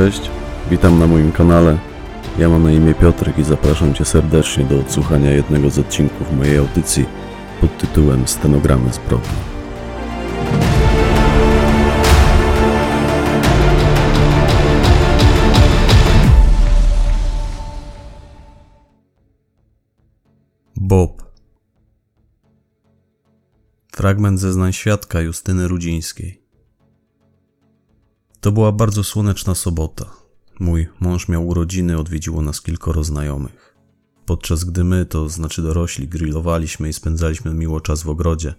Cześć, 0.00 0.30
witam 0.70 0.98
na 0.98 1.06
moim 1.06 1.32
kanale. 1.32 1.78
Ja 2.38 2.48
mam 2.48 2.62
na 2.62 2.72
imię 2.72 2.94
Piotrek 2.94 3.38
i 3.38 3.44
zapraszam 3.44 3.94
Cię 3.94 4.04
serdecznie 4.04 4.64
do 4.64 4.80
odsłuchania 4.80 5.30
jednego 5.30 5.70
z 5.70 5.78
odcinków 5.78 6.32
mojej 6.32 6.58
audycji 6.58 7.06
pod 7.60 7.78
tytułem 7.78 8.28
Stenogramy 8.28 8.92
zbrodni. 8.92 9.28
Bob 20.76 21.22
Fragment 23.92 24.40
zeznań 24.40 24.72
świadka 24.72 25.20
Justyny 25.20 25.68
Rudzińskiej 25.68 26.39
To 28.40 28.52
była 28.52 28.72
bardzo 28.72 29.04
słoneczna 29.04 29.54
sobota. 29.54 30.10
Mój 30.60 30.88
mąż 31.00 31.28
miał 31.28 31.48
urodziny, 31.48 31.98
odwiedziło 31.98 32.42
nas 32.42 32.62
kilkoro 32.62 33.04
znajomych. 33.04 33.76
Podczas 34.26 34.64
gdy 34.64 34.84
my, 34.84 35.06
to 35.06 35.28
znaczy 35.28 35.62
dorośli, 35.62 36.08
grillowaliśmy 36.08 36.88
i 36.88 36.92
spędzaliśmy 36.92 37.54
miło 37.54 37.80
czas 37.80 38.02
w 38.02 38.08
ogrodzie, 38.08 38.54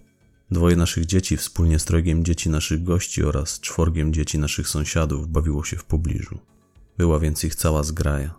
dwoje 0.51 0.75
naszych 0.75 1.05
dzieci 1.05 1.37
wspólnie 1.37 1.79
z 1.79 1.85
trojgiem 1.85 2.25
dzieci 2.25 2.49
naszych 2.49 2.83
gości 2.83 3.23
oraz 3.23 3.59
czworgiem 3.59 4.13
dzieci 4.13 4.39
naszych 4.39 4.67
sąsiadów 4.67 5.27
bawiło 5.27 5.63
się 5.63 5.77
w 5.77 5.83
pobliżu. 5.83 6.39
Była 6.97 7.19
więc 7.19 7.43
ich 7.43 7.55
cała 7.55 7.83
zgraja. 7.83 8.35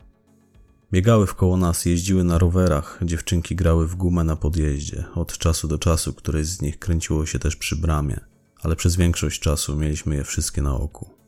Biegały 0.92 1.26
wkoło 1.26 1.56
nas, 1.56 1.84
jeździły 1.84 2.24
na 2.24 2.38
rowerach, 2.38 2.98
dziewczynki 3.02 3.56
grały 3.56 3.88
w 3.88 3.94
gumę 3.94 4.24
na 4.24 4.36
podjeździe. 4.36 5.04
Od 5.14 5.38
czasu 5.38 5.68
do 5.68 5.78
czasu 5.78 6.12
któreś 6.12 6.46
z 6.46 6.62
nich 6.62 6.78
kręciło 6.78 7.26
się 7.26 7.38
też 7.38 7.56
przy 7.56 7.76
bramie, 7.76 8.20
ale 8.62 8.76
przez 8.76 8.96
większość 8.96 9.40
czasu 9.40 9.76
mieliśmy 9.76 10.16
je 10.16 10.24
wszystkie 10.24 10.62
na 10.62 10.74
oku. 10.74 11.21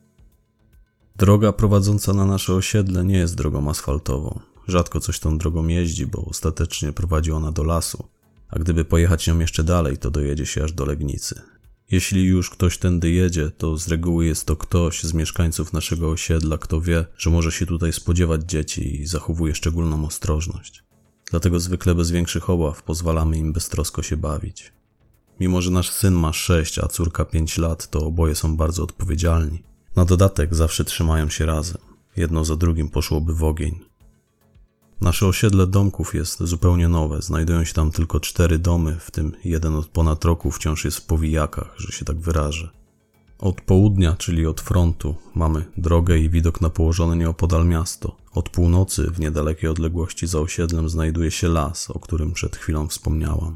Droga 1.17 1.53
prowadząca 1.53 2.13
na 2.13 2.25
nasze 2.25 2.53
osiedle 2.53 3.05
nie 3.05 3.17
jest 3.17 3.35
drogą 3.35 3.69
asfaltową. 3.69 4.39
Rzadko 4.67 4.99
coś 4.99 5.19
tą 5.19 5.37
drogą 5.37 5.67
jeździ, 5.67 6.07
bo 6.07 6.25
ostatecznie 6.25 6.93
prowadzi 6.93 7.31
ona 7.31 7.51
do 7.51 7.63
lasu, 7.63 8.07
a 8.49 8.59
gdyby 8.59 8.85
pojechać 8.85 9.27
nią 9.27 9.39
jeszcze 9.39 9.63
dalej, 9.63 9.97
to 9.97 10.11
dojedzie 10.11 10.45
się 10.45 10.63
aż 10.63 10.73
do 10.73 10.85
Legnicy. 10.85 11.41
Jeśli 11.91 12.23
już 12.23 12.49
ktoś 12.49 12.77
tędy 12.77 13.11
jedzie, 13.11 13.51
to 13.57 13.77
z 13.77 13.87
reguły 13.87 14.25
jest 14.25 14.45
to 14.45 14.55
ktoś 14.55 15.03
z 15.03 15.13
mieszkańców 15.13 15.73
naszego 15.73 16.09
osiedla, 16.09 16.57
kto 16.57 16.81
wie, 16.81 17.05
że 17.17 17.29
może 17.29 17.51
się 17.51 17.65
tutaj 17.65 17.93
spodziewać 17.93 18.41
dzieci 18.43 19.01
i 19.01 19.07
zachowuje 19.07 19.55
szczególną 19.55 20.05
ostrożność. 20.05 20.83
Dlatego 21.31 21.59
zwykle 21.59 21.95
bez 21.95 22.11
większych 22.11 22.49
obaw 22.49 22.83
pozwalamy 22.83 23.37
im 23.37 23.53
beztrosko 23.53 24.03
się 24.03 24.17
bawić. 24.17 24.73
Mimo, 25.39 25.61
że 25.61 25.71
nasz 25.71 25.89
syn 25.89 26.13
ma 26.13 26.33
6, 26.33 26.79
a 26.79 26.87
córka 26.87 27.25
5 27.25 27.57
lat, 27.57 27.89
to 27.89 27.99
oboje 27.99 28.35
są 28.35 28.57
bardzo 28.57 28.83
odpowiedzialni. 28.83 29.74
Na 29.95 30.05
dodatek 30.05 30.55
zawsze 30.55 30.85
trzymają 30.85 31.29
się 31.29 31.45
razem. 31.45 31.81
Jedno 32.17 32.45
za 32.45 32.55
drugim 32.55 32.89
poszłoby 32.89 33.33
w 33.33 33.43
ogień. 33.43 33.79
Nasze 35.01 35.27
osiedle 35.27 35.67
domków 35.67 36.15
jest 36.15 36.43
zupełnie 36.43 36.87
nowe. 36.87 37.21
Znajdują 37.21 37.63
się 37.63 37.73
tam 37.73 37.91
tylko 37.91 38.19
cztery 38.19 38.59
domy, 38.59 38.97
w 38.99 39.11
tym 39.11 39.31
jeden 39.45 39.75
od 39.75 39.87
ponad 39.87 40.25
roku 40.25 40.51
wciąż 40.51 40.85
jest 40.85 40.97
w 40.97 41.05
powijakach, 41.05 41.73
że 41.77 41.91
się 41.91 42.05
tak 42.05 42.17
wyrażę. 42.17 42.69
Od 43.39 43.61
południa, 43.61 44.15
czyli 44.17 44.45
od 44.45 44.61
frontu, 44.61 45.15
mamy 45.35 45.65
drogę 45.77 46.17
i 46.17 46.29
widok 46.29 46.61
na 46.61 46.69
położone 46.69 47.15
nieopodal 47.17 47.65
miasto. 47.65 48.15
Od 48.31 48.49
północy, 48.49 49.11
w 49.11 49.19
niedalekiej 49.19 49.69
odległości 49.69 50.27
za 50.27 50.39
osiedlem, 50.39 50.89
znajduje 50.89 51.31
się 51.31 51.47
las, 51.47 51.91
o 51.91 51.99
którym 51.99 52.31
przed 52.33 52.55
chwilą 52.55 52.87
wspomniałam. 52.87 53.55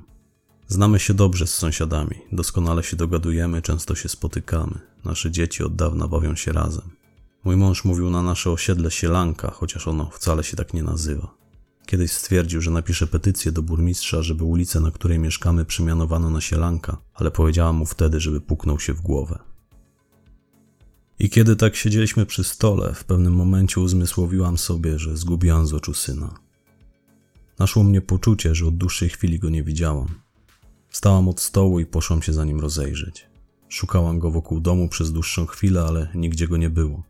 Znamy 0.71 0.99
się 0.99 1.13
dobrze 1.13 1.47
z 1.47 1.53
sąsiadami, 1.53 2.15
doskonale 2.31 2.83
się 2.83 2.97
dogadujemy, 2.97 3.61
często 3.61 3.95
się 3.95 4.09
spotykamy. 4.09 4.79
Nasze 5.05 5.31
dzieci 5.31 5.63
od 5.63 5.75
dawna 5.75 6.07
bawią 6.07 6.35
się 6.35 6.51
razem. 6.51 6.89
Mój 7.43 7.55
mąż 7.55 7.85
mówił 7.85 8.09
na 8.09 8.23
nasze 8.23 8.51
osiedle 8.51 8.91
Sielanka, 8.91 9.51
chociaż 9.51 9.87
ono 9.87 10.09
wcale 10.09 10.43
się 10.43 10.57
tak 10.57 10.73
nie 10.73 10.83
nazywa. 10.83 11.35
Kiedyś 11.85 12.11
stwierdził, 12.11 12.61
że 12.61 12.71
napisze 12.71 13.07
petycję 13.07 13.51
do 13.51 13.63
burmistrza, 13.63 14.23
żeby 14.23 14.43
ulicę, 14.43 14.79
na 14.79 14.91
której 14.91 15.19
mieszkamy, 15.19 15.65
przemianowano 15.65 16.29
na 16.29 16.41
Sielanka, 16.41 16.97
ale 17.13 17.31
powiedziałam 17.31 17.75
mu 17.75 17.85
wtedy, 17.85 18.19
żeby 18.19 18.41
puknął 18.41 18.79
się 18.79 18.93
w 18.93 19.01
głowę. 19.01 19.39
I 21.19 21.29
kiedy 21.29 21.55
tak 21.55 21.75
siedzieliśmy 21.75 22.25
przy 22.25 22.43
stole, 22.43 22.93
w 22.93 23.03
pewnym 23.03 23.33
momencie 23.33 23.81
uzmysłowiłam 23.81 24.57
sobie, 24.57 24.99
że 24.99 25.17
zgubiłam 25.17 25.67
z 25.67 25.73
oczu 25.73 25.93
syna. 25.93 26.33
Naszło 27.59 27.83
mnie 27.83 28.01
poczucie, 28.01 28.55
że 28.55 28.67
od 28.67 28.77
dłuższej 28.77 29.09
chwili 29.09 29.39
go 29.39 29.49
nie 29.49 29.63
widziałam. 29.63 30.28
Wstałam 30.89 31.29
od 31.29 31.39
stołu 31.39 31.79
i 31.79 31.85
poszłam 31.85 32.21
się 32.21 32.33
za 32.33 32.45
nim 32.45 32.59
rozejrzeć. 32.59 33.27
Szukałam 33.69 34.19
go 34.19 34.31
wokół 34.31 34.59
domu 34.59 34.89
przez 34.89 35.11
dłuższą 35.11 35.45
chwilę, 35.45 35.81
ale 35.81 36.07
nigdzie 36.15 36.47
go 36.47 36.57
nie 36.57 36.69
było. 36.69 37.03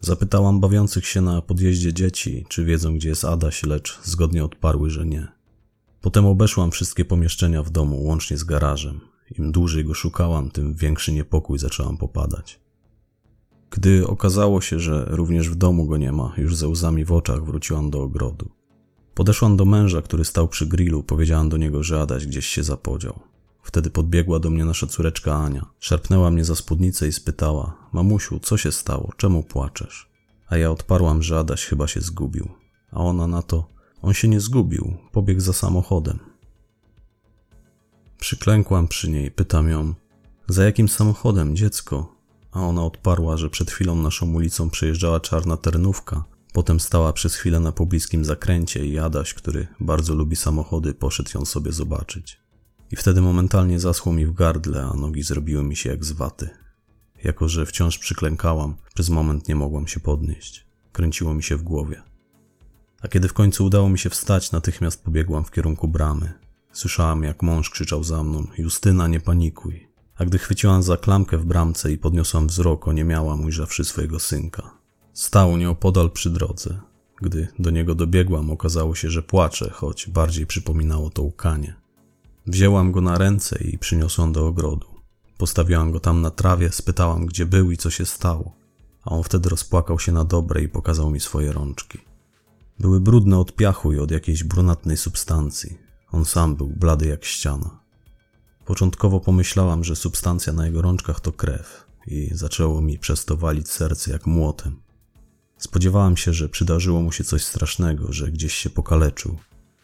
Zapytałam 0.00 0.60
bawiących 0.60 1.06
się 1.06 1.20
na 1.20 1.42
podjeździe 1.42 1.92
dzieci, 1.92 2.46
czy 2.48 2.64
wiedzą, 2.64 2.94
gdzie 2.94 3.08
jest 3.08 3.24
Adaś, 3.24 3.62
lecz 3.62 4.00
zgodnie 4.02 4.44
odparły, 4.44 4.90
że 4.90 5.06
nie. 5.06 5.28
Potem 6.00 6.26
obeszłam 6.26 6.70
wszystkie 6.70 7.04
pomieszczenia 7.04 7.62
w 7.62 7.70
domu, 7.70 8.04
łącznie 8.04 8.38
z 8.38 8.44
garażem. 8.44 9.00
Im 9.38 9.52
dłużej 9.52 9.84
go 9.84 9.94
szukałam, 9.94 10.50
tym 10.50 10.74
większy 10.74 11.12
niepokój 11.12 11.58
zaczęłam 11.58 11.96
popadać. 11.96 12.60
Gdy 13.70 14.06
okazało 14.06 14.60
się, 14.60 14.80
że 14.80 15.04
również 15.08 15.48
w 15.48 15.54
domu 15.54 15.86
go 15.86 15.96
nie 15.96 16.12
ma, 16.12 16.34
już 16.36 16.56
ze 16.56 16.68
łzami 16.68 17.04
w 17.04 17.12
oczach 17.12 17.44
wróciłam 17.44 17.90
do 17.90 18.02
ogrodu. 18.02 18.50
Podeszłam 19.14 19.56
do 19.56 19.64
męża, 19.64 20.02
który 20.02 20.24
stał 20.24 20.48
przy 20.48 20.66
grillu, 20.66 21.02
powiedziałam 21.02 21.48
do 21.48 21.56
niego, 21.56 21.82
że 21.82 22.00
Adaś 22.00 22.26
gdzieś 22.26 22.46
się 22.46 22.62
zapodział. 22.62 23.20
Wtedy 23.62 23.90
podbiegła 23.90 24.38
do 24.38 24.50
mnie 24.50 24.64
nasza 24.64 24.86
córeczka 24.86 25.34
Ania. 25.34 25.66
Szarpnęła 25.78 26.30
mnie 26.30 26.44
za 26.44 26.54
spódnicę 26.54 27.08
i 27.08 27.12
spytała: 27.12 27.76
Mamusiu, 27.92 28.40
co 28.40 28.56
się 28.56 28.72
stało? 28.72 29.12
Czemu 29.16 29.42
płaczesz? 29.42 30.10
A 30.48 30.56
ja 30.56 30.70
odparłam, 30.70 31.22
że 31.22 31.38
Adaś 31.38 31.64
chyba 31.64 31.86
się 31.86 32.00
zgubił. 32.00 32.48
A 32.90 33.00
ona 33.00 33.26
na 33.26 33.42
to: 33.42 33.68
On 34.02 34.14
się 34.14 34.28
nie 34.28 34.40
zgubił, 34.40 34.96
pobiegł 35.12 35.40
za 35.40 35.52
samochodem. 35.52 36.18
Przyklękłam 38.18 38.88
przy 38.88 39.10
niej, 39.10 39.30
pytam 39.30 39.68
ją: 39.68 39.94
Za 40.48 40.64
jakim 40.64 40.88
samochodem, 40.88 41.56
dziecko? 41.56 42.14
A 42.52 42.60
ona 42.60 42.84
odparła, 42.84 43.36
że 43.36 43.50
przed 43.50 43.70
chwilą 43.70 43.96
naszą 43.96 44.32
ulicą 44.32 44.70
przejeżdżała 44.70 45.20
czarna 45.20 45.56
ternówka. 45.56 46.24
Potem 46.52 46.80
stała 46.80 47.12
przez 47.12 47.34
chwilę 47.34 47.60
na 47.60 47.72
pobliskim 47.72 48.24
zakręcie 48.24 48.86
i 48.86 48.98
Adaś, 48.98 49.34
który 49.34 49.66
bardzo 49.80 50.14
lubi 50.14 50.36
samochody, 50.36 50.94
poszedł 50.94 51.30
ją 51.34 51.44
sobie 51.44 51.72
zobaczyć. 51.72 52.40
I 52.90 52.96
wtedy 52.96 53.20
momentalnie 53.20 53.80
zaschło 53.80 54.12
mi 54.12 54.26
w 54.26 54.32
gardle, 54.32 54.90
a 54.92 54.96
nogi 54.96 55.22
zrobiły 55.22 55.62
mi 55.64 55.76
się 55.76 55.90
jak 55.90 56.04
z 56.04 56.12
waty. 56.12 56.50
Jako, 57.24 57.48
że 57.48 57.66
wciąż 57.66 57.98
przyklękałam, 57.98 58.76
przez 58.94 59.08
moment 59.08 59.48
nie 59.48 59.56
mogłam 59.56 59.86
się 59.86 60.00
podnieść. 60.00 60.66
Kręciło 60.92 61.34
mi 61.34 61.42
się 61.42 61.56
w 61.56 61.62
głowie. 61.62 62.02
A 63.02 63.08
kiedy 63.08 63.28
w 63.28 63.32
końcu 63.32 63.64
udało 63.64 63.88
mi 63.88 63.98
się 63.98 64.10
wstać, 64.10 64.52
natychmiast 64.52 65.04
pobiegłam 65.04 65.44
w 65.44 65.50
kierunku 65.50 65.88
bramy. 65.88 66.32
Słyszałam, 66.72 67.22
jak 67.22 67.42
mąż 67.42 67.70
krzyczał 67.70 68.04
za 68.04 68.24
mną: 68.24 68.46
Justyna, 68.58 69.08
nie 69.08 69.20
panikuj. 69.20 69.88
A 70.16 70.24
gdy 70.24 70.38
chwyciłam 70.38 70.82
za 70.82 70.96
klamkę 70.96 71.38
w 71.38 71.44
bramce 71.44 71.92
i 71.92 71.98
podniosłam 71.98 72.46
wzrok, 72.46 72.88
oniemiałam, 72.88 73.44
ujrzawszy 73.44 73.84
swojego 73.84 74.20
synka. 74.20 74.81
Stał 75.12 75.56
nieopodal 75.56 76.10
przy 76.10 76.30
drodze. 76.30 76.80
Gdy 77.22 77.48
do 77.58 77.70
niego 77.70 77.94
dobiegłam, 77.94 78.50
okazało 78.50 78.94
się, 78.94 79.10
że 79.10 79.22
płacze, 79.22 79.70
choć 79.70 80.08
bardziej 80.08 80.46
przypominało 80.46 81.10
to 81.10 81.22
łkanie. 81.22 81.74
Wzięłam 82.46 82.92
go 82.92 83.00
na 83.00 83.18
ręce 83.18 83.58
i 83.64 83.78
przyniosłam 83.78 84.32
do 84.32 84.46
ogrodu. 84.46 84.86
Postawiłam 85.38 85.92
go 85.92 86.00
tam 86.00 86.20
na 86.20 86.30
trawie, 86.30 86.72
spytałam, 86.72 87.26
gdzie 87.26 87.46
był 87.46 87.70
i 87.70 87.76
co 87.76 87.90
się 87.90 88.06
stało. 88.06 88.56
A 89.04 89.10
on 89.10 89.22
wtedy 89.22 89.48
rozpłakał 89.48 89.98
się 89.98 90.12
na 90.12 90.24
dobre 90.24 90.62
i 90.62 90.68
pokazał 90.68 91.10
mi 91.10 91.20
swoje 91.20 91.52
rączki. 91.52 91.98
Były 92.78 93.00
brudne 93.00 93.38
od 93.38 93.56
piachu 93.56 93.92
i 93.92 93.98
od 93.98 94.10
jakiejś 94.10 94.44
brunatnej 94.44 94.96
substancji. 94.96 95.78
On 96.12 96.24
sam 96.24 96.56
był 96.56 96.68
blady 96.68 97.06
jak 97.06 97.24
ściana. 97.24 97.80
Początkowo 98.64 99.20
pomyślałam, 99.20 99.84
że 99.84 99.96
substancja 99.96 100.52
na 100.52 100.66
jego 100.66 100.82
rączkach 100.82 101.20
to 101.20 101.32
krew 101.32 101.86
i 102.06 102.30
zaczęło 102.32 102.80
mi 102.80 102.98
przez 102.98 103.24
to 103.24 103.36
walić 103.36 103.70
serce 103.70 104.12
jak 104.12 104.26
młotem. 104.26 104.80
Spodziewałam 105.62 106.16
się, 106.16 106.32
że 106.32 106.48
przydarzyło 106.48 107.02
mu 107.02 107.12
się 107.12 107.24
coś 107.24 107.44
strasznego, 107.44 108.12
że 108.12 108.30
gdzieś 108.30 108.54
się 108.54 108.70
pokaleczył. 108.70 109.38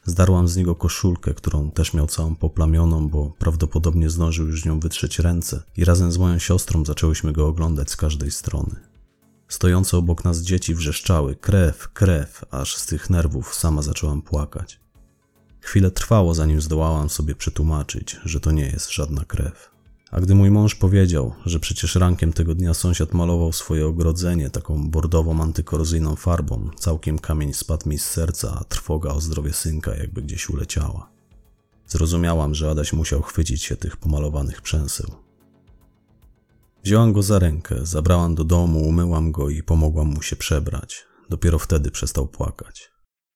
Zdarłam 0.05 0.49
z 0.49 0.57
niego 0.57 0.75
koszulkę, 0.75 1.35
którą 1.35 1.71
też 1.71 1.95
miał 1.95 2.07
całą 2.07 2.35
poplamioną, 2.37 3.09
bo 3.09 3.33
prawdopodobnie 3.39 4.11
zdążył 4.11 4.47
już 4.47 4.65
nią 4.65 4.81
wytrzeć 4.81 5.19
ręce 5.19 5.63
i 5.77 5.85
razem 5.85 6.13
z 6.13 6.19
moją 6.19 6.39
siostrą 6.39 6.85
zaczęłyśmy 6.85 7.33
go 7.33 7.49
oglądać 7.49 7.91
z 7.91 7.97
każdej 7.97 8.31
strony. 8.31 8.77
Stojące 9.49 9.97
obok 9.97 10.25
nas 10.25 10.39
dzieci 10.39 10.75
wrzeszczały 10.75 11.37
krew, 11.37 11.89
krew, 11.93 12.45
aż 12.51 12.77
z 12.77 12.87
tych 12.87 13.11
nerwów 13.11 13.55
sama 13.55 13.83
zaczęłam 13.83 14.23
płakać. 14.23 14.81
Chwilę 15.61 15.91
trwało, 15.91 16.35
zanim 16.35 16.61
zdołałam 16.61 17.09
sobie 17.09 17.35
przetłumaczyć, 17.35 18.17
że 18.25 18.41
to 18.41 18.51
nie 18.51 18.67
jest 18.67 18.93
żadna 18.93 19.25
krew. 19.25 19.71
A 20.11 20.21
gdy 20.21 20.35
mój 20.35 20.51
mąż 20.51 20.75
powiedział, 20.75 21.35
że 21.47 21.61
przecież 21.61 21.95
rankiem 21.95 22.33
tego 22.33 22.55
dnia 22.55 22.75
sąsiad 22.75 23.15
malował 23.15 23.53
swoje 23.53 23.87
ogrodzenie 23.87 24.51
taką 24.51 24.91
bordową 24.91 25.43
antykorozyjną 25.43 26.17
farbą, 26.17 26.71
całkiem 26.77 27.19
kamień 27.19 27.53
spadł 27.53 27.89
mi 27.89 27.99
z 27.99 28.05
serca, 28.05 28.59
a 28.61 28.65
trwoga 28.65 29.11
o 29.11 29.21
zdrowie 29.21 29.53
synka 29.53 29.95
jakby 29.95 30.23
gdzieś 30.23 30.49
uleciała. 30.49 31.11
Zrozumiałam, 31.87 32.55
że 32.55 32.71
Adaś 32.71 32.93
musiał 32.93 33.23
chwycić 33.23 33.63
się 33.63 33.77
tych 33.77 33.97
pomalowanych 33.97 34.63
przęseł. 34.63 35.11
Wzięłam 36.85 37.13
go 37.13 37.23
za 37.23 37.39
rękę, 37.39 37.77
zabrałam 37.83 38.35
do 38.35 38.45
domu, 38.45 38.89
umyłam 38.89 39.33
go 39.33 39.49
i 39.49 39.63
pomogłam 39.63 40.07
mu 40.07 40.23
się 40.23 40.37
przebrać. 40.37 41.07
Dopiero 41.31 41.59
wtedy 41.59 41.91
przestał 41.91 42.27
płakać. 42.27 42.91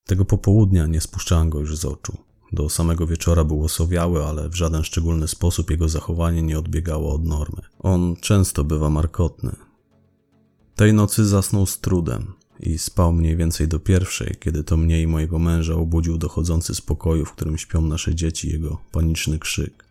Tego 0.04 0.24
popołudnia 0.24 0.86
nie 0.86 1.00
spuszczałam 1.00 1.50
go 1.50 1.60
już 1.60 1.78
z 1.78 1.84
oczu. 1.84 2.31
Do 2.52 2.70
samego 2.70 3.06
wieczora 3.06 3.44
był 3.44 3.64
osowiały, 3.64 4.24
ale 4.24 4.48
w 4.48 4.54
żaden 4.54 4.84
szczególny 4.84 5.28
sposób 5.28 5.70
jego 5.70 5.88
zachowanie 5.88 6.42
nie 6.42 6.58
odbiegało 6.58 7.14
od 7.14 7.24
normy. 7.24 7.62
On 7.78 8.16
często 8.20 8.64
bywa 8.64 8.90
markotny. 8.90 9.56
Tej 10.76 10.92
nocy 10.92 11.26
zasnął 11.26 11.66
z 11.66 11.80
trudem 11.80 12.32
i 12.60 12.78
spał 12.78 13.12
mniej 13.12 13.36
więcej 13.36 13.68
do 13.68 13.78
pierwszej, 13.78 14.36
kiedy 14.40 14.64
to 14.64 14.76
mnie 14.76 15.02
i 15.02 15.06
mojego 15.06 15.38
męża 15.38 15.74
obudził 15.74 16.18
dochodzący 16.18 16.74
z 16.74 16.80
pokoju, 16.80 17.24
w 17.24 17.32
którym 17.32 17.58
śpią 17.58 17.80
nasze 17.80 18.14
dzieci, 18.14 18.50
jego 18.50 18.78
paniczny 18.92 19.38
krzyk. 19.38 19.84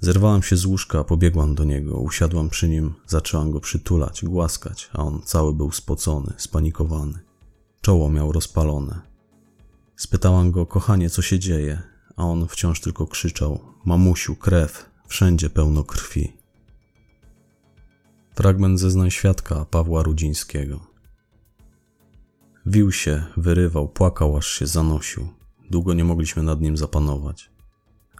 Zerwałam 0.00 0.42
się 0.42 0.56
z 0.56 0.66
łóżka, 0.66 1.04
pobiegłam 1.04 1.54
do 1.54 1.64
niego, 1.64 1.98
usiadłam 1.98 2.48
przy 2.48 2.68
nim, 2.68 2.94
zaczęłam 3.06 3.50
go 3.50 3.60
przytulać, 3.60 4.24
głaskać, 4.24 4.90
a 4.92 5.02
on 5.02 5.22
cały 5.24 5.54
był 5.54 5.72
spocony, 5.72 6.32
spanikowany. 6.36 7.18
Czoło 7.80 8.10
miał 8.10 8.32
rozpalone. 8.32 9.07
Spytałam 9.98 10.50
go, 10.50 10.66
kochanie, 10.66 11.10
co 11.10 11.22
się 11.22 11.38
dzieje, 11.38 11.82
a 12.16 12.24
on 12.24 12.48
wciąż 12.48 12.80
tylko 12.80 13.06
krzyczał: 13.06 13.60
Mamusiu, 13.84 14.36
krew, 14.36 14.90
wszędzie 15.08 15.50
pełno 15.50 15.84
krwi. 15.84 16.32
Fragment 18.34 18.80
zeznań 18.80 19.10
świadka 19.10 19.64
Pawła 19.64 20.02
Rudzińskiego. 20.02 20.80
Wił 22.66 22.92
się, 22.92 23.24
wyrywał, 23.36 23.88
płakał, 23.88 24.36
aż 24.36 24.46
się 24.46 24.66
zanosił. 24.66 25.28
Długo 25.70 25.94
nie 25.94 26.04
mogliśmy 26.04 26.42
nad 26.42 26.60
nim 26.60 26.76
zapanować. 26.76 27.50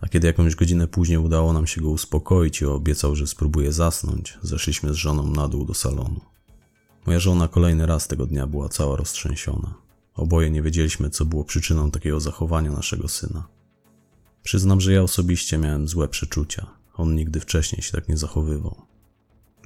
A 0.00 0.08
kiedy 0.08 0.26
jakąś 0.26 0.54
godzinę 0.54 0.88
później 0.88 1.18
udało 1.18 1.52
nam 1.52 1.66
się 1.66 1.80
go 1.80 1.90
uspokoić 1.90 2.60
i 2.60 2.66
obiecał, 2.66 3.16
że 3.16 3.26
spróbuje 3.26 3.72
zasnąć, 3.72 4.38
zeszliśmy 4.42 4.94
z 4.94 4.96
żoną 4.96 5.30
na 5.30 5.48
dół 5.48 5.64
do 5.64 5.74
salonu. 5.74 6.20
Moja 7.06 7.20
żona 7.20 7.48
kolejny 7.48 7.86
raz 7.86 8.08
tego 8.08 8.26
dnia 8.26 8.46
była 8.46 8.68
cała 8.68 8.96
roztrzęsiona. 8.96 9.87
Oboje 10.18 10.50
nie 10.50 10.62
wiedzieliśmy, 10.62 11.10
co 11.10 11.24
było 11.24 11.44
przyczyną 11.44 11.90
takiego 11.90 12.20
zachowania 12.20 12.72
naszego 12.72 13.08
syna. 13.08 13.48
Przyznam, 14.42 14.80
że 14.80 14.92
ja 14.92 15.02
osobiście 15.02 15.58
miałem 15.58 15.88
złe 15.88 16.08
przeczucia. 16.08 16.66
On 16.94 17.14
nigdy 17.14 17.40
wcześniej 17.40 17.82
się 17.82 17.92
tak 17.92 18.08
nie 18.08 18.16
zachowywał. 18.16 18.82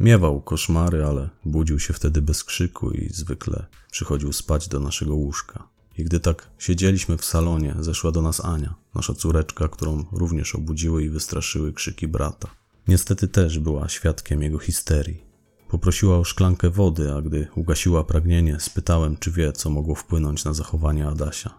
Miewał 0.00 0.40
koszmary, 0.40 1.04
ale 1.04 1.31
budził 1.44 1.78
się 1.81 1.93
wtedy 1.94 2.22
bez 2.22 2.44
krzyku 2.44 2.90
i 2.90 3.08
zwykle 3.08 3.66
przychodził 3.90 4.32
spać 4.32 4.69
do 4.69 4.81
naszego 4.81 5.14
łóżka. 5.14 5.69
I 5.99 6.04
gdy 6.04 6.20
tak 6.20 6.50
siedzieliśmy 6.58 7.16
w 7.16 7.25
salonie, 7.25 7.75
zeszła 7.81 8.12
do 8.12 8.22
nas 8.22 8.44
Ania, 8.44 8.75
nasza 8.94 9.14
córeczka, 9.14 9.69
którą 9.69 10.05
również 10.12 10.55
obudziły 10.55 11.05
i 11.05 11.10
wystraszyły 11.10 11.72
krzyki 11.72 12.08
brata. 12.08 12.48
Niestety 12.88 13.28
też 13.28 13.58
była 13.58 13.88
świadkiem 13.88 14.43
jego 14.43 14.58
histerii. 14.58 15.31
Poprosiła 15.72 16.19
o 16.19 16.24
szklankę 16.24 16.70
wody, 16.70 17.12
a 17.12 17.22
gdy 17.22 17.48
ugasiła 17.54 18.04
pragnienie, 18.04 18.60
spytałem, 18.60 19.16
czy 19.16 19.30
wie, 19.30 19.52
co 19.52 19.70
mogło 19.70 19.94
wpłynąć 19.94 20.44
na 20.44 20.52
zachowanie 20.54 21.08
Adasia. 21.08 21.50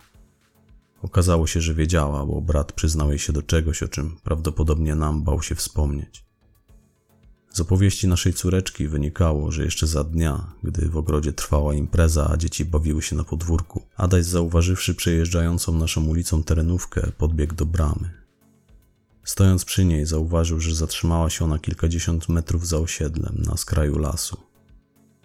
Okazało 1.01 1.47
się, 1.47 1.61
że 1.61 1.73
wiedziała, 1.73 2.25
bo 2.25 2.41
brat 2.41 2.73
przyznał 2.73 3.09
jej 3.09 3.19
się 3.19 3.33
do 3.33 3.41
czegoś, 3.41 3.83
o 3.83 3.87
czym 3.87 4.17
prawdopodobnie 4.23 4.95
nam 4.95 5.23
bał 5.23 5.41
się 5.41 5.55
wspomnieć. 5.55 6.25
Z 7.49 7.59
opowieści 7.59 8.07
naszej 8.07 8.33
córeczki 8.33 8.87
wynikało, 8.87 9.51
że 9.51 9.63
jeszcze 9.63 9.87
za 9.87 10.03
dnia, 10.03 10.53
gdy 10.63 10.89
w 10.89 10.97
ogrodzie 10.97 11.33
trwała 11.33 11.73
impreza, 11.73 12.29
a 12.29 12.37
dzieci 12.37 12.65
bawiły 12.65 13.01
się 13.01 13.15
na 13.15 13.23
podwórku, 13.23 13.81
Adaś 13.95 14.25
zauważywszy 14.25 14.95
przejeżdżającą 14.95 15.77
naszą 15.77 16.05
ulicą 16.05 16.43
terenówkę, 16.43 17.11
podbiegł 17.17 17.55
do 17.55 17.65
bramy. 17.65 18.22
Stojąc 19.23 19.65
przy 19.65 19.85
niej, 19.85 20.05
zauważył, 20.05 20.59
że 20.59 20.75
zatrzymała 20.75 21.29
się 21.29 21.45
ona 21.45 21.59
kilkadziesiąt 21.59 22.29
metrów 22.29 22.67
za 22.67 22.77
osiedlem, 22.77 23.43
na 23.45 23.57
skraju 23.57 23.97
lasu. 23.97 24.37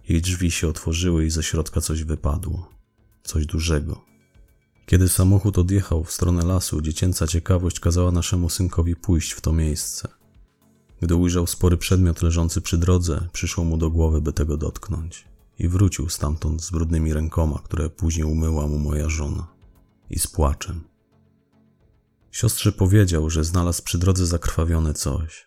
Jej 0.08 0.22
drzwi 0.22 0.50
się 0.50 0.68
otworzyły 0.68 1.26
i 1.26 1.30
ze 1.30 1.42
środka 1.42 1.80
coś 1.80 2.04
wypadło. 2.04 2.70
Coś 3.22 3.46
dużego. 3.46 4.04
Kiedy 4.86 5.08
samochód 5.08 5.58
odjechał 5.58 6.04
w 6.04 6.12
stronę 6.12 6.44
lasu, 6.44 6.80
dziecięca 6.80 7.26
ciekawość 7.26 7.80
kazała 7.80 8.12
naszemu 8.12 8.48
synkowi 8.48 8.96
pójść 8.96 9.32
w 9.32 9.40
to 9.40 9.52
miejsce. 9.52 10.08
Gdy 11.00 11.14
ujrzał 11.14 11.46
spory 11.46 11.76
przedmiot 11.76 12.22
leżący 12.22 12.60
przy 12.60 12.78
drodze, 12.78 13.28
przyszło 13.32 13.64
mu 13.64 13.76
do 13.76 13.90
głowy, 13.90 14.20
by 14.20 14.32
tego 14.32 14.56
dotknąć. 14.56 15.24
I 15.58 15.68
wrócił 15.68 16.08
stamtąd 16.08 16.64
z 16.64 16.70
brudnymi 16.70 17.12
rękoma, 17.12 17.60
które 17.64 17.90
później 17.90 18.24
umyła 18.24 18.66
mu 18.66 18.78
moja 18.78 19.08
żona. 19.08 19.46
I 20.10 20.18
z 20.18 20.26
płaczem. 20.26 20.84
Siostrze 22.30 22.72
powiedział, 22.72 23.30
że 23.30 23.44
znalazł 23.44 23.82
przy 23.82 23.98
drodze 23.98 24.26
zakrwawione 24.26 24.94
coś. 24.94 25.46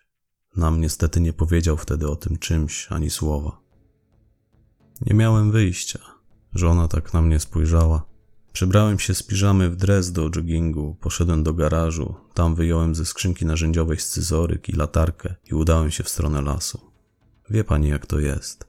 Nam 0.56 0.80
niestety 0.80 1.20
nie 1.20 1.32
powiedział 1.32 1.76
wtedy 1.76 2.08
o 2.08 2.16
tym 2.16 2.38
czymś 2.38 2.86
ani 2.90 3.10
słowa. 3.10 3.60
Nie 5.06 5.14
miałem 5.14 5.52
wyjścia. 5.52 5.98
Żona 6.54 6.88
tak 6.88 7.14
na 7.14 7.22
mnie 7.22 7.40
spojrzała. 7.40 8.06
Przebrałem 8.52 8.98
się 8.98 9.14
z 9.14 9.22
piżamy 9.22 9.70
w 9.70 9.76
dres 9.76 10.12
do 10.12 10.30
joggingu, 10.36 10.96
poszedłem 11.00 11.42
do 11.42 11.54
garażu, 11.54 12.14
tam 12.34 12.54
wyjąłem 12.54 12.94
ze 12.94 13.04
skrzynki 13.04 13.46
narzędziowej 13.46 13.98
scyzoryk 13.98 14.68
i 14.68 14.72
latarkę 14.72 15.34
i 15.50 15.54
udałem 15.54 15.90
się 15.90 16.04
w 16.04 16.08
stronę 16.08 16.42
lasu. 16.42 16.80
Wie 17.50 17.64
pani 17.64 17.88
jak 17.88 18.06
to 18.06 18.18
jest. 18.18 18.66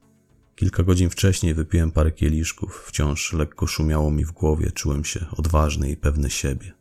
Kilka 0.56 0.84
godzin 0.84 1.10
wcześniej 1.10 1.54
wypiłem 1.54 1.92
parę 1.92 2.12
kieliszków, 2.12 2.84
wciąż 2.88 3.34
lekko 3.34 3.68
szumiało 3.68 4.12
mi 4.12 4.26
w 4.26 4.32
głowie, 4.32 4.72
czułem 4.72 5.06
się 5.06 5.26
odważny 5.38 5.92
i 5.92 5.98
pewny 5.98 6.30
siebie. 6.30 6.74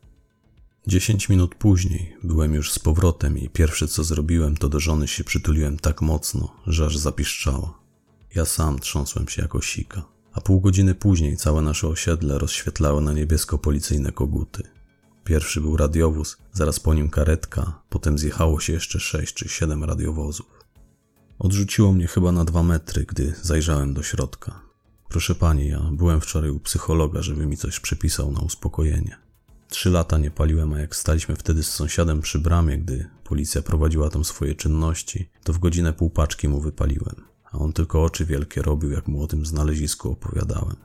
Dziesięć 0.87 1.29
minut 1.29 1.55
później 1.55 2.17
byłem 2.23 2.55
już 2.55 2.73
z 2.73 2.79
powrotem 2.79 3.39
i 3.39 3.49
pierwsze 3.49 3.89
co 3.89 4.05
zrobiłem, 4.05 4.57
to 4.57 4.69
do 4.69 4.81
żony 4.81 5.09
się 5.09 5.25
przytuliłem 5.25 5.79
tak 5.79 6.03
mocno, 6.03 6.57
że 6.67 6.87
aż 6.87 6.97
zapiszczała. 6.97 7.79
Ja 8.35 8.45
sam 8.45 8.79
trząsłem 8.79 9.29
się 9.29 9.43
jako 9.43 9.61
sika 9.61 10.13
a 10.33 10.41
pół 10.41 10.61
godziny 10.61 10.95
później 10.95 11.37
całe 11.37 11.63
nasze 11.63 11.89
osiedle 11.89 12.39
rozświetlały 12.39 13.03
na 13.03 13.13
niebiesko 13.13 13.59
policyjne 13.59 14.13
koguty. 14.13 14.63
Pierwszy 15.25 15.61
był 15.61 15.77
radiowóz, 15.77 16.37
zaraz 16.53 16.81
po 16.81 16.95
nim 16.95 17.11
karetka, 17.11 17.83
potem 17.89 18.19
zjechało 18.19 18.61
się 18.61 18.73
jeszcze 18.73 19.01
sześć 19.01 19.35
czy 19.35 19.49
siedem 19.49 19.85
radiowozów. 19.85 20.65
Odrzuciło 21.39 21.93
mnie 21.93 22.07
chyba 22.07 22.33
na 22.33 22.45
dwa 22.45 22.63
metry, 22.63 23.05
gdy 23.09 23.35
zajrzałem 23.43 23.95
do 23.95 24.03
środka. 24.03 24.63
Proszę 25.09 25.35
pani, 25.35 25.69
ja 25.69 25.81
byłem 25.93 26.21
wczoraj 26.21 26.51
u 26.51 26.61
psychologa, 26.61 27.23
żeby 27.23 27.47
mi 27.47 27.57
coś 27.57 27.81
przepisał 27.81 28.33
na 28.33 28.41
uspokojenie. 28.41 29.17
Trzy 29.73 29.91
lata 29.91 30.19
nie 30.19 30.31
paliłem, 30.31 30.73
a 30.73 30.81
jak 30.81 30.97
staliśmy 30.97 31.37
wtedy 31.37 31.63
z 31.63 31.69
sąsiadem 31.69 32.21
przy 32.21 32.39
bramie, 32.39 32.79
gdy 32.79 33.09
policja 33.25 33.63
prowadziła 33.63 34.11
tam 34.11 34.25
swoje 34.25 34.55
czynności, 34.55 35.31
to 35.45 35.53
w 35.53 35.59
godzinę 35.59 35.93
pół 35.93 36.11
paczki 36.11 36.49
mu 36.49 36.61
wypaliłem 36.61 37.33
a 37.53 37.59
on 37.59 37.73
tylko 37.73 38.05
oczy 38.05 38.27
wielkie 38.27 38.63
robił, 38.63 38.91
jak 38.91 39.09
mu 39.09 39.23
o 39.23 39.27
tym 39.27 39.47
znalezisku 39.47 40.11
opowiadałem. 40.11 40.77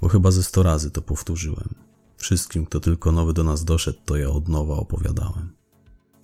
Bo 0.00 0.08
chyba 0.08 0.30
ze 0.30 0.42
sto 0.42 0.62
razy 0.62 0.90
to 0.90 1.02
powtórzyłem. 1.02 1.74
Wszystkim, 2.16 2.66
kto 2.66 2.80
tylko 2.80 3.12
nowy 3.12 3.32
do 3.32 3.44
nas 3.44 3.64
doszedł, 3.64 3.98
to 4.04 4.16
ja 4.16 4.28
od 4.28 4.48
nowa 4.48 4.74
opowiadałem. 4.74 5.52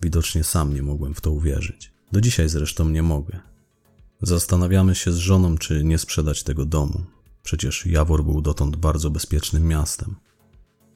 Widocznie 0.02 0.44
sam 0.44 0.74
nie 0.74 0.82
mogłem 0.82 1.14
w 1.14 1.20
to 1.20 1.30
uwierzyć. 1.30 1.92
Do 2.12 2.20
dzisiaj 2.20 2.48
zresztą 2.48 2.88
nie 2.88 3.02
mogę. 3.02 3.40
Zastanawiamy 4.22 4.94
się 4.94 5.12
z 5.12 5.16
żoną, 5.16 5.58
czy 5.58 5.84
nie 5.84 5.98
sprzedać 5.98 6.42
tego 6.42 6.64
domu. 6.64 7.04
Przecież 7.42 7.86
Jawor 7.86 8.24
był 8.24 8.40
dotąd 8.40 8.76
bardzo 8.76 9.10
bezpiecznym 9.10 9.68
miastem. 9.68 10.16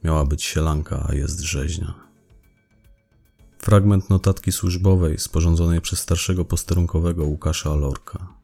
Miała 0.05 0.25
być 0.25 0.45
sielanka, 0.45 1.07
a 1.09 1.15
jest 1.15 1.41
rzeźnia. 1.41 1.95
Fragment 3.59 4.11
notatki 4.11 4.53
służbowej 4.53 5.19
sporządzonej 5.19 5.81
przez 5.81 5.99
starszego 5.99 6.45
posterunkowego 6.45 7.25
Łukasza 7.25 7.71
Alorka. 7.71 8.41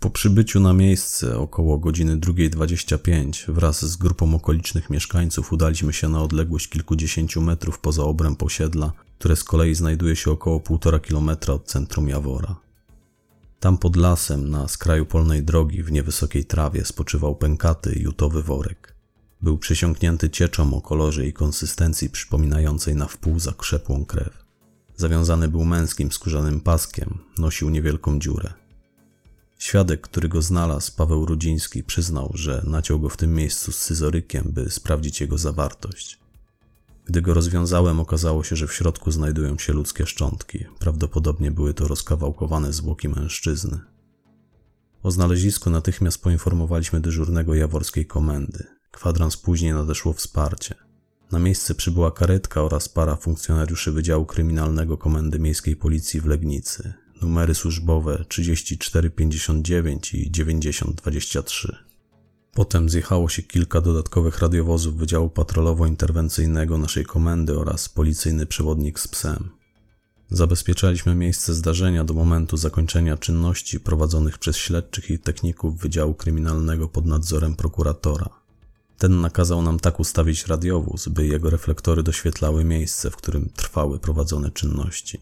Po 0.00 0.10
przybyciu 0.10 0.60
na 0.60 0.72
miejsce 0.72 1.38
około 1.38 1.78
godziny 1.78 2.16
2.25 2.16 3.52
wraz 3.52 3.84
z 3.84 3.96
grupą 3.96 4.34
okolicznych 4.34 4.90
mieszkańców 4.90 5.52
udaliśmy 5.52 5.92
się 5.92 6.08
na 6.08 6.22
odległość 6.22 6.68
kilkudziesięciu 6.68 7.40
metrów 7.40 7.78
poza 7.78 8.02
obręb 8.02 8.42
osiedla, 8.42 8.92
które 9.18 9.36
z 9.36 9.44
kolei 9.44 9.74
znajduje 9.74 10.16
się 10.16 10.30
około 10.30 10.58
1,5 10.58 11.00
kilometra 11.00 11.54
od 11.54 11.64
centrum 11.64 12.08
Jawora. 12.08 12.56
Tam 13.60 13.78
pod 13.78 13.96
lasem, 13.96 14.50
na 14.50 14.68
skraju 14.68 15.06
polnej 15.06 15.42
drogi, 15.42 15.82
w 15.82 15.92
niewysokiej 15.92 16.44
trawie, 16.44 16.84
spoczywał 16.84 17.36
pękaty 17.36 17.98
jutowy 17.98 18.42
worek. 18.42 18.95
Był 19.42 19.58
przysiągnięty 19.58 20.30
cieczą 20.30 20.74
o 20.74 20.80
kolorze 20.80 21.26
i 21.26 21.32
konsystencji 21.32 22.10
przypominającej 22.10 22.96
na 22.96 23.06
wpół 23.06 23.38
zakrzepłą 23.38 24.04
krew. 24.04 24.44
Zawiązany 24.96 25.48
był 25.48 25.64
męskim 25.64 26.12
skórzanym 26.12 26.60
paskiem, 26.60 27.18
nosił 27.38 27.70
niewielką 27.70 28.18
dziurę. 28.18 28.52
Świadek, 29.58 30.00
który 30.00 30.28
go 30.28 30.42
znalazł, 30.42 30.92
Paweł 30.96 31.26
Rudziński, 31.26 31.84
przyznał, 31.84 32.30
że 32.34 32.62
naciął 32.66 33.00
go 33.00 33.08
w 33.08 33.16
tym 33.16 33.34
miejscu 33.34 33.72
z 33.72 33.76
scyzorykiem, 33.76 34.44
by 34.46 34.70
sprawdzić 34.70 35.20
jego 35.20 35.38
zawartość. 35.38 36.18
Gdy 37.04 37.22
go 37.22 37.34
rozwiązałem, 37.34 38.00
okazało 38.00 38.44
się, 38.44 38.56
że 38.56 38.66
w 38.66 38.72
środku 38.72 39.10
znajdują 39.10 39.58
się 39.58 39.72
ludzkie 39.72 40.06
szczątki. 40.06 40.64
Prawdopodobnie 40.78 41.50
były 41.50 41.74
to 41.74 41.88
rozkawałkowane 41.88 42.72
zwłoki 42.72 43.08
mężczyzny. 43.08 43.80
O 45.02 45.10
znalezisku 45.10 45.70
natychmiast 45.70 46.22
poinformowaliśmy 46.22 47.00
dyżurnego 47.00 47.54
jaworskiej 47.54 48.06
komendy. 48.06 48.75
Kwadrans 48.96 49.36
później 49.36 49.72
nadeszło 49.72 50.12
wsparcie. 50.12 50.74
Na 51.32 51.38
miejsce 51.38 51.74
przybyła 51.74 52.10
karetka 52.10 52.62
oraz 52.62 52.88
para 52.88 53.16
funkcjonariuszy 53.16 53.92
Wydziału 53.92 54.26
Kryminalnego 54.26 54.98
Komendy 54.98 55.38
Miejskiej 55.38 55.76
Policji 55.76 56.20
w 56.20 56.26
Legnicy. 56.26 56.92
numery 57.22 57.54
służbowe 57.54 58.24
3459 58.28 60.14
i 60.14 60.30
9023. 60.30 61.76
Potem 62.54 62.88
zjechało 62.88 63.28
się 63.28 63.42
kilka 63.42 63.80
dodatkowych 63.80 64.38
radiowozów 64.38 64.96
Wydziału 64.96 65.28
Patrolowo-Interwencyjnego 65.28 66.78
naszej 66.78 67.04
komendy 67.04 67.58
oraz 67.58 67.88
policyjny 67.88 68.46
przewodnik 68.46 69.00
z 69.00 69.08
psem. 69.08 69.50
Zabezpieczaliśmy 70.30 71.14
miejsce 71.14 71.54
zdarzenia 71.54 72.04
do 72.04 72.14
momentu 72.14 72.56
zakończenia 72.56 73.16
czynności 73.16 73.80
prowadzonych 73.80 74.38
przez 74.38 74.56
śledczych 74.56 75.10
i 75.10 75.18
techników 75.18 75.78
Wydziału 75.78 76.14
Kryminalnego 76.14 76.88
pod 76.88 77.06
nadzorem 77.06 77.56
prokuratora. 77.56 78.45
Ten 78.98 79.20
nakazał 79.20 79.62
nam 79.62 79.80
tak 79.80 80.00
ustawić 80.00 80.46
radiowóz, 80.46 81.08
by 81.08 81.26
jego 81.26 81.50
reflektory 81.50 82.02
doświetlały 82.02 82.64
miejsce, 82.64 83.10
w 83.10 83.16
którym 83.16 83.50
trwały 83.56 83.98
prowadzone 83.98 84.50
czynności. 84.50 85.20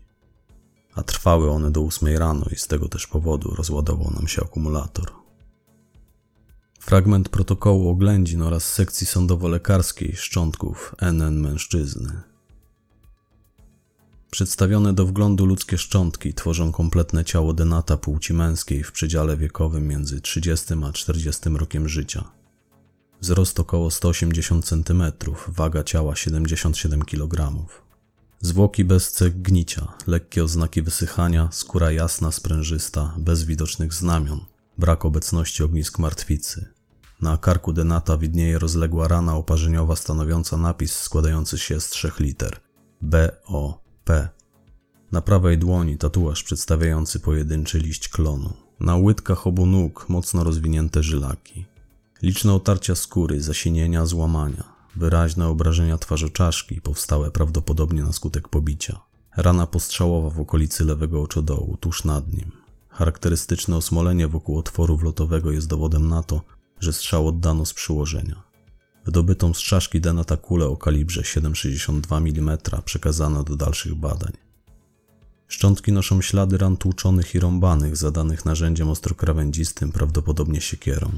A 0.95 1.03
trwały 1.03 1.51
one 1.51 1.71
do 1.71 1.81
ósmej 1.81 2.19
rano 2.19 2.47
i 2.53 2.57
z 2.57 2.67
tego 2.67 2.89
też 2.89 3.07
powodu 3.07 3.55
rozładował 3.55 4.11
nam 4.11 4.29
się 4.29 4.43
akumulator. 4.43 5.13
Fragment 6.81 7.29
protokołu 7.29 7.89
oględzin 7.89 8.43
oraz 8.43 8.73
sekcji 8.73 9.07
sądowo-lekarskiej 9.07 10.17
szczątków 10.17 10.95
NN 11.01 11.41
mężczyzny. 11.41 12.21
Przedstawione 14.31 14.93
do 14.93 15.07
wglądu 15.07 15.47
ludzkie 15.47 15.79
szczątki 15.79 16.35
tworzą 16.35 16.73
kompletne 16.73 17.25
ciało 17.25 17.53
denata 17.53 17.97
płci 17.97 18.35
męskiej 18.35 18.85
w 18.85 18.93
przedziale 18.93 19.37
wiekowym 19.37 19.89
między 19.89 20.21
30 20.21 20.75
a 20.89 20.93
40 20.93 21.49
rokiem 21.49 21.89
życia. 21.89 22.25
Wzrost 23.25 23.61
około 23.61 23.91
180 23.91 24.65
cm, 24.65 25.03
waga 25.49 25.85
ciała 25.85 26.17
77 26.17 27.05
kg. 27.05 27.53
Zwłoki 28.41 28.85
bez 28.85 29.13
cech 29.13 29.43
gnicia, 29.43 29.93
lekkie 30.07 30.45
oznaki 30.45 30.83
wysychania, 30.83 31.49
skóra 31.53 31.93
jasna, 31.93 32.33
sprężysta, 32.33 33.15
bez 33.19 33.45
widocznych 33.45 33.95
znamion, 33.95 34.41
brak 34.79 35.05
obecności 35.05 35.63
ognisk 35.63 35.99
martwicy. 35.99 36.69
Na 37.21 37.37
karku 37.37 37.73
denata 37.73 38.17
widnieje 38.17 38.59
rozległa 38.59 39.09
rana 39.09 39.37
oparzeniowa 39.37 39.97
stanowiąca 39.97 40.57
napis 40.57 40.93
składający 40.93 41.59
się 41.59 41.81
z 41.81 41.89
trzech 41.89 42.21
liter 42.21 42.61
B, 43.03 43.37
O, 43.47 43.83
P. 44.05 44.29
Na 45.13 45.21
prawej 45.21 45.59
dłoni 45.59 45.99
tatuaż 45.99 46.43
przedstawiający 46.43 47.21
pojedynczy 47.21 47.79
liść 47.79 48.09
klonu. 48.09 48.53
Na 48.81 48.97
łydkach 48.97 49.47
obu 49.47 49.67
nóg 49.67 50.09
mocno 50.09 50.45
rozwinięte 50.45 51.03
żylaki. 51.03 51.74
Liczne 52.25 52.55
otarcia 52.55 52.95
skóry, 52.95 53.43
zasinienia, 53.43 54.07
złamania. 54.07 54.65
Wyraźne 54.97 55.49
obrażenia 55.49 55.99
twarzoczaszki 55.99 56.81
powstałe 56.81 57.31
prawdopodobnie 57.31 58.03
na 58.03 58.13
skutek 58.13 58.49
pobicia. 58.49 59.01
Rana 59.37 59.67
postrzałowa 59.67 60.31
w 60.31 60.41
okolicy 60.41 60.85
lewego 60.85 61.23
oczodołu, 61.23 61.77
tuż 61.77 62.05
nad 62.05 62.33
nim. 62.33 62.53
Charakterystyczne 62.89 63.77
osmolenie 63.77 64.29
wokół 64.29 64.59
otworu 64.59 64.97
wlotowego 64.97 65.53
jest 65.53 65.69
dowodem 65.69 66.09
na 66.09 66.23
to, 66.23 66.41
że 66.81 66.93
strzał 66.93 67.29
oddano 67.29 67.67
z 67.67 67.75
przyłożenia. 67.75 68.43
Wydobytą 69.05 69.55
z 69.55 69.59
czaszki 69.59 70.01
Denata 70.01 70.37
kulę 70.37 70.67
o 70.67 70.77
kalibrze 70.77 71.23
7,62 71.23 72.39
mm 72.39 72.59
przekazano 72.85 73.43
do 73.43 73.57
dalszych 73.57 73.95
badań. 73.95 74.33
Szczątki 75.49 75.93
noszą 75.93 76.23
ślady 76.23 76.59
ran 76.59 76.77
tłuczonych 76.77 77.35
i 77.35 77.41
rąbanych 77.41 77.97
zadanych 77.97 78.45
narzędziem 78.45 78.89
ostrokrawędzistym, 78.89 79.93
prawdopodobnie 79.93 80.61
siekierą. 80.61 81.11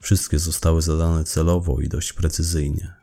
Wszystkie 0.00 0.38
zostały 0.38 0.82
zadane 0.82 1.24
celowo 1.24 1.80
i 1.80 1.88
dość 1.88 2.12
precyzyjnie. 2.12 2.94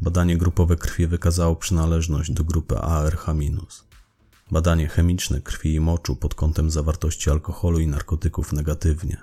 Badanie 0.00 0.36
grupowe 0.36 0.76
krwi 0.76 1.06
wykazało 1.06 1.56
przynależność 1.56 2.30
do 2.30 2.44
grupy 2.44 2.74
ARH-. 2.74 3.86
Badanie 4.50 4.88
chemiczne 4.88 5.40
krwi 5.40 5.74
i 5.74 5.80
moczu 5.80 6.16
pod 6.16 6.34
kątem 6.34 6.70
zawartości 6.70 7.30
alkoholu 7.30 7.78
i 7.78 7.86
narkotyków 7.86 8.52
negatywnie. 8.52 9.16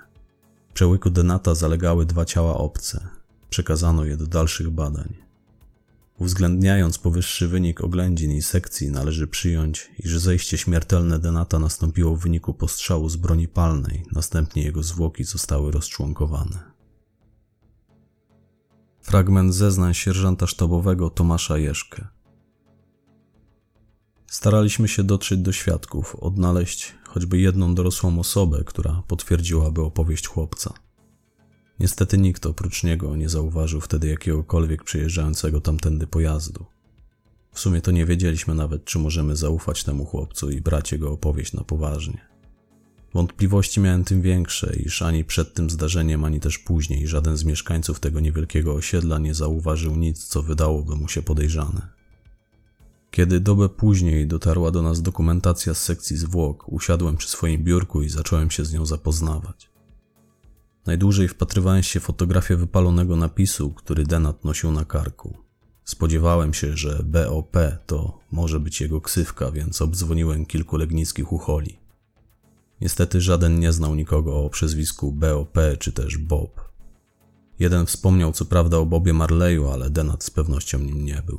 W 0.70 0.72
przełyku 0.72 1.10
denata 1.10 1.54
zalegały 1.54 2.06
dwa 2.06 2.24
ciała 2.24 2.56
obce. 2.58 3.08
Przekazano 3.50 4.04
je 4.04 4.16
do 4.16 4.26
dalszych 4.26 4.70
badań. 4.70 5.14
Uwzględniając 6.18 6.98
powyższy 6.98 7.48
wynik 7.48 7.80
oględzin 7.80 8.32
i 8.32 8.42
sekcji, 8.42 8.90
należy 8.90 9.26
przyjąć, 9.26 9.90
iż 9.98 10.18
zejście 10.18 10.58
śmiertelne 10.58 11.18
Denata 11.18 11.58
nastąpiło 11.58 12.16
w 12.16 12.20
wyniku 12.20 12.54
postrzału 12.54 13.08
z 13.08 13.16
broni 13.16 13.48
palnej, 13.48 14.06
następnie 14.12 14.62
jego 14.62 14.82
zwłoki 14.82 15.24
zostały 15.24 15.72
rozczłonkowane. 15.72 16.73
Fragment 19.04 19.54
zeznań 19.54 19.94
sierżanta 19.94 20.46
sztabowego 20.46 21.10
Tomasza 21.10 21.58
Jeszkę. 21.58 22.06
Staraliśmy 24.26 24.88
się 24.88 25.04
dotrzeć 25.04 25.38
do 25.38 25.52
świadków, 25.52 26.16
odnaleźć 26.16 26.94
choćby 27.08 27.38
jedną 27.38 27.74
dorosłą 27.74 28.18
osobę, 28.18 28.64
która 28.66 29.02
potwierdziłaby 29.08 29.82
opowieść 29.82 30.26
chłopca. 30.26 30.74
Niestety 31.80 32.18
nikt 32.18 32.46
oprócz 32.46 32.84
niego 32.84 33.16
nie 33.16 33.28
zauważył 33.28 33.80
wtedy 33.80 34.08
jakiegokolwiek 34.08 34.84
przejeżdżającego 34.84 35.60
tamtędy 35.60 36.06
pojazdu. 36.06 36.66
W 37.52 37.60
sumie 37.60 37.80
to 37.80 37.90
nie 37.90 38.06
wiedzieliśmy 38.06 38.54
nawet, 38.54 38.84
czy 38.84 38.98
możemy 38.98 39.36
zaufać 39.36 39.84
temu 39.84 40.04
chłopcu 40.04 40.50
i 40.50 40.60
brać 40.60 40.92
jego 40.92 41.12
opowieść 41.12 41.52
na 41.52 41.64
poważnie. 41.64 42.33
Wątpliwości 43.14 43.80
miałem 43.80 44.04
tym 44.04 44.22
większe, 44.22 44.76
iż 44.76 45.02
ani 45.02 45.24
przed 45.24 45.54
tym 45.54 45.70
zdarzeniem, 45.70 46.24
ani 46.24 46.40
też 46.40 46.58
później 46.58 47.06
żaden 47.06 47.36
z 47.36 47.44
mieszkańców 47.44 48.00
tego 48.00 48.20
niewielkiego 48.20 48.74
osiedla 48.74 49.18
nie 49.18 49.34
zauważył 49.34 49.96
nic, 49.96 50.24
co 50.24 50.42
wydałoby 50.42 50.96
mu 50.96 51.08
się 51.08 51.22
podejrzane. 51.22 51.88
Kiedy 53.10 53.40
dobę 53.40 53.68
później 53.68 54.26
dotarła 54.26 54.70
do 54.70 54.82
nas 54.82 55.02
dokumentacja 55.02 55.74
z 55.74 55.82
sekcji 55.82 56.16
zwłok, 56.16 56.68
usiadłem 56.68 57.16
przy 57.16 57.28
swoim 57.28 57.64
biurku 57.64 58.02
i 58.02 58.08
zacząłem 58.08 58.50
się 58.50 58.64
z 58.64 58.72
nią 58.72 58.86
zapoznawać. 58.86 59.70
Najdłużej 60.86 61.28
wpatrywałem 61.28 61.82
się 61.82 62.00
w 62.00 62.02
fotografię 62.02 62.56
wypalonego 62.56 63.16
napisu, 63.16 63.70
który 63.70 64.04
Denat 64.04 64.44
nosił 64.44 64.72
na 64.72 64.84
karku. 64.84 65.36
Spodziewałem 65.84 66.54
się, 66.54 66.76
że 66.76 67.02
BOP 67.04 67.56
to 67.86 68.18
może 68.32 68.60
być 68.60 68.80
jego 68.80 69.00
ksywka, 69.00 69.50
więc 69.50 69.82
obdzwoniłem 69.82 70.46
kilku 70.46 70.76
legnickich 70.76 71.32
ucholi. 71.32 71.83
Niestety 72.80 73.20
żaden 73.20 73.60
nie 73.60 73.72
znał 73.72 73.94
nikogo 73.94 74.44
o 74.44 74.50
przezwisku 74.50 75.12
BOP 75.12 75.58
czy 75.78 75.92
też 75.92 76.18
Bob. 76.18 76.72
Jeden 77.58 77.86
wspomniał 77.86 78.32
co 78.32 78.44
prawda 78.44 78.78
o 78.78 78.86
Bobie 78.86 79.12
Marleyu, 79.12 79.68
ale 79.68 79.90
Denat 79.90 80.24
z 80.24 80.30
pewnością 80.30 80.78
nim 80.78 81.04
nie 81.04 81.22
był. 81.26 81.38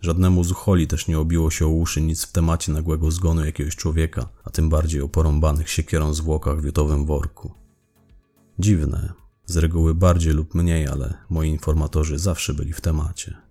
Żadnemu 0.00 0.44
z 0.44 0.52
ucholi 0.52 0.86
też 0.86 1.08
nie 1.08 1.18
obiło 1.18 1.50
się 1.50 1.66
o 1.66 1.68
uszy 1.68 2.00
nic 2.00 2.26
w 2.26 2.32
temacie 2.32 2.72
nagłego 2.72 3.10
zgonu 3.10 3.44
jakiegoś 3.44 3.76
człowieka, 3.76 4.28
a 4.44 4.50
tym 4.50 4.68
bardziej 4.68 5.00
o 5.00 5.08
porąbanych 5.08 5.70
siekierą 5.70 6.14
zwłokach 6.14 6.60
w 6.60 6.64
jutowym 6.64 7.06
worku. 7.06 7.54
Dziwne, 8.58 9.12
z 9.46 9.56
reguły 9.56 9.94
bardziej 9.94 10.32
lub 10.32 10.54
mniej, 10.54 10.88
ale 10.88 11.14
moi 11.30 11.48
informatorzy 11.48 12.18
zawsze 12.18 12.54
byli 12.54 12.72
w 12.72 12.80
temacie. 12.80 13.49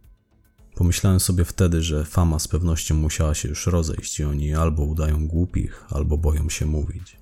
Pomyślałem 0.80 1.20
sobie 1.20 1.46
wtedy, 1.46 1.82
że 1.82 2.06
fama 2.06 2.40
z 2.40 2.48
pewnością 2.48 2.96
musiała 2.96 3.34
się 3.34 3.50
już 3.50 3.68
rozejść 3.68 4.20
i 4.20 4.24
oni 4.24 4.54
albo 4.54 4.84
udają 4.84 5.28
głupich, 5.28 5.86
albo 5.90 6.18
boją 6.18 6.50
się 6.50 6.66
mówić. 6.66 7.18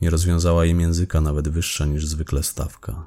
Nie 0.00 0.10
rozwiązała 0.10 0.66
im 0.66 0.80
języka 0.80 1.20
nawet 1.20 1.48
wyższa 1.48 1.86
niż 1.86 2.06
zwykle 2.06 2.42
stawka. 2.42 3.06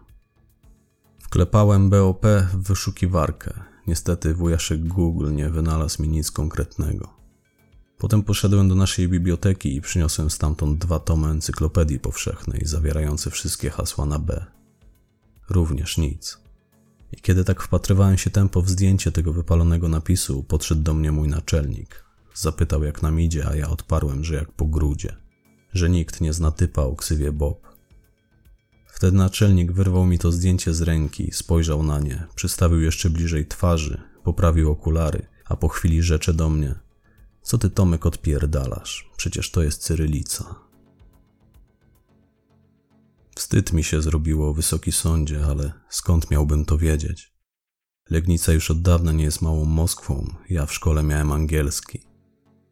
Wklepałem 1.19 1.89
BOP 1.89 2.25
w 2.53 2.67
wyszukiwarkę. 2.67 3.53
Niestety 3.87 4.33
wujaszek 4.33 4.87
Google 4.87 5.33
nie 5.33 5.49
wynalazł 5.49 6.01
mi 6.01 6.09
nic 6.09 6.31
konkretnego. 6.31 7.13
Potem 7.97 8.23
poszedłem 8.23 8.69
do 8.69 8.75
naszej 8.75 9.09
biblioteki 9.09 9.75
i 9.75 9.81
przyniosłem 9.81 10.29
stamtąd 10.29 10.79
dwa 10.79 10.99
tomy 10.99 11.27
encyklopedii 11.27 11.99
powszechnej, 11.99 12.61
zawierające 12.65 13.29
wszystkie 13.29 13.69
hasła 13.69 14.05
na 14.05 14.19
B. 14.19 14.45
Również 15.49 15.97
nic. 15.97 16.42
I 17.13 17.21
kiedy 17.21 17.43
tak 17.43 17.61
wpatrywałem 17.61 18.17
się 18.17 18.29
tempo 18.29 18.61
w 18.61 18.69
zdjęcie 18.69 19.11
tego 19.11 19.33
wypalonego 19.33 19.89
napisu, 19.89 20.43
podszedł 20.43 20.81
do 20.81 20.93
mnie 20.93 21.11
mój 21.11 21.27
naczelnik. 21.27 22.03
Zapytał 22.33 22.83
jak 22.83 23.01
nam 23.01 23.19
idzie, 23.19 23.47
a 23.47 23.55
ja 23.55 23.69
odparłem, 23.69 24.23
że 24.23 24.35
jak 24.35 24.51
po 24.51 24.65
grudzie. 24.65 25.15
Że 25.73 25.89
nikt 25.89 26.21
nie 26.21 26.33
zna 26.33 26.51
typa 26.51 26.81
o 26.81 26.95
ksywie 26.95 27.31
Bob. 27.31 27.67
Wtedy 28.87 29.17
naczelnik 29.17 29.71
wyrwał 29.71 30.05
mi 30.05 30.19
to 30.19 30.31
zdjęcie 30.31 30.73
z 30.73 30.81
ręki, 30.81 31.31
spojrzał 31.31 31.83
na 31.83 31.99
nie, 31.99 32.23
przystawił 32.35 32.81
jeszcze 32.81 33.09
bliżej 33.09 33.47
twarzy, 33.47 34.01
poprawił 34.23 34.71
okulary, 34.71 35.25
a 35.45 35.55
po 35.55 35.67
chwili 35.67 36.03
rzecze 36.03 36.33
do 36.33 36.49
mnie– 36.49 36.75
co 37.43 37.57
ty, 37.57 37.69
Tomek, 37.69 38.05
odpierdalasz? 38.05 39.09
Przecież 39.17 39.51
to 39.51 39.63
jest 39.63 39.81
cyrylica. 39.81 40.55
Wstyd 43.35 43.73
mi 43.73 43.83
się 43.83 44.01
zrobiło, 44.01 44.53
wysoki 44.53 44.91
sądzie, 44.91 45.45
ale 45.45 45.73
skąd 45.89 46.31
miałbym 46.31 46.65
to 46.65 46.77
wiedzieć? 46.77 47.33
Legnica 48.09 48.53
już 48.53 48.71
od 48.71 48.81
dawna 48.81 49.11
nie 49.11 49.23
jest 49.23 49.41
małą 49.41 49.65
Moskwą, 49.65 50.35
ja 50.49 50.65
w 50.65 50.73
szkole 50.73 51.03
miałem 51.03 51.31
angielski, 51.31 51.99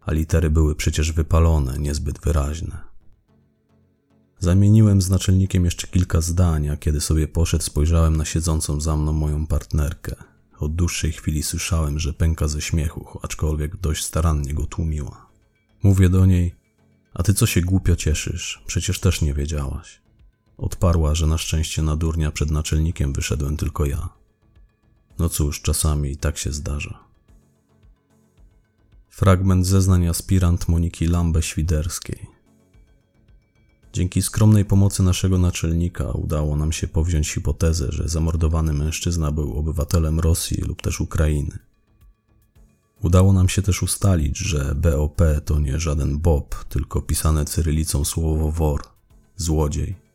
a 0.02 0.12
litery 0.12 0.50
były 0.50 0.76
przecież 0.76 1.12
wypalone, 1.12 1.80
niezbyt 1.80 2.20
wyraźne. 2.20 2.92
Zamieniłem 4.40 5.02
z 5.02 5.10
naczelnikiem 5.10 5.66
jeszcze 5.66 5.88
kilka 5.88 6.22
zdań, 6.22 6.70
a 6.70 6.78
kiedy 6.78 7.02
sobie 7.02 7.28
poszedł, 7.28 7.64
spojrzałem 7.64 8.18
na 8.18 8.26
siedzącą 8.26 8.82
za 8.82 8.98
mną 8.98 9.14
moją 9.14 9.48
partnerkę. 9.48 10.16
Od 10.60 10.76
dłuższej 10.76 11.12
chwili 11.12 11.44
słyszałem, 11.44 12.00
że 12.00 12.14
pęka 12.14 12.48
ze 12.48 12.62
śmiechu, 12.62 13.20
aczkolwiek 13.22 13.78
dość 13.78 14.04
starannie 14.04 14.54
go 14.54 14.66
tłumiła. 14.66 15.30
Mówię 15.84 16.10
do 16.10 16.26
niej: 16.26 16.56
A 17.14 17.24
ty 17.24 17.34
co 17.34 17.46
się 17.46 17.62
głupio 17.62 17.96
cieszysz? 17.96 18.64
Przecież 18.68 19.00
też 19.00 19.22
nie 19.22 19.34
wiedziałaś. 19.34 20.01
Odparła, 20.62 21.16
że 21.16 21.28
na 21.28 21.38
szczęście 21.38 21.82
na 21.82 21.96
durnia 21.96 22.32
przed 22.32 22.52
naczelnikiem 22.52 23.14
wyszedłem 23.14 23.58
tylko 23.58 23.86
ja. 23.86 24.10
No 25.20 25.30
cóż, 25.30 25.62
czasami 25.62 26.12
i 26.12 26.18
tak 26.18 26.38
się 26.38 26.52
zdarza. 26.52 27.00
Fragment 29.10 29.68
zeznań 29.68 30.08
aspirant 30.08 30.68
Moniki 30.68 31.08
Lambe-Świderskiej. 31.08 32.28
Dzięki 33.94 34.22
skromnej 34.22 34.66
pomocy 34.66 35.04
naszego 35.04 35.38
naczelnika 35.38 36.12
udało 36.12 36.56
nam 36.56 36.72
się 36.72 36.88
powziąć 36.88 37.30
hipotezę, 37.30 37.88
że 37.90 38.08
zamordowany 38.08 38.74
mężczyzna 38.74 39.32
był 39.32 39.58
obywatelem 39.58 40.20
Rosji 40.20 40.58
lub 40.62 40.82
też 40.82 41.02
Ukrainy. 41.02 41.60
Udało 43.04 43.34
nam 43.34 43.50
się 43.50 43.62
też 43.62 43.84
ustalić, 43.84 44.38
że 44.38 44.76
BOP 44.76 45.22
to 45.46 45.60
nie 45.60 45.80
żaden 45.80 46.20
Bob, 46.20 46.66
tylko 46.66 47.02
pisane 47.02 47.46
cyrylicą 47.46 48.06
słowo 48.06 48.52
wor, 48.52 48.82
złodziej. 49.36 50.11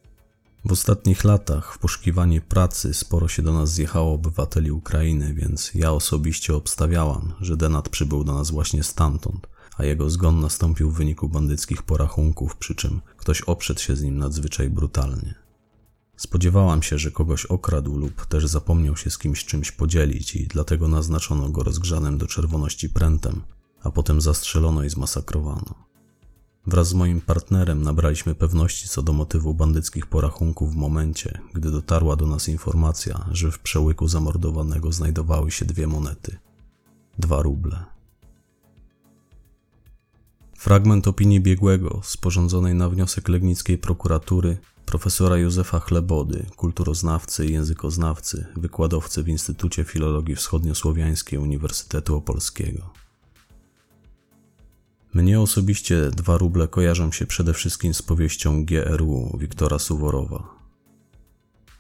W 0.67 0.73
ostatnich 0.73 1.25
latach 1.25 1.75
w 1.75 1.79
poszukiwaniu 1.79 2.43
pracy 2.43 2.95
sporo 2.95 3.29
się 3.29 3.43
do 3.43 3.53
nas 3.53 3.73
zjechało 3.73 4.13
obywateli 4.13 4.71
Ukrainy, 4.71 5.35
więc 5.35 5.75
ja 5.75 5.93
osobiście 5.93 6.55
obstawiałam, 6.55 7.33
że 7.41 7.57
Denat 7.57 7.89
przybył 7.89 8.25
do 8.25 8.35
nas 8.35 8.51
właśnie 8.51 8.83
stamtąd, 8.83 9.47
a 9.77 9.85
jego 9.85 10.11
zgon 10.11 10.41
nastąpił 10.41 10.91
w 10.91 10.97
wyniku 10.97 11.29
bandyckich 11.29 11.83
porachunków, 11.83 12.57
przy 12.57 12.75
czym 12.75 13.01
ktoś 13.17 13.41
oprzedł 13.41 13.81
się 13.81 13.97
z 13.97 14.03
nim 14.03 14.19
nadzwyczaj 14.19 14.71
brutalnie. 14.71 15.35
Spodziewałam 16.17 16.83
się, 16.83 16.99
że 16.99 17.11
kogoś 17.11 17.47
okradł 17.47 17.97
lub 17.99 18.27
też 18.27 18.47
zapomniał 18.47 18.97
się 18.97 19.11
z 19.11 19.19
kimś 19.19 19.45
czymś 19.45 19.73
podzielić 19.73 20.37
i 20.37 20.47
dlatego 20.47 20.89
naznaczono 20.89 21.49
go 21.49 21.63
rozgrzanym 21.63 22.19
do 22.19 22.27
czerwoności 22.27 22.89
prętem, 22.89 23.43
a 23.83 23.91
potem 23.91 24.21
zastrzelono 24.21 24.85
i 24.85 24.91
zmasakrowano. 24.91 25.86
Wraz 26.67 26.89
z 26.89 26.95
moim 26.95 27.21
partnerem 27.21 27.83
nabraliśmy 27.83 28.35
pewności 28.35 28.89
co 28.89 29.03
do 29.03 29.13
motywu 29.13 29.55
bandyckich 29.55 30.07
porachunków 30.07 30.73
w 30.73 30.77
momencie, 30.77 31.41
gdy 31.55 31.71
dotarła 31.71 32.17
do 32.17 32.27
nas 32.27 32.49
informacja, 32.49 33.29
że 33.31 33.51
w 33.51 33.59
przełyku 33.59 34.09
zamordowanego 34.09 34.93
znajdowały 34.93 35.51
się 35.51 35.65
dwie 35.65 35.87
monety. 35.87 36.39
Dwa 37.19 37.43
ruble. 37.43 37.85
Fragment 40.59 41.09
opinii 41.09 41.41
biegłego, 41.41 42.01
sporządzonej 42.05 42.75
na 42.75 42.89
wniosek 42.89 43.29
legnickiej 43.29 43.79
prokuratury, 43.79 44.59
profesora 44.87 45.37
Józefa 45.37 45.81
Chlebody, 45.81 46.47
kulturoznawcy 46.57 47.47
i 47.47 47.53
językoznawcy, 47.53 48.47
wykładowcy 48.57 49.23
w 49.23 49.29
Instytucie 49.29 49.85
Filologii 49.85 50.37
Wschodniosłowiańskiej 50.37 51.39
Uniwersytetu 51.39 52.17
Opolskiego. 52.17 53.06
Mnie 55.17 55.41
osobiście 55.41 56.11
dwa 56.11 56.39
ruble 56.39 56.69
kojarzą 56.69 57.13
się 57.13 57.27
przede 57.27 57.55
wszystkim 57.55 57.95
z 57.95 58.03
powieścią 58.03 58.65
GRU 58.65 59.39
Wiktora 59.39 59.79
Suworowa. 59.79 60.55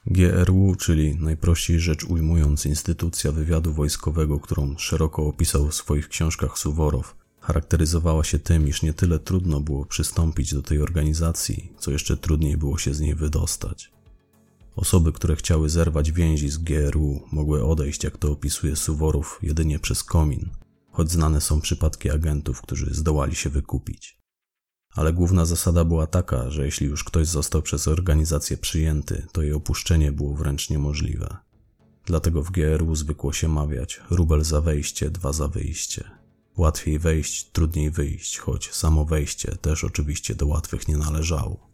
GRU, 0.07 0.75
czyli 0.78 1.16
najprościej 1.16 1.81
rzecz 1.81 2.05
ujmując 2.05 2.66
instytucja 2.66 3.33
wywiadu 3.33 3.73
wojskowego, 3.73 4.40
którą 4.40 4.77
szeroko 4.79 5.27
opisał 5.27 5.68
w 5.68 5.75
swoich 5.75 6.09
książkach 6.09 6.59
Suworow, 6.59 7.16
charakteryzowała 7.40 8.25
się 8.25 8.38
tym, 8.38 8.68
iż 8.68 8.83
nie 8.83 8.92
tyle 8.92 9.18
trudno 9.18 9.61
było 9.61 9.85
przystąpić 9.85 10.55
do 10.55 10.62
tej 10.62 10.83
organizacji, 10.83 11.72
co 11.79 11.90
jeszcze 11.90 12.16
trudniej 12.16 12.57
było 12.57 12.79
się 12.79 12.94
z 12.94 13.01
niej 13.01 13.14
wydostać. 13.14 13.92
Osoby, 14.77 15.12
które 15.12 15.37
chciały 15.37 15.68
zerwać 15.68 16.12
więzi 16.12 16.49
z 16.49 16.59
GRU, 16.59 17.20
mogły 17.33 17.64
odejść, 17.64 18.05
jak 18.05 18.18
to 18.18 18.33
opisuje 18.33 18.77
Suworow, 18.77 19.38
jedynie 19.42 19.79
przez 19.79 20.05
komin, 20.05 20.51
choć 20.96 21.11
znane 21.11 21.40
są 21.40 21.61
przypadki 21.61 22.11
agentów, 22.11 22.62
którzy 22.62 22.94
zdołali 22.94 23.35
się 23.35 23.50
wykupić. 23.50 24.18
Ale 24.94 25.12
główna 25.12 25.44
zasada 25.44 25.85
była 25.85 26.06
taka, 26.06 26.50
że 26.50 26.64
jeśli 26.64 26.87
już 26.87 27.04
ktoś 27.04 27.26
został 27.26 27.62
przez 27.62 27.88
organizację 27.88 28.56
przyjęty, 28.56 29.26
to 29.32 29.42
jej 29.42 29.52
opuszczenie 29.52 30.12
było 30.12 30.35
wręcz 30.35 30.70
niemożliwe. 30.70 31.37
Dlatego 32.04 32.42
w 32.42 32.50
GRU 32.50 32.94
zwykło 32.94 33.32
się 33.32 33.48
mawiać 33.48 34.00
rubel 34.11 34.44
za 34.44 34.61
wejście, 34.61 35.11
dwa 35.11 35.32
za 35.32 35.48
wyjście. 35.48 36.11
Łatwiej 36.56 36.98
wejść, 36.98 37.50
trudniej 37.50 37.90
wyjść, 37.90 38.38
choć 38.38 38.72
samo 38.74 39.04
wejście 39.04 39.56
też 39.56 39.85
oczywiście 39.85 40.35
do 40.35 40.46
łatwych 40.46 40.88
nie 40.88 40.96
należało. 40.96 41.70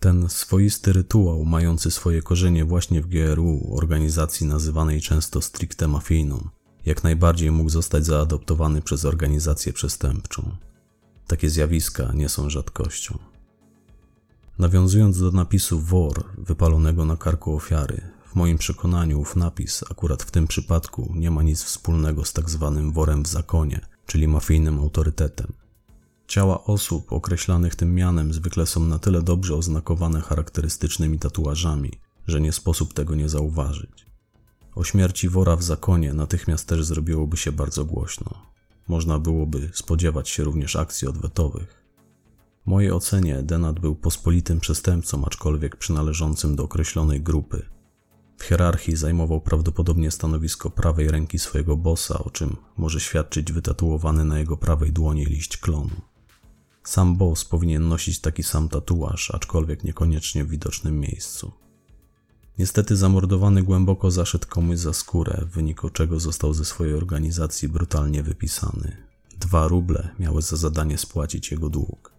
Ten 0.00 0.28
swoisty 0.28 0.92
rytuał, 0.92 1.44
mający 1.44 1.90
swoje 1.90 2.22
korzenie 2.22 2.64
właśnie 2.64 3.02
w 3.02 3.06
GRU, 3.06 3.76
organizacji 3.76 4.46
nazywanej 4.46 5.00
często 5.00 5.42
stricte 5.42 5.88
mafijną, 5.88 6.48
jak 6.86 7.04
najbardziej 7.04 7.50
mógł 7.50 7.70
zostać 7.70 8.06
zaadoptowany 8.06 8.82
przez 8.82 9.04
organizację 9.04 9.72
przestępczą. 9.72 10.56
Takie 11.26 11.50
zjawiska 11.50 12.12
nie 12.14 12.28
są 12.28 12.50
rzadkością. 12.50 13.18
Nawiązując 14.58 15.20
do 15.20 15.30
napisu 15.30 15.80
wor 15.80 16.24
wypalonego 16.38 17.04
na 17.04 17.16
karku 17.16 17.56
ofiary, 17.56 18.00
w 18.26 18.34
moim 18.34 18.58
przekonaniu 18.58 19.20
ów 19.20 19.36
napis 19.36 19.84
akurat 19.90 20.22
w 20.22 20.30
tym 20.30 20.46
przypadku 20.46 21.12
nie 21.14 21.30
ma 21.30 21.42
nic 21.42 21.62
wspólnego 21.62 22.24
z 22.24 22.32
tak 22.32 22.50
zwanym 22.50 22.92
worem 22.92 23.22
w 23.22 23.28
zakonie, 23.28 23.80
czyli 24.06 24.28
mafijnym 24.28 24.78
autorytetem. 24.78 25.52
Ciała 26.26 26.64
osób 26.64 27.12
określanych 27.12 27.74
tym 27.74 27.94
mianem 27.94 28.32
zwykle 28.32 28.66
są 28.66 28.84
na 28.84 28.98
tyle 28.98 29.22
dobrze 29.22 29.54
oznakowane 29.54 30.20
charakterystycznymi 30.20 31.18
tatuażami, 31.18 31.92
że 32.26 32.40
nie 32.40 32.52
sposób 32.52 32.94
tego 32.94 33.14
nie 33.14 33.28
zauważyć. 33.28 34.05
O 34.76 34.84
śmierci 34.84 35.28
wora 35.28 35.56
w 35.56 35.62
zakonie 35.62 36.12
natychmiast 36.12 36.68
też 36.68 36.84
zrobiłoby 36.84 37.36
się 37.36 37.52
bardzo 37.52 37.84
głośno. 37.84 38.30
Można 38.88 39.18
byłoby 39.18 39.70
spodziewać 39.74 40.28
się 40.28 40.44
również 40.44 40.76
akcji 40.76 41.08
odwetowych. 41.08 41.84
W 42.64 42.66
mojej 42.66 42.92
ocenie 42.92 43.42
Denat 43.42 43.80
był 43.80 43.94
pospolitym 43.94 44.60
przestępcą, 44.60 45.24
aczkolwiek 45.24 45.76
przynależącym 45.76 46.56
do 46.56 46.64
określonej 46.64 47.20
grupy. 47.20 47.66
W 48.36 48.44
hierarchii 48.44 48.96
zajmował 48.96 49.40
prawdopodobnie 49.40 50.10
stanowisko 50.10 50.70
prawej 50.70 51.10
ręki 51.10 51.38
swojego 51.38 51.76
bossa, 51.76 52.18
o 52.18 52.30
czym 52.30 52.56
może 52.76 53.00
świadczyć 53.00 53.52
wytatuowany 53.52 54.24
na 54.24 54.38
jego 54.38 54.56
prawej 54.56 54.92
dłoni 54.92 55.24
liść 55.24 55.56
klonu. 55.56 56.00
Sam 56.84 57.16
boss 57.16 57.44
powinien 57.44 57.88
nosić 57.88 58.20
taki 58.20 58.42
sam 58.42 58.68
tatuaż, 58.68 59.30
aczkolwiek 59.30 59.84
niekoniecznie 59.84 60.44
w 60.44 60.50
widocznym 60.50 61.00
miejscu. 61.00 61.65
Niestety 62.58 62.96
zamordowany 62.96 63.62
głęboko 63.62 64.10
zaszedł 64.10 64.46
komuś 64.48 64.78
za 64.78 64.92
skórę, 64.92 65.42
w 65.46 65.54
wyniku 65.54 65.90
czego 65.90 66.20
został 66.20 66.54
ze 66.54 66.64
swojej 66.64 66.94
organizacji 66.94 67.68
brutalnie 67.68 68.22
wypisany. 68.22 68.96
Dwa 69.40 69.68
ruble 69.68 70.08
miały 70.18 70.42
za 70.42 70.56
zadanie 70.56 70.98
spłacić 70.98 71.50
jego 71.50 71.68
dług. 71.68 72.12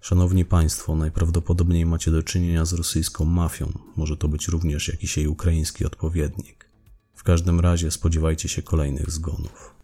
Szanowni 0.00 0.44
Państwo, 0.44 0.96
najprawdopodobniej 0.96 1.86
macie 1.86 2.10
do 2.10 2.22
czynienia 2.22 2.64
z 2.64 2.72
rosyjską 2.72 3.24
mafią, 3.24 3.72
może 3.96 4.16
to 4.16 4.28
być 4.28 4.48
również 4.48 4.88
jakiś 4.88 5.16
jej 5.16 5.26
ukraiński 5.26 5.84
odpowiednik. 5.84 6.68
W 7.14 7.22
każdym 7.22 7.60
razie 7.60 7.90
spodziewajcie 7.90 8.48
się 8.48 8.62
kolejnych 8.62 9.10
zgonów. 9.10 9.74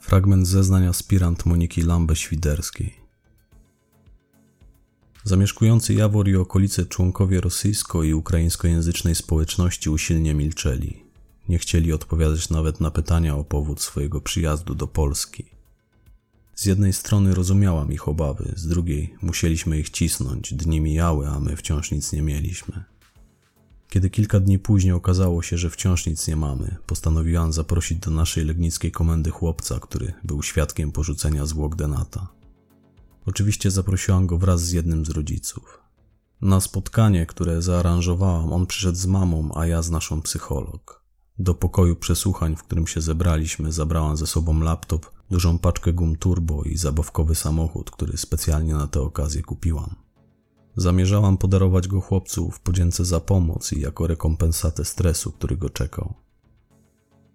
Fragment 0.00 0.46
zeznań 0.46 0.86
aspirant 0.86 1.46
Moniki 1.46 1.82
Lambe-Świderskiej. 1.82 3.01
Zamieszkujący 5.24 5.94
Jawor 5.94 6.28
i 6.28 6.36
okolice 6.36 6.86
członkowie 6.86 7.40
rosyjsko- 7.40 8.04
i 8.04 8.14
ukraińskojęzycznej 8.14 9.14
społeczności 9.14 9.90
usilnie 9.90 10.34
milczeli. 10.34 11.02
Nie 11.48 11.58
chcieli 11.58 11.92
odpowiadać 11.92 12.50
nawet 12.50 12.80
na 12.80 12.90
pytania 12.90 13.36
o 13.36 13.44
powód 13.44 13.80
swojego 13.80 14.20
przyjazdu 14.20 14.74
do 14.74 14.86
Polski. 14.86 15.44
Z 16.54 16.66
jednej 16.66 16.92
strony 16.92 17.34
rozumiałam 17.34 17.92
ich 17.92 18.08
obawy, 18.08 18.52
z 18.56 18.66
drugiej 18.66 19.14
musieliśmy 19.22 19.78
ich 19.78 19.90
cisnąć. 19.90 20.54
Dni 20.54 20.80
mijały, 20.80 21.28
a 21.28 21.40
my 21.40 21.56
wciąż 21.56 21.90
nic 21.90 22.12
nie 22.12 22.22
mieliśmy. 22.22 22.84
Kiedy 23.88 24.10
kilka 24.10 24.40
dni 24.40 24.58
później 24.58 24.92
okazało 24.92 25.42
się, 25.42 25.58
że 25.58 25.70
wciąż 25.70 26.06
nic 26.06 26.28
nie 26.28 26.36
mamy, 26.36 26.76
postanowiłam 26.86 27.52
zaprosić 27.52 27.98
do 27.98 28.10
naszej 28.10 28.44
legnickiej 28.44 28.92
komendy 28.92 29.30
chłopca, 29.30 29.80
który 29.80 30.12
był 30.24 30.42
świadkiem 30.42 30.92
porzucenia 30.92 31.46
zwłok 31.46 31.76
Denata. 31.76 32.41
Oczywiście 33.26 33.70
zaprosiłam 33.70 34.26
go 34.26 34.38
wraz 34.38 34.62
z 34.62 34.72
jednym 34.72 35.04
z 35.04 35.10
rodziców. 35.10 35.80
Na 36.40 36.60
spotkanie, 36.60 37.26
które 37.26 37.62
zaaranżowałam, 37.62 38.52
on 38.52 38.66
przyszedł 38.66 38.98
z 38.98 39.06
mamą, 39.06 39.50
a 39.54 39.66
ja 39.66 39.82
z 39.82 39.90
naszą 39.90 40.22
psycholog. 40.22 41.02
Do 41.38 41.54
pokoju 41.54 41.96
przesłuchań, 41.96 42.56
w 42.56 42.62
którym 42.62 42.86
się 42.86 43.00
zebraliśmy, 43.00 43.72
zabrałam 43.72 44.16
ze 44.16 44.26
sobą 44.26 44.60
laptop, 44.60 45.10
dużą 45.30 45.58
paczkę 45.58 45.92
gum 45.92 46.16
turbo 46.16 46.62
i 46.62 46.76
zabawkowy 46.76 47.34
samochód, 47.34 47.90
który 47.90 48.16
specjalnie 48.16 48.74
na 48.74 48.86
tę 48.86 49.00
okazję 49.00 49.42
kupiłam. 49.42 49.94
Zamierzałam 50.76 51.38
podarować 51.38 51.88
go 51.88 52.00
chłopcu 52.00 52.50
w 52.50 52.60
podzięce 52.60 53.04
za 53.04 53.20
pomoc 53.20 53.72
i 53.72 53.80
jako 53.80 54.06
rekompensatę 54.06 54.84
stresu, 54.84 55.32
który 55.32 55.56
go 55.56 55.70
czekał. 55.70 56.14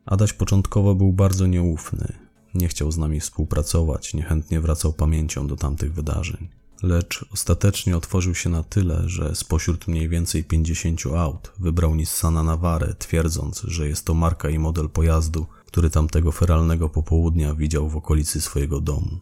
Adaś 0.05 0.33
początkowo 0.33 0.95
był 0.95 1.13
bardzo 1.13 1.47
nieufny, 1.47 2.26
nie 2.57 2.67
chciał 2.67 2.91
z 2.91 2.97
nami 2.97 3.19
współpracować, 3.19 4.13
niechętnie 4.13 4.61
wracał 4.61 4.93
pamięcią 4.93 5.47
do 5.47 5.55
tamtych 5.55 5.93
wydarzeń. 5.93 6.49
Lecz 6.83 7.25
ostatecznie 7.33 7.97
otworzył 7.97 8.35
się 8.35 8.49
na 8.49 8.63
tyle, 8.63 9.03
że 9.05 9.35
spośród 9.35 9.87
mniej 9.87 10.09
więcej 10.09 10.43
50 10.43 11.01
aut 11.17 11.51
wybrał 11.59 11.95
Nissana 11.95 12.43
Navare, 12.43 12.95
twierdząc, 12.99 13.61
że 13.61 13.87
jest 13.87 14.05
to 14.05 14.13
marka 14.13 14.49
i 14.49 14.59
model 14.59 14.89
pojazdu, 14.89 15.45
który 15.65 15.89
tamtego 15.89 16.31
feralnego 16.31 16.89
popołudnia 16.89 17.55
widział 17.55 17.89
w 17.89 17.97
okolicy 17.97 18.41
swojego 18.41 18.81
domu. 18.81 19.19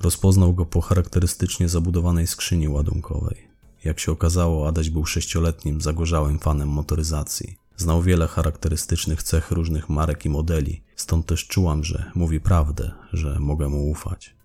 Rozpoznał 0.00 0.54
go 0.54 0.66
po 0.66 0.80
charakterystycznie 0.80 1.68
zabudowanej 1.68 2.26
skrzyni 2.26 2.68
ładunkowej. 2.68 3.48
Jak 3.84 4.00
się 4.00 4.12
okazało, 4.12 4.68
Adaś 4.68 4.90
był 4.90 5.06
sześcioletnim, 5.06 5.80
zagorzałym 5.80 6.38
fanem 6.38 6.68
motoryzacji. 6.68 7.56
Znał 7.76 8.02
wiele 8.02 8.28
charakterystycznych 8.28 9.22
cech 9.22 9.50
różnych 9.50 9.88
marek 9.88 10.24
i 10.24 10.28
modeli, 10.28 10.82
stąd 10.96 11.26
też 11.26 11.46
czułam, 11.46 11.84
że 11.84 12.10
mówi 12.14 12.40
prawdę, 12.40 12.92
że 13.12 13.40
mogę 13.40 13.68
mu 13.68 13.90
ufać. 13.90 14.36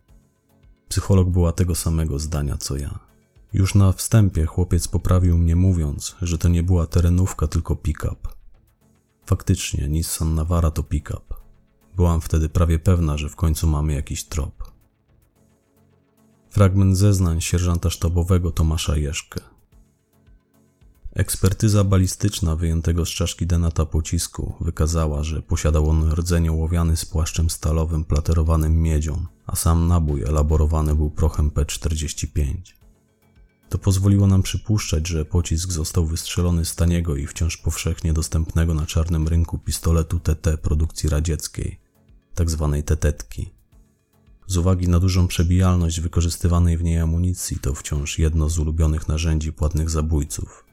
Psycholog 0.90 1.30
była 1.30 1.52
tego 1.52 1.76
samego 1.76 2.20
zdania 2.20 2.58
co 2.58 2.78
ja. 2.78 3.00
Już 3.54 3.76
na 3.76 3.92
wstępie 3.92 4.46
chłopiec 4.46 4.88
poprawił 4.88 5.38
mnie 5.38 5.56
mówiąc, 5.56 6.16
że 6.22 6.38
to 6.38 6.48
nie 6.48 6.64
była 6.64 6.88
terenówka, 6.88 7.48
tylko 7.48 7.76
pick-up. 7.76 8.30
Faktycznie, 9.26 9.88
Nissan 9.88 10.36
Navara 10.36 10.72
to 10.72 10.84
pick-up. 10.84 11.36
Byłam 11.96 12.22
wtedy 12.22 12.50
prawie 12.50 12.80
pewna, 12.80 13.18
że 13.18 13.30
w 13.30 13.36
końcu 13.36 13.68
mamy 13.68 13.94
jakiś 13.94 14.24
trop. 14.24 14.72
Fragment 16.50 16.98
zeznań 16.98 17.42
sierżanta 17.42 17.90
sztabowego 17.90 18.52
Tomasza 18.52 18.98
Jeszkę. 18.98 19.42
Ekspertyza 21.20 21.84
balistyczna 21.84 22.56
wyjętego 22.56 23.06
z 23.06 23.10
czaszki 23.10 23.48
denata 23.48 23.86
pocisku 23.86 24.54
wykazała, 24.62 25.24
że 25.24 25.42
posiadał 25.42 25.90
on 25.90 26.12
rdzeń 26.12 26.50
ołowiany 26.50 26.98
z 26.98 27.06
płaszczem 27.06 27.50
stalowym 27.50 28.06
platerowanym 28.06 28.82
miedzią, 28.82 29.26
a 29.46 29.56
sam 29.56 29.88
nabój 29.88 30.24
elaborowany 30.24 30.96
był 30.96 31.12
prochem 31.12 31.50
P45. 31.50 32.54
To 33.70 33.78
pozwoliło 33.78 34.28
nam 34.28 34.42
przypuszczać, 34.42 35.08
że 35.08 35.26
pocisk 35.26 35.72
został 35.72 36.06
wystrzelony 36.06 36.66
z 36.66 36.76
taniego 36.76 37.16
i 37.16 37.28
wciąż 37.28 37.58
powszechnie 37.58 38.14
dostępnego 38.14 38.74
na 38.74 38.86
czarnym 38.86 39.28
rynku 39.28 39.58
pistoletu 39.58 40.20
TT 40.20 40.58
produkcji 40.58 41.10
radzieckiej, 41.10 41.80
tzw. 42.36 42.72
Tak 42.76 42.86
tetetki. 42.86 43.50
Z 44.48 44.58
uwagi 44.58 44.88
na 44.88 45.00
dużą 45.00 45.28
przebijalność 45.28 46.00
wykorzystywanej 46.00 46.78
w 46.78 46.84
niej 46.84 47.00
amunicji, 47.00 47.60
to 47.60 47.74
wciąż 47.74 48.20
jedno 48.20 48.50
z 48.50 48.60
ulubionych 48.60 49.08
narzędzi 49.08 49.54
płatnych 49.54 49.90
zabójców. 49.90 50.69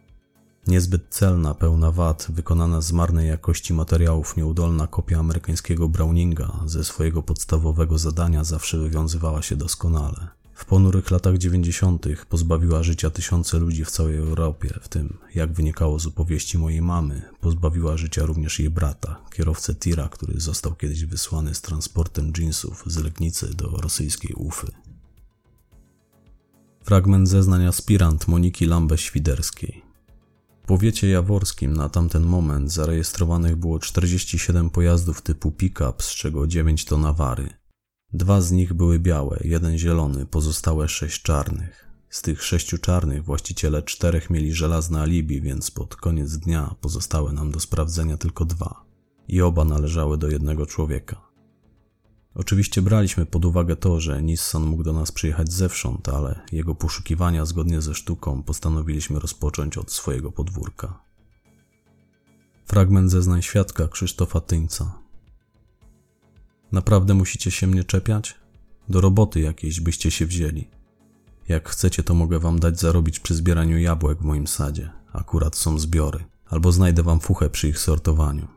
Niezbyt 0.66 1.06
celna, 1.10 1.54
pełna 1.54 1.92
wad, 1.92 2.26
wykonana 2.28 2.80
z 2.80 2.92
marnej 2.92 3.28
jakości 3.28 3.74
materiałów, 3.74 4.36
nieudolna 4.36 4.86
kopia 4.86 5.18
amerykańskiego 5.18 5.88
Browninga 5.88 6.52
ze 6.66 6.84
swojego 6.84 7.22
podstawowego 7.22 7.98
zadania 7.98 8.44
zawsze 8.44 8.78
wywiązywała 8.78 9.42
się 9.42 9.56
doskonale. 9.56 10.28
W 10.54 10.64
ponurych 10.64 11.10
latach 11.10 11.38
90. 11.38 12.06
pozbawiła 12.28 12.82
życia 12.82 13.10
tysiące 13.10 13.58
ludzi 13.58 13.84
w 13.84 13.90
całej 13.90 14.16
Europie, 14.16 14.78
w 14.82 14.88
tym, 14.88 15.18
jak 15.34 15.52
wynikało 15.52 15.98
z 15.98 16.06
opowieści 16.06 16.58
mojej 16.58 16.82
mamy, 16.82 17.22
pozbawiła 17.40 17.96
życia 17.96 18.26
również 18.26 18.58
jej 18.58 18.70
brata, 18.70 19.20
kierowcę 19.32 19.74
tira, 19.74 20.08
który 20.08 20.40
został 20.40 20.74
kiedyś 20.74 21.04
wysłany 21.04 21.54
z 21.54 21.60
transportem 21.60 22.32
jeansów 22.38 22.82
z 22.86 22.96
Legnicy 22.96 23.54
do 23.54 23.66
rosyjskiej 23.66 24.34
Ufy. 24.34 24.66
Fragment 26.82 27.28
zeznań 27.28 27.66
aspirant 27.66 28.28
Moniki 28.28 28.66
Lambę-Świderskiej. 28.66 29.85
Powiecie 30.66 31.08
jaworskim 31.08 31.72
na 31.72 31.88
tamten 31.88 32.22
moment 32.22 32.72
zarejestrowanych 32.72 33.56
było 33.56 33.78
47 33.78 34.70
pojazdów 34.70 35.22
typu 35.22 35.52
pick-up, 35.52 36.02
z 36.02 36.08
czego 36.14 36.46
9 36.46 36.84
to 36.84 36.98
nawary. 36.98 37.48
Dwa 38.12 38.40
z 38.40 38.52
nich 38.52 38.72
były 38.72 38.98
białe, 38.98 39.40
jeden 39.44 39.78
zielony, 39.78 40.26
pozostałe 40.26 40.88
sześć 40.88 41.22
czarnych. 41.22 41.88
Z 42.10 42.22
tych 42.22 42.42
sześciu 42.42 42.78
czarnych 42.78 43.24
właściciele 43.24 43.82
czterech 43.82 44.30
mieli 44.30 44.52
żelazne 44.52 45.00
alibi, 45.00 45.40
więc 45.40 45.70
pod 45.70 45.96
koniec 45.96 46.36
dnia 46.36 46.74
pozostały 46.80 47.32
nam 47.32 47.52
do 47.52 47.60
sprawdzenia 47.60 48.16
tylko 48.16 48.44
dwa. 48.44 48.84
I 49.28 49.42
oba 49.42 49.64
należały 49.64 50.18
do 50.18 50.28
jednego 50.28 50.66
człowieka. 50.66 51.25
Oczywiście 52.38 52.82
braliśmy 52.82 53.26
pod 53.26 53.44
uwagę 53.44 53.76
to, 53.76 54.00
że 54.00 54.22
Nissan 54.22 54.62
mógł 54.62 54.82
do 54.82 54.92
nas 54.92 55.12
przyjechać 55.12 55.52
zewsząd, 55.52 56.08
ale 56.08 56.40
jego 56.52 56.74
poszukiwania 56.74 57.44
zgodnie 57.44 57.82
ze 57.82 57.94
sztuką 57.94 58.42
postanowiliśmy 58.42 59.20
rozpocząć 59.20 59.78
od 59.78 59.92
swojego 59.92 60.32
podwórka. 60.32 60.98
Fragment 62.66 63.10
zeznań 63.10 63.42
świadka 63.42 63.88
Krzysztofa 63.88 64.40
Tyńca. 64.40 64.98
Naprawdę 66.72 67.14
musicie 67.14 67.50
się 67.50 67.66
mnie 67.66 67.84
czepiać? 67.84 68.34
Do 68.88 69.00
roboty 69.00 69.40
jakiejś 69.40 69.80
byście 69.80 70.10
się 70.10 70.26
wzięli. 70.26 70.68
Jak 71.48 71.68
chcecie, 71.68 72.02
to 72.02 72.14
mogę 72.14 72.38
wam 72.38 72.58
dać 72.58 72.80
zarobić 72.80 73.20
przy 73.20 73.34
zbieraniu 73.34 73.78
jabłek 73.78 74.18
w 74.18 74.24
moim 74.24 74.46
sadzie. 74.46 74.90
Akurat 75.12 75.56
są 75.56 75.78
zbiory. 75.78 76.24
Albo 76.46 76.72
znajdę 76.72 77.02
wam 77.02 77.20
fuchę 77.20 77.50
przy 77.50 77.68
ich 77.68 77.78
sortowaniu. 77.78 78.48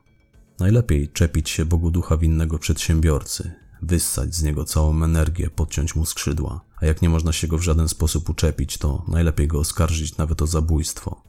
Najlepiej 0.59 1.09
czepić 1.09 1.49
się 1.49 1.65
Bogu 1.65 1.91
ducha 1.91 2.17
winnego 2.17 2.59
przedsiębiorcy, 2.59 3.51
wyssać 3.81 4.35
z 4.35 4.43
niego 4.43 4.65
całą 4.65 5.03
energię, 5.03 5.49
podciąć 5.49 5.95
mu 5.95 6.05
skrzydła, 6.05 6.61
a 6.81 6.85
jak 6.85 7.01
nie 7.01 7.09
można 7.09 7.33
się 7.33 7.47
go 7.47 7.57
w 7.57 7.61
żaden 7.61 7.89
sposób 7.89 8.29
uczepić, 8.29 8.77
to 8.77 9.03
najlepiej 9.07 9.47
go 9.47 9.59
oskarżyć 9.59 10.17
nawet 10.17 10.41
o 10.41 10.47
zabójstwo. 10.47 11.21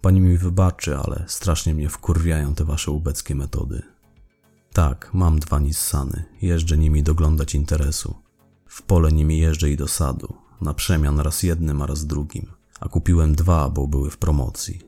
Pani 0.00 0.20
mi 0.20 0.38
wybaczy, 0.38 0.96
ale 0.96 1.24
strasznie 1.28 1.74
mnie 1.74 1.88
wkurwiają 1.88 2.54
te 2.54 2.64
wasze 2.64 2.90
ubeckie 2.90 3.34
metody. 3.34 3.82
Tak, 4.72 5.10
mam 5.12 5.38
dwa 5.38 5.58
Nissany. 5.58 6.24
Jeżdżę 6.42 6.78
nimi 6.78 7.02
doglądać 7.02 7.54
interesu. 7.54 8.14
W 8.66 8.82
pole 8.82 9.12
nimi 9.12 9.38
jeżdżę 9.38 9.70
i 9.70 9.76
do 9.76 9.88
sadu. 9.88 10.34
Na 10.60 10.74
przemian 10.74 11.20
raz 11.20 11.42
jednym, 11.42 11.82
a 11.82 11.86
raz 11.86 12.06
drugim. 12.06 12.46
A 12.80 12.88
kupiłem 12.88 13.34
dwa, 13.34 13.68
bo 13.68 13.86
były 13.86 14.10
w 14.10 14.18
promocji. 14.18 14.80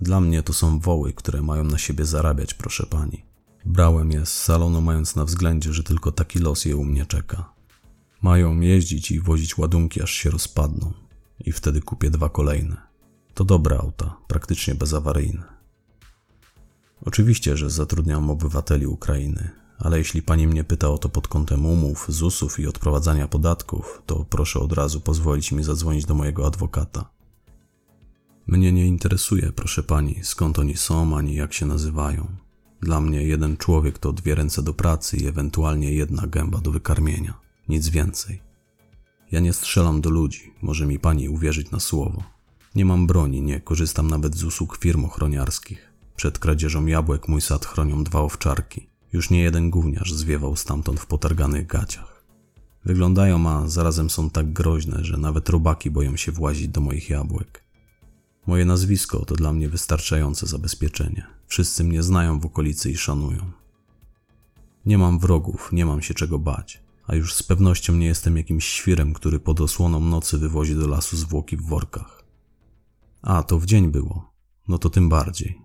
Dla 0.00 0.20
mnie 0.20 0.42
to 0.42 0.52
są 0.52 0.78
woły, 0.78 1.12
które 1.12 1.42
mają 1.42 1.64
na 1.64 1.78
siebie 1.78 2.04
zarabiać, 2.04 2.54
proszę 2.54 2.86
pani. 2.86 3.27
Brałem 3.68 4.12
je 4.12 4.26
z 4.26 4.32
salonu, 4.32 4.80
mając 4.80 5.16
na 5.16 5.24
względzie, 5.24 5.72
że 5.72 5.82
tylko 5.82 6.12
taki 6.12 6.38
los 6.38 6.64
je 6.64 6.76
u 6.76 6.84
mnie 6.84 7.06
czeka. 7.06 7.52
Mają 8.22 8.60
jeździć 8.60 9.10
i 9.10 9.20
wozić 9.20 9.58
ładunki, 9.58 10.02
aż 10.02 10.10
się 10.10 10.30
rozpadną. 10.30 10.92
I 11.40 11.52
wtedy 11.52 11.80
kupię 11.80 12.10
dwa 12.10 12.28
kolejne. 12.28 12.76
To 13.34 13.44
dobre 13.44 13.78
auta, 13.78 14.16
praktycznie 14.28 14.74
bezawaryjne. 14.74 15.42
Oczywiście, 17.02 17.56
że 17.56 17.70
zatrudniam 17.70 18.30
obywateli 18.30 18.86
Ukrainy, 18.86 19.50
ale 19.78 19.98
jeśli 19.98 20.22
pani 20.22 20.46
mnie 20.46 20.64
pyta 20.64 20.88
o 20.88 20.98
to 20.98 21.08
pod 21.08 21.28
kątem 21.28 21.66
umów, 21.66 22.06
ZUS-ów 22.08 22.60
i 22.60 22.66
odprowadzania 22.66 23.28
podatków, 23.28 24.02
to 24.06 24.26
proszę 24.30 24.60
od 24.60 24.72
razu 24.72 25.00
pozwolić 25.00 25.52
mi 25.52 25.64
zadzwonić 25.64 26.04
do 26.04 26.14
mojego 26.14 26.46
adwokata. 26.46 27.10
Mnie 28.46 28.72
nie 28.72 28.86
interesuje, 28.86 29.52
proszę 29.52 29.82
pani, 29.82 30.20
skąd 30.22 30.58
oni 30.58 30.76
są 30.76 31.16
ani 31.16 31.34
jak 31.34 31.52
się 31.52 31.66
nazywają. 31.66 32.47
Dla 32.80 33.00
mnie 33.00 33.22
jeden 33.22 33.56
człowiek 33.56 33.98
to 33.98 34.12
dwie 34.12 34.34
ręce 34.34 34.62
do 34.62 34.74
pracy 34.74 35.16
i 35.16 35.26
ewentualnie 35.26 35.92
jedna 35.92 36.26
gęba 36.26 36.58
do 36.58 36.70
wykarmienia. 36.70 37.34
Nic 37.68 37.88
więcej. 37.88 38.42
Ja 39.32 39.40
nie 39.40 39.52
strzelam 39.52 40.00
do 40.00 40.10
ludzi, 40.10 40.52
może 40.62 40.86
mi 40.86 40.98
pani 40.98 41.28
uwierzyć 41.28 41.70
na 41.70 41.80
słowo. 41.80 42.22
Nie 42.74 42.84
mam 42.84 43.06
broni, 43.06 43.42
nie 43.42 43.60
korzystam 43.60 44.10
nawet 44.10 44.36
z 44.36 44.44
usług 44.44 44.78
firm 44.78 45.04
ochroniarskich. 45.04 45.92
Przed 46.16 46.38
kradzieżą 46.38 46.86
jabłek 46.86 47.28
mój 47.28 47.40
sad 47.40 47.66
chronią 47.66 48.04
dwa 48.04 48.20
owczarki. 48.20 48.88
Już 49.12 49.30
nie 49.30 49.40
jeden 49.40 49.70
gówniarz 49.70 50.12
zwiewał 50.12 50.56
stamtąd 50.56 51.00
w 51.00 51.06
potarganych 51.06 51.66
gaciach. 51.66 52.24
Wyglądają, 52.84 53.48
a 53.48 53.68
zarazem 53.68 54.10
są 54.10 54.30
tak 54.30 54.52
groźne, 54.52 55.04
że 55.04 55.16
nawet 55.16 55.48
robaki 55.48 55.90
boją 55.90 56.16
się 56.16 56.32
włazić 56.32 56.68
do 56.68 56.80
moich 56.80 57.10
jabłek. 57.10 57.64
Moje 58.46 58.64
nazwisko 58.64 59.24
to 59.24 59.34
dla 59.34 59.52
mnie 59.52 59.68
wystarczające 59.68 60.46
zabezpieczenie. 60.46 61.37
Wszyscy 61.48 61.84
mnie 61.84 62.02
znają 62.02 62.40
w 62.40 62.46
okolicy 62.46 62.90
i 62.90 62.96
szanują. 62.96 63.50
Nie 64.86 64.98
mam 64.98 65.18
wrogów, 65.18 65.68
nie 65.72 65.86
mam 65.86 66.02
się 66.02 66.14
czego 66.14 66.38
bać, 66.38 66.82
a 67.06 67.14
już 67.14 67.34
z 67.34 67.42
pewnością 67.42 67.94
nie 67.94 68.06
jestem 68.06 68.36
jakimś 68.36 68.64
świrem, 68.64 69.14
który 69.14 69.40
pod 69.40 69.60
osłoną 69.60 70.00
nocy 70.00 70.38
wywozi 70.38 70.74
do 70.74 70.88
lasu 70.88 71.16
zwłoki 71.16 71.56
w 71.56 71.62
workach. 71.62 72.24
A, 73.22 73.42
to 73.42 73.58
w 73.58 73.66
dzień 73.66 73.88
było. 73.88 74.32
No 74.68 74.78
to 74.78 74.90
tym 74.90 75.08
bardziej. 75.08 75.62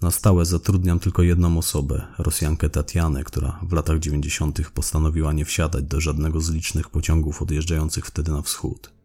Na 0.00 0.10
stałe 0.10 0.44
zatrudniam 0.44 0.98
tylko 0.98 1.22
jedną 1.22 1.58
osobę, 1.58 2.06
Rosjankę 2.18 2.70
Tatianę, 2.70 3.24
która 3.24 3.60
w 3.62 3.72
latach 3.72 3.98
90. 3.98 4.70
postanowiła 4.70 5.32
nie 5.32 5.44
wsiadać 5.44 5.84
do 5.84 6.00
żadnego 6.00 6.40
z 6.40 6.50
licznych 6.50 6.90
pociągów 6.90 7.42
odjeżdżających 7.42 8.06
wtedy 8.06 8.32
na 8.32 8.42
wschód. 8.42 8.97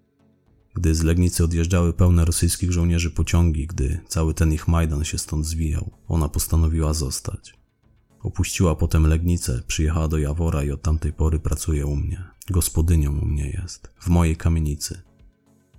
Gdy 0.73 0.95
z 0.95 1.03
Legnicy 1.03 1.43
odjeżdżały 1.43 1.93
pełne 1.93 2.25
rosyjskich 2.25 2.71
żołnierzy 2.71 3.11
pociągi, 3.11 3.67
gdy 3.67 3.99
cały 4.07 4.33
ten 4.33 4.53
ich 4.53 4.67
Majdan 4.67 5.03
się 5.03 5.17
stąd 5.17 5.45
zwijał, 5.45 5.91
ona 6.07 6.29
postanowiła 6.29 6.93
zostać. 6.93 7.53
Opuściła 8.19 8.75
potem 8.75 9.07
Legnicę, 9.07 9.63
przyjechała 9.67 10.07
do 10.07 10.17
Jawora 10.17 10.63
i 10.63 10.71
od 10.71 10.81
tamtej 10.81 11.13
pory 11.13 11.39
pracuje 11.39 11.85
u 11.85 11.95
mnie. 11.95 12.23
Gospodynią 12.49 13.19
u 13.19 13.25
mnie 13.25 13.49
jest, 13.49 13.89
w 13.99 14.07
mojej 14.07 14.37
kamienicy 14.37 15.01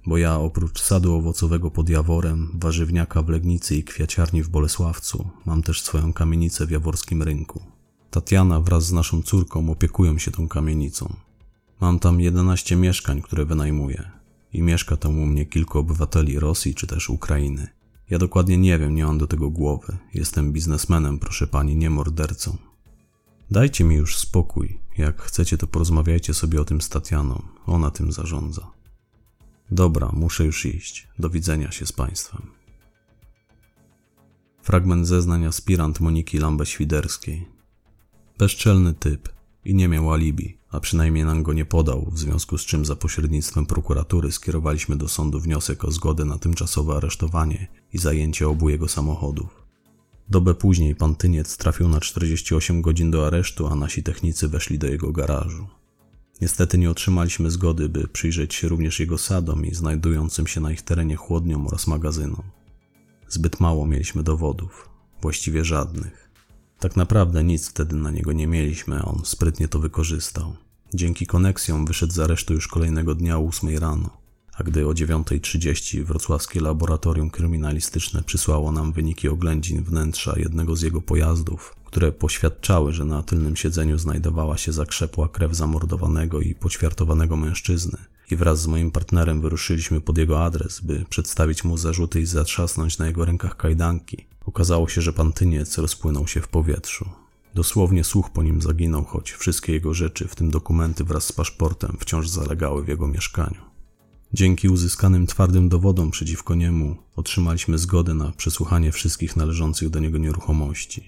bo 0.07 0.19
ja 0.19 0.39
oprócz 0.39 0.81
sadu 0.81 1.15
owocowego 1.15 1.71
pod 1.71 1.89
Jaworem, 1.89 2.51
warzywniaka 2.55 3.23
w 3.23 3.29
Legnicy 3.29 3.77
i 3.77 3.85
kwiaciarni 3.85 4.43
w 4.43 4.49
Bolesławcu, 4.49 5.31
mam 5.45 5.63
też 5.63 5.83
swoją 5.83 6.13
kamienicę 6.13 6.67
w 6.67 6.71
Jaworskim 6.71 7.23
Rynku. 7.23 7.63
Tatiana 8.11 8.61
wraz 8.61 8.87
z 8.87 8.93
naszą 8.93 9.23
córką 9.23 9.71
opiekują 9.71 10.19
się 10.19 10.31
tą 10.31 10.49
kamienicą. 10.49 11.15
Mam 11.81 11.99
tam 11.99 12.21
11 12.21 12.77
mieszkań, 12.77 13.23
które 13.23 13.45
wynajmuję 13.45 14.14
i 14.55 14.63
mieszka 14.63 14.97
tam 14.97 15.19
u 15.19 15.27
mnie 15.27 15.47
kilku 15.47 15.79
obywateli 15.79 16.39
Rosji 16.39 16.75
czy 16.75 16.87
też 16.87 17.11
Ukrainy. 17.11 17.69
Ja 18.11 18.19
dokładnie 18.19 18.59
nie 18.59 18.79
wiem, 18.79 18.95
nie 18.95 19.05
mam 19.05 19.19
do 19.19 19.27
tego 19.27 19.51
głowy. 19.51 19.97
Jestem 20.15 20.53
biznesmenem, 20.53 21.19
proszę 21.19 21.47
pani, 21.47 21.77
nie 21.77 21.91
mordercą. 21.91 22.57
Dajcie 23.51 23.85
mi 23.85 23.95
już 23.95 24.17
spokój. 24.17 24.79
Jak 24.99 25.23
chcecie, 25.23 25.59
to 25.59 25.67
porozmawiajcie 25.67 26.35
sobie 26.35 26.61
o 26.61 26.65
tym 26.65 26.81
z 26.81 26.89
Tatianą. 26.89 27.43
Ona 27.67 27.91
tym 27.91 28.13
zarządza. 28.13 28.71
Dobra, 29.71 30.11
muszę 30.13 30.45
już 30.45 30.67
iść. 30.67 31.09
Do 31.19 31.31
widzenia 31.31 31.73
się 31.73 31.87
z 31.87 31.93
Państwem. 31.93 32.43
Fragment 34.63 35.07
zeznań 35.07 35.47
aspirant 35.47 36.01
Moniki 36.01 36.39
Lambę-Świderskiej. 36.39 37.45
Bezczelny 38.39 38.95
typ 38.95 39.29
i 39.65 39.75
nie 39.75 39.89
miał 39.89 40.13
alibi, 40.13 40.59
a 40.75 40.81
przynajmniej 40.81 41.25
nam 41.25 41.43
go 41.43 41.53
nie 41.53 41.65
podał, 41.65 42.11
w 42.13 42.19
związku 42.19 42.59
z 42.59 42.63
czym 42.63 42.85
za 42.85 42.97
pośrednictwem 42.97 43.67
prokuratury 43.67 44.33
skierowaliśmy 44.33 44.97
do 44.97 45.09
sądu 45.09 45.41
wniosek 45.41 45.85
o 45.85 45.91
zgodę 45.91 46.25
na 46.25 46.39
tymczasowe 46.39 46.97
aresztowanie 46.97 47.69
i 47.93 47.99
zajęcie 47.99 48.49
obu 48.49 48.69
jego 48.69 48.89
samochodów. 48.89 49.65
Dobę 50.29 50.55
później 50.55 50.97
pan 50.97 51.15
Tyniec 51.15 51.57
trafił 51.57 51.89
na 51.89 52.01
48 52.01 52.83
godzin 52.83 53.11
do 53.11 53.27
aresztu, 53.27 53.67
a 53.67 53.75
nasi 53.75 54.03
technicy 54.03 54.49
weszli 54.49 54.79
do 54.79 54.87
jego 54.87 55.13
garażu. 55.13 55.67
Niestety 56.41 56.79
nie 56.79 56.91
otrzymaliśmy 56.91 57.51
zgody, 57.51 57.89
by 57.89 58.09
przyjrzeć 58.09 58.55
się 58.55 58.69
również 58.69 59.01
jego 59.01 59.19
sadom 59.19 59.67
i 59.67 59.75
znajdującym 59.75 60.47
się 60.47 60.61
na 60.61 60.73
ich 60.73 60.83
terenie 60.83 61.17
chłodniom 61.17 61.67
oraz 61.67 61.87
magazynom. 61.87 62.43
Zbyt 63.29 63.61
mało 63.61 63.87
mieliśmy 63.87 64.23
dowodów, 64.23 64.89
właściwie 65.23 65.65
żadnych. 65.65 66.31
Tak 66.79 66.97
naprawdę 66.97 67.45
nic 67.45 67.69
wtedy 67.69 67.97
na 67.97 68.11
niego 68.11 68.33
nie 68.33 68.47
mieliśmy, 68.47 68.99
a 68.99 69.05
on 69.05 69.21
sprytnie 69.25 69.69
to 69.69 69.79
wykorzystał. 69.79 70.64
Dzięki 70.95 71.27
koneksjom 71.27 71.87
wyszedł 71.87 72.13
z 72.13 72.19
aresztu 72.19 72.55
już 72.55 72.69
kolejnego 72.69 73.15
dnia 73.15 73.39
o 73.39 73.49
8 73.49 73.79
rano 73.79 74.25
a 74.57 74.63
gdy 74.63 74.87
o 74.87 74.91
9.30 74.91 76.05
wrocławskie 76.05 76.61
laboratorium 76.61 77.31
kryminalistyczne 77.31 78.23
przysłało 78.23 78.73
nam 78.73 78.93
wyniki 78.93 79.29
oględzin 79.29 79.85
wnętrza 79.85 80.35
jednego 80.37 80.77
z 80.77 80.83
jego 80.83 81.01
pojazdów, 81.01 81.77
które 81.85 82.13
poświadczały, 82.13 82.93
że 82.93 83.05
na 83.05 83.23
tylnym 83.23 83.57
siedzeniu 83.57 83.99
znajdowała 83.99 84.57
się 84.57 84.73
zakrzepła 84.73 85.29
krew 85.29 85.55
zamordowanego 85.55 86.41
i 86.41 86.55
poćwiartowanego 86.55 87.37
mężczyzny, 87.37 87.99
i 88.31 88.37
wraz 88.37 88.61
z 88.61 88.67
moim 88.67 88.91
partnerem 88.91 89.41
wyruszyliśmy 89.41 90.01
pod 90.01 90.19
jego 90.19 90.45
adres, 90.45 90.81
by 90.81 91.05
przedstawić 91.09 91.65
mu 91.65 91.77
zarzuty 91.77 92.21
i 92.21 92.27
zatrzasnąć 92.27 92.99
na 92.99 93.07
jego 93.07 93.25
rękach 93.25 93.57
kajdanki. 93.57 94.27
Okazało 94.47 94.89
się, 94.89 95.01
że 95.01 95.13
pan 95.13 95.33
Tyniec 95.33 95.79
rozpłynął 95.79 96.27
się 96.27 96.41
w 96.41 96.49
powietrzu. 96.49 97.24
Dosłownie 97.55 98.05
słuch 98.05 98.31
po 98.31 98.43
nim 98.43 98.63
zaginął, 98.63 99.05
choć 99.05 99.33
wszystkie 99.33 99.73
jego 99.73 99.95
rzeczy, 99.95 100.29
w 100.29 100.35
tym 100.35 100.51
dokumenty 100.51 101.05
wraz 101.05 101.25
z 101.25 101.33
paszportem, 101.33 101.97
wciąż 102.01 102.29
zalegały 102.29 102.85
w 102.85 102.89
jego 102.89 103.09
mieszkaniu. 103.09 103.61
Dzięki 104.33 104.69
uzyskanym 104.69 105.27
twardym 105.27 105.69
dowodom 105.69 106.11
przeciwko 106.11 106.55
niemu 106.55 106.97
otrzymaliśmy 107.17 107.79
zgodę 107.79 108.15
na 108.15 108.33
przesłuchanie 108.33 108.93
wszystkich 108.93 109.37
należących 109.37 109.91
do 109.91 110.01
niego 110.01 110.19
nieruchomości. 110.19 111.07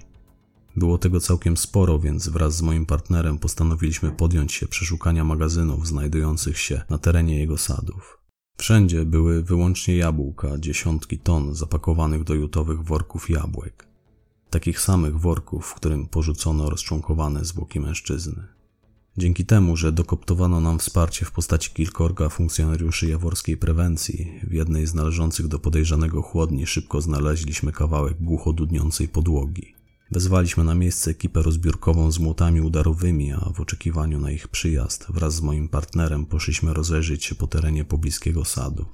Było 0.77 0.99
tego 0.99 1.21
całkiem 1.21 1.57
sporo, 1.57 1.99
więc 1.99 2.29
wraz 2.29 2.57
z 2.57 2.63
moim 2.63 2.87
partnerem 2.87 3.39
postanowiliśmy 3.39 4.11
podjąć 4.11 4.53
się 4.53 4.69
przeszukania 4.69 5.25
magazynów 5.25 5.87
znajdujących 5.89 6.59
się 6.59 6.83
na 6.91 6.99
terenie 6.99 7.39
jego 7.39 7.59
sadów. 7.59 8.19
Wszędzie 8.59 9.05
były 9.05 9.43
wyłącznie 9.43 9.97
jabłka, 9.97 10.59
dziesiątki 10.59 11.19
ton 11.19 11.55
zapakowanych 11.55 12.25
do 12.25 12.35
jutowych 12.35 12.83
worków 12.83 13.31
jabłek. 13.31 13.96
Takich 14.51 14.81
samych 14.81 15.21
worków, 15.21 15.67
w 15.67 15.75
którym 15.75 16.07
porzucono 16.07 16.71
rozczłonkowane 16.71 17.45
zwłoki 17.45 17.81
mężczyzny. 17.81 18.43
Dzięki 19.19 19.47
temu, 19.47 19.77
że 19.77 19.93
dokoptowano 19.93 20.61
nam 20.61 20.79
wsparcie 20.79 21.25
w 21.25 21.33
postaci 21.33 21.71
kilkorga 21.71 22.29
funkcjonariuszy 22.29 23.09
jaworskiej 23.09 23.57
prewencji, 23.57 24.41
w 24.49 24.53
jednej 24.53 24.87
z 24.87 24.95
należących 24.95 25.49
do 25.49 25.59
podejrzanego 25.59 26.23
chłodni 26.23 26.67
szybko 26.67 27.01
znaleźliśmy 27.01 27.73
kawałek 27.73 28.17
głucho 28.21 28.53
dudniącej 28.53 29.09
podłogi. 29.09 29.75
Wezwaliśmy 30.11 30.65
na 30.65 30.75
miejsce 30.75 31.11
ekipę 31.11 31.43
rozbiórkową 31.43 32.11
z 32.11 32.19
młotami 32.19 32.61
udarowymi, 32.61 33.33
a 33.33 33.51
w 33.55 33.61
oczekiwaniu 33.61 34.21
na 34.21 34.31
ich 34.31 34.49
przyjazd 34.49 35.07
wraz 35.09 35.35
z 35.35 35.41
moim 35.41 35.69
partnerem 35.69 36.27
poszliśmy 36.27 36.75
rozejrzeć 36.75 37.25
się 37.25 37.35
po 37.35 37.47
terenie 37.47 37.85
pobliskiego 37.85 38.45
sadu. 38.45 38.87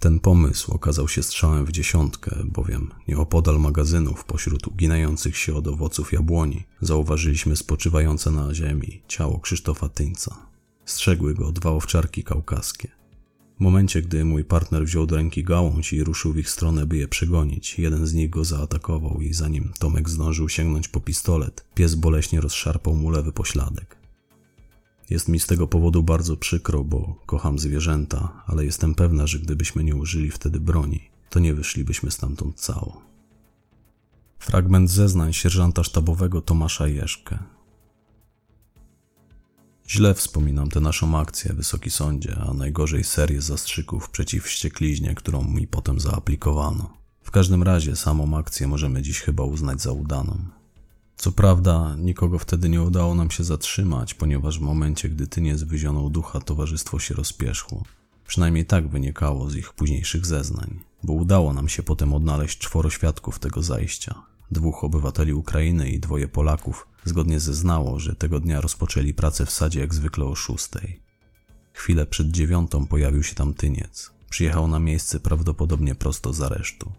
Ten 0.00 0.20
pomysł 0.20 0.72
okazał 0.72 1.08
się 1.08 1.22
strzałem 1.22 1.64
w 1.64 1.72
dziesiątkę, 1.72 2.36
bowiem 2.44 2.90
nieopodal 3.08 3.60
magazynów, 3.60 4.24
pośród 4.24 4.66
uginających 4.66 5.36
się 5.36 5.54
od 5.54 5.68
owoców 5.68 6.12
jabłoni, 6.12 6.64
zauważyliśmy 6.80 7.56
spoczywające 7.56 8.30
na 8.30 8.54
ziemi 8.54 9.02
ciało 9.08 9.38
Krzysztofa 9.38 9.88
Tyńca. 9.88 10.46
Strzegły 10.84 11.34
go 11.34 11.52
dwa 11.52 11.70
owczarki 11.70 12.24
kaukaskie. 12.24 12.88
W 13.58 13.60
momencie, 13.60 14.02
gdy 14.02 14.24
mój 14.24 14.44
partner 14.44 14.84
wziął 14.84 15.06
do 15.06 15.16
ręki 15.16 15.44
gałąź 15.44 15.92
i 15.92 16.04
ruszył 16.04 16.32
w 16.32 16.38
ich 16.38 16.50
stronę, 16.50 16.86
by 16.86 16.96
je 16.96 17.08
przegonić, 17.08 17.78
jeden 17.78 18.06
z 18.06 18.14
nich 18.14 18.30
go 18.30 18.44
zaatakował 18.44 19.20
i 19.20 19.32
zanim 19.32 19.72
Tomek 19.78 20.08
zdążył 20.08 20.48
sięgnąć 20.48 20.88
po 20.88 21.00
pistolet, 21.00 21.64
pies 21.74 21.94
boleśnie 21.94 22.40
rozszarpał 22.40 22.94
mu 22.94 23.10
lewy 23.10 23.32
pośladek. 23.32 23.99
Jest 25.10 25.28
mi 25.28 25.40
z 25.40 25.46
tego 25.46 25.66
powodu 25.66 26.02
bardzo 26.02 26.36
przykro, 26.36 26.84
bo 26.84 27.22
kocham 27.26 27.58
zwierzęta, 27.58 28.42
ale 28.46 28.64
jestem 28.64 28.94
pewna, 28.94 29.26
że 29.26 29.38
gdybyśmy 29.38 29.84
nie 29.84 29.96
użyli 29.96 30.30
wtedy 30.30 30.60
broni, 30.60 31.10
to 31.30 31.40
nie 31.40 31.54
wyszlibyśmy 31.54 32.10
stamtąd 32.10 32.60
cało. 32.60 33.02
Fragment 34.38 34.90
zeznań 34.90 35.32
sierżanta 35.32 35.84
sztabowego 35.84 36.40
Tomasza 36.40 36.88
Jeszkę. 36.88 37.38
Źle 39.88 40.14
wspominam 40.14 40.68
tę 40.68 40.80
naszą 40.80 41.18
akcję, 41.18 41.52
Wysoki 41.52 41.90
Sądzie, 41.90 42.36
a 42.48 42.54
najgorzej 42.54 43.04
serię 43.04 43.42
zastrzyków 43.42 44.10
przeciw 44.10 44.44
wściekliźnie, 44.44 45.14
którą 45.14 45.44
mi 45.44 45.66
potem 45.66 46.00
zaaplikowano. 46.00 46.90
W 47.22 47.30
każdym 47.30 47.62
razie 47.62 47.96
samą 47.96 48.38
akcję 48.38 48.68
możemy 48.68 49.02
dziś 49.02 49.20
chyba 49.20 49.44
uznać 49.44 49.82
za 49.82 49.92
udaną. 49.92 50.59
Co 51.20 51.32
prawda, 51.32 51.96
nikogo 51.98 52.38
wtedy 52.38 52.68
nie 52.68 52.82
udało 52.82 53.14
nam 53.14 53.30
się 53.30 53.44
zatrzymać, 53.44 54.14
ponieważ 54.14 54.58
w 54.58 54.62
momencie, 54.62 55.08
gdy 55.08 55.26
tyniec 55.26 55.62
wyzionął 55.62 56.10
ducha, 56.10 56.40
towarzystwo 56.40 56.98
się 56.98 57.14
rozpieszło. 57.14 57.82
Przynajmniej 58.26 58.66
tak 58.66 58.88
wynikało 58.88 59.50
z 59.50 59.56
ich 59.56 59.72
późniejszych 59.72 60.26
zeznań, 60.26 60.80
bo 61.02 61.12
udało 61.12 61.52
nam 61.52 61.68
się 61.68 61.82
potem 61.82 62.14
odnaleźć 62.14 62.58
czworo 62.58 62.90
świadków 62.90 63.38
tego 63.38 63.62
zajścia. 63.62 64.22
Dwóch 64.50 64.84
obywateli 64.84 65.32
Ukrainy 65.32 65.90
i 65.90 66.00
dwoje 66.00 66.28
Polaków 66.28 66.86
zgodnie 67.04 67.40
zeznało, 67.40 67.98
że 67.98 68.14
tego 68.14 68.40
dnia 68.40 68.60
rozpoczęli 68.60 69.14
pracę 69.14 69.46
w 69.46 69.50
sadzie 69.50 69.80
jak 69.80 69.94
zwykle 69.94 70.24
o 70.24 70.34
szóstej. 70.34 71.00
Chwilę 71.72 72.06
przed 72.06 72.30
dziewiątą 72.30 72.86
pojawił 72.86 73.22
się 73.22 73.34
tam 73.34 73.54
tyniec. 73.54 74.10
Przyjechał 74.30 74.68
na 74.68 74.78
miejsce 74.78 75.20
prawdopodobnie 75.20 75.94
prosto 75.94 76.32
z 76.32 76.42
aresztu. 76.42 76.92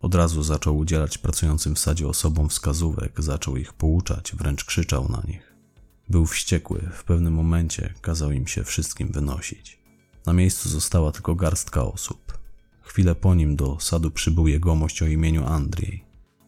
Od 0.00 0.14
razu 0.14 0.42
zaczął 0.42 0.76
udzielać 0.76 1.18
pracującym 1.18 1.74
w 1.74 1.78
sadzie 1.78 2.08
osobom 2.08 2.48
wskazówek, 2.48 3.22
zaczął 3.22 3.56
ich 3.56 3.72
pouczać, 3.72 4.32
wręcz 4.34 4.64
krzyczał 4.64 5.08
na 5.08 5.22
nich. 5.26 5.54
Był 6.08 6.26
wściekły, 6.26 6.88
w 6.92 7.04
pewnym 7.04 7.34
momencie 7.34 7.94
kazał 8.00 8.32
im 8.32 8.46
się 8.46 8.64
wszystkim 8.64 9.12
wynosić. 9.12 9.78
Na 10.26 10.32
miejscu 10.32 10.68
została 10.68 11.12
tylko 11.12 11.34
garstka 11.34 11.82
osób. 11.82 12.38
Chwilę 12.82 13.14
po 13.14 13.34
nim 13.34 13.56
do 13.56 13.80
sadu 13.80 14.10
przybył 14.10 14.48
jegomość 14.48 15.02
o 15.02 15.06
imieniu 15.06 15.46
Andrzej. 15.46 16.04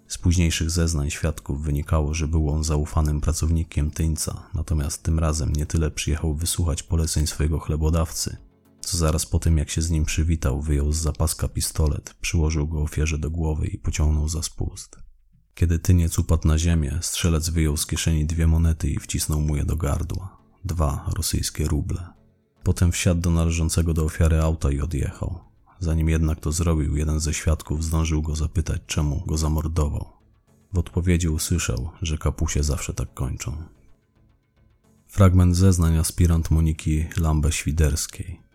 Z 0.09 0.19
późniejszych 0.19 0.71
zeznań 0.71 1.11
świadków 1.11 1.63
wynikało, 1.63 2.15
że 2.15 2.29
był 2.29 2.51
on 2.51 2.65
zaufanym 2.65 3.21
pracownikiem 3.21 3.91
Tyńca, 3.91 4.43
natomiast 4.55 5.03
tym 5.03 5.19
razem 5.19 5.53
nie 5.53 5.67
tyle 5.67 5.91
przyjechał 5.91 6.35
wysłuchać 6.35 6.83
poleceń 6.83 7.27
swojego 7.27 7.59
chlebodawcy, 7.59 8.37
co 8.81 8.97
zaraz 8.97 9.27
po 9.27 9.39
tym, 9.39 9.59
jak 9.59 9.71
się 9.71 9.83
z 9.83 9.91
nim 9.91 10.05
przywitał, 10.05 10.61
wyjął 10.61 10.93
z 10.93 10.97
zapaska 10.97 11.49
pistolet, 11.49 12.15
przyłożył 12.21 12.69
go 12.69 12.83
ofierze 12.83 13.19
do 13.19 13.31
głowy 13.31 13.67
i 13.67 13.79
pociągnął 13.79 14.29
za 14.29 14.43
spust. 14.43 14.97
Kiedy 15.55 15.79
tyniec 15.79 16.19
upadł 16.19 16.49
na 16.49 16.59
ziemię, 16.59 16.99
strzelec 17.01 17.49
wyjął 17.49 17.77
z 17.77 17.87
kieszeni 17.87 18.27
dwie 18.27 18.47
monety 18.47 18.91
i 18.91 18.99
wcisnął 18.99 19.41
mu 19.41 19.57
je 19.57 19.65
do 19.65 19.77
gardła. 19.77 20.37
Dwa 20.65 21.11
rosyjskie 21.17 21.65
ruble. 21.65 22.07
Potem 22.63 22.93
wsiadł 22.93 23.21
do 23.21 23.31
należącego 23.31 23.95
do 23.95 24.05
ofiary 24.05 24.41
auta 24.41 24.71
i 24.71 24.81
odjechał. 24.81 25.39
Zanim 25.79 26.09
jednak 26.09 26.41
to 26.41 26.53
zrobił, 26.53 26.97
jeden 26.97 27.21
ze 27.21 27.35
świadków 27.35 27.85
zdążył 27.85 28.23
go 28.23 28.37
zapytać, 28.37 28.83
czemu 28.87 29.25
go 29.27 29.39
zamordował. 29.39 30.13
W 30.73 30.79
odpowiedzi 30.79 31.29
usłyszał, 31.29 31.91
że 32.03 32.19
kapusie 32.19 32.63
zawsze 32.63 32.95
tak 32.95 33.15
kończą. 33.15 33.57
Fragment 35.09 35.57
zeznań 35.57 35.97
aspirant 35.97 36.51
Moniki 36.51 37.05
Lambę-Świderskiej. 37.17 38.50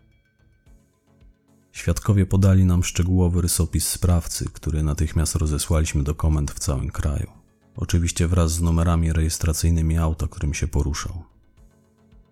Świadkowie 1.76 2.26
podali 2.26 2.64
nam 2.64 2.84
szczegółowy 2.84 3.42
rysopis 3.42 3.88
sprawcy, 3.88 4.44
który 4.52 4.82
natychmiast 4.82 5.34
rozesłaliśmy 5.34 6.02
do 6.02 6.14
komend 6.14 6.50
w 6.50 6.58
całym 6.58 6.90
kraju. 6.90 7.30
Oczywiście 7.76 8.28
wraz 8.28 8.52
z 8.52 8.60
numerami 8.60 9.12
rejestracyjnymi 9.12 9.98
auta, 9.98 10.26
którym 10.28 10.54
się 10.54 10.66
poruszał. 10.66 11.22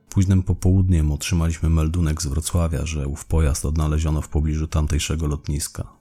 Późnym 0.08 0.42
popołudniem 0.42 1.12
otrzymaliśmy 1.12 1.70
meldunek 1.70 2.22
z 2.22 2.26
Wrocławia, 2.26 2.86
że 2.86 3.06
ów 3.06 3.24
pojazd 3.24 3.64
odnaleziono 3.64 4.22
w 4.22 4.28
pobliżu 4.28 4.68
tamtejszego 4.68 5.26
lotniska. 5.26 5.92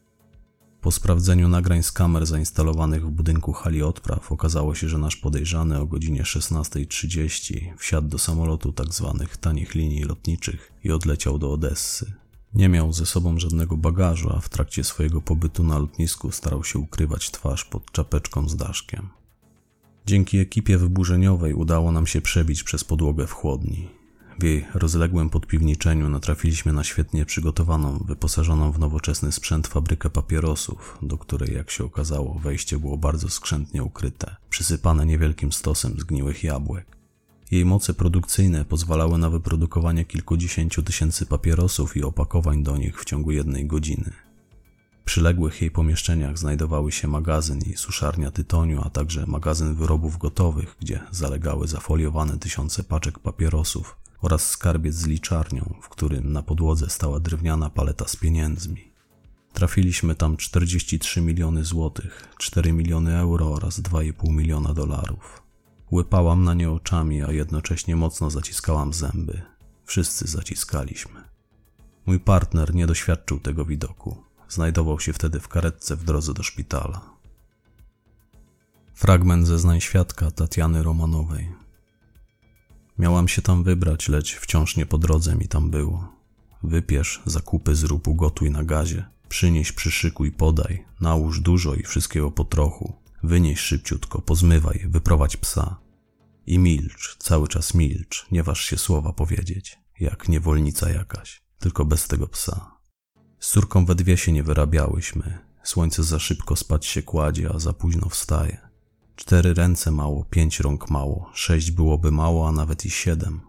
Po 0.81 0.91
sprawdzeniu 0.91 1.47
nagrań 1.47 1.83
z 1.83 1.91
kamer 1.91 2.25
zainstalowanych 2.25 3.05
w 3.05 3.11
budynku 3.11 3.53
hali 3.53 3.83
odpraw 3.83 4.31
okazało 4.31 4.75
się, 4.75 4.89
że 4.89 4.97
nasz 4.97 5.15
podejrzany 5.15 5.79
o 5.79 5.85
godzinie 5.85 6.23
16.30 6.23 7.77
wsiadł 7.77 8.07
do 8.07 8.19
samolotu 8.19 8.73
tzw. 8.73 9.15
Tak 9.19 9.37
tanich 9.37 9.75
linii 9.75 10.03
lotniczych 10.03 10.73
i 10.83 10.91
odleciał 10.91 11.39
do 11.39 11.51
Odessy. 11.51 12.22
Nie 12.55 12.69
miał 12.69 12.93
ze 12.93 13.05
sobą 13.05 13.39
żadnego 13.39 13.77
bagażu, 13.77 14.29
a 14.35 14.39
w 14.39 14.49
trakcie 14.49 14.83
swojego 14.83 15.21
pobytu 15.21 15.63
na 15.63 15.77
lotnisku 15.77 16.31
starał 16.31 16.63
się 16.63 16.79
ukrywać 16.79 17.31
twarz 17.31 17.65
pod 17.65 17.91
czapeczką 17.91 18.49
z 18.49 18.55
daszkiem. 18.55 19.09
Dzięki 20.05 20.37
ekipie 20.37 20.77
wyburzeniowej 20.77 21.53
udało 21.53 21.91
nam 21.91 22.07
się 22.07 22.21
przebić 22.21 22.63
przez 22.63 22.83
podłogę 22.83 23.27
w 23.27 23.31
chłodni. 23.31 23.89
W 24.39 24.43
jej 24.43 24.65
rozległym 24.73 25.29
podpiwniczeniu 25.29 26.09
natrafiliśmy 26.09 26.73
na 26.73 26.83
świetnie 26.83 27.25
przygotowaną, 27.25 27.97
wyposażoną 27.97 28.71
w 28.71 28.79
nowoczesny 28.79 29.31
sprzęt 29.31 29.67
fabrykę 29.67 30.09
papierosów, 30.09 30.97
do 31.01 31.17
której, 31.17 31.53
jak 31.55 31.71
się 31.71 31.83
okazało, 31.83 32.33
wejście 32.33 32.79
było 32.79 32.97
bardzo 32.97 33.29
skrzętnie 33.29 33.83
ukryte, 33.83 34.35
przysypane 34.49 35.05
niewielkim 35.05 35.51
stosem 35.51 35.99
zgniłych 35.99 36.43
jabłek. 36.43 37.02
Jej 37.53 37.65
moce 37.65 37.93
produkcyjne 37.93 38.65
pozwalały 38.65 39.17
na 39.17 39.29
wyprodukowanie 39.29 40.05
kilkudziesięciu 40.05 40.83
tysięcy 40.83 41.25
papierosów 41.25 41.97
i 41.97 42.03
opakowań 42.03 42.63
do 42.63 42.77
nich 42.77 43.01
w 43.01 43.05
ciągu 43.05 43.31
jednej 43.31 43.67
godziny. 43.67 44.13
W 45.01 45.03
przyległych 45.03 45.61
jej 45.61 45.71
pomieszczeniach 45.71 46.37
znajdowały 46.37 46.91
się 46.91 47.07
magazyn 47.07 47.59
i 47.59 47.77
suszarnia 47.77 48.31
tytoniu, 48.31 48.81
a 48.85 48.89
także 48.89 49.25
magazyn 49.25 49.75
wyrobów 49.75 50.17
gotowych, 50.17 50.75
gdzie 50.79 50.99
zalegały 51.11 51.67
zafoliowane 51.67 52.37
tysiące 52.37 52.83
paczek 52.83 53.19
papierosów 53.19 53.97
oraz 54.21 54.49
skarbiec 54.49 54.95
z 54.95 55.07
liczarnią, 55.07 55.75
w 55.81 55.89
którym 55.89 56.33
na 56.33 56.43
podłodze 56.43 56.89
stała 56.89 57.19
drewniana 57.19 57.69
paleta 57.69 58.07
z 58.07 58.15
pieniędzmi. 58.15 58.91
Trafiliśmy 59.53 60.15
tam 60.15 60.37
43 60.37 61.21
miliony 61.21 61.63
złotych, 61.63 62.27
4 62.37 62.73
miliony 62.73 63.17
euro 63.17 63.53
oraz 63.53 63.81
2,5 63.81 64.29
miliona 64.29 64.73
dolarów. 64.73 65.42
Łypałam 65.93 66.43
na 66.43 66.53
nie 66.53 66.71
oczami, 66.71 67.23
a 67.23 67.31
jednocześnie 67.31 67.95
mocno 67.95 68.29
zaciskałam 68.29 68.93
zęby. 68.93 69.41
Wszyscy 69.85 70.27
zaciskaliśmy. 70.27 71.21
Mój 72.05 72.19
partner 72.19 72.75
nie 72.75 72.87
doświadczył 72.87 73.39
tego 73.39 73.65
widoku. 73.65 74.23
Znajdował 74.49 74.99
się 74.99 75.13
wtedy 75.13 75.39
w 75.39 75.47
karetce 75.47 75.95
w 75.95 76.03
drodze 76.03 76.33
do 76.33 76.43
szpitala. 76.43 77.01
Fragment 78.93 79.47
zeznań 79.47 79.81
świadka 79.81 80.31
Tatiany 80.31 80.83
Romanowej. 80.83 81.51
Miałam 82.99 83.27
się 83.27 83.41
tam 83.41 83.63
wybrać, 83.63 84.09
lecz 84.09 84.35
wciąż 84.35 84.77
nie 84.77 84.85
po 84.85 84.97
drodze 84.97 85.35
mi 85.35 85.47
tam 85.47 85.69
było. 85.69 86.07
Wypierz, 86.63 87.21
zakupy 87.25 87.75
zrób, 87.75 88.07
ugotuj 88.07 88.51
na 88.51 88.63
gazie. 88.63 89.05
Przynieś, 89.29 89.71
przyszykuj, 89.71 90.31
podaj. 90.31 90.85
Nałóż 91.01 91.39
dużo 91.39 91.75
i 91.75 91.83
wszystkiego 91.83 92.31
po 92.31 92.43
trochu. 92.43 92.93
Wynieś 93.23 93.59
szybciutko, 93.59 94.21
pozmywaj, 94.21 94.85
wyprowadź 94.89 95.37
psa. 95.37 95.82
I 96.47 96.59
milcz, 96.59 97.17
cały 97.19 97.47
czas 97.47 97.73
milcz, 97.73 98.27
nie 98.31 98.43
waż 98.43 98.65
się 98.65 98.77
słowa 98.77 99.13
powiedzieć, 99.13 99.79
jak 99.99 100.29
niewolnica 100.29 100.89
jakaś, 100.89 101.43
tylko 101.59 101.85
bez 101.85 102.07
tego 102.07 102.27
psa. 102.27 102.77
Z 103.39 103.51
córką 103.51 103.85
we 103.85 103.95
dwie 103.95 104.17
się 104.17 104.31
nie 104.31 104.43
wyrabiałyśmy. 104.43 105.37
Słońce 105.63 106.03
za 106.03 106.19
szybko 106.19 106.55
spać 106.55 106.85
się 106.85 107.01
kładzie, 107.01 107.49
a 107.55 107.59
za 107.59 107.73
późno 107.73 108.09
wstaje. 108.09 108.57
Cztery 109.15 109.53
ręce 109.53 109.91
mało, 109.91 110.25
pięć 110.29 110.59
rąk 110.59 110.89
mało, 110.89 111.29
sześć 111.33 111.71
byłoby 111.71 112.11
mało, 112.11 112.47
a 112.47 112.51
nawet 112.51 112.85
i 112.85 112.89
siedem. 112.89 113.41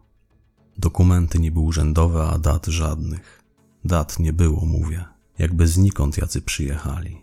Dokumenty 0.78 1.38
niby 1.38 1.60
urzędowe, 1.60 2.26
a 2.26 2.38
dat 2.38 2.66
żadnych. 2.66 3.42
Dat 3.84 4.18
nie 4.18 4.32
było, 4.32 4.66
mówię. 4.66 5.04
Jakby 5.38 5.66
znikąd 5.66 6.18
jacy 6.18 6.42
przyjechali. 6.42 7.22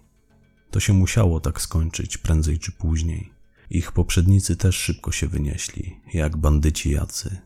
To 0.71 0.79
się 0.79 0.93
musiało 0.93 1.39
tak 1.39 1.61
skończyć, 1.61 2.17
prędzej 2.17 2.59
czy 2.59 2.71
później. 2.71 3.33
Ich 3.73 3.91
poprzednicy 3.91 4.55
też 4.55 4.75
szybko 4.75 5.11
się 5.11 5.27
wynieśli, 5.27 5.99
jak 6.13 6.37
bandyci 6.37 6.91
jacy. 6.91 7.37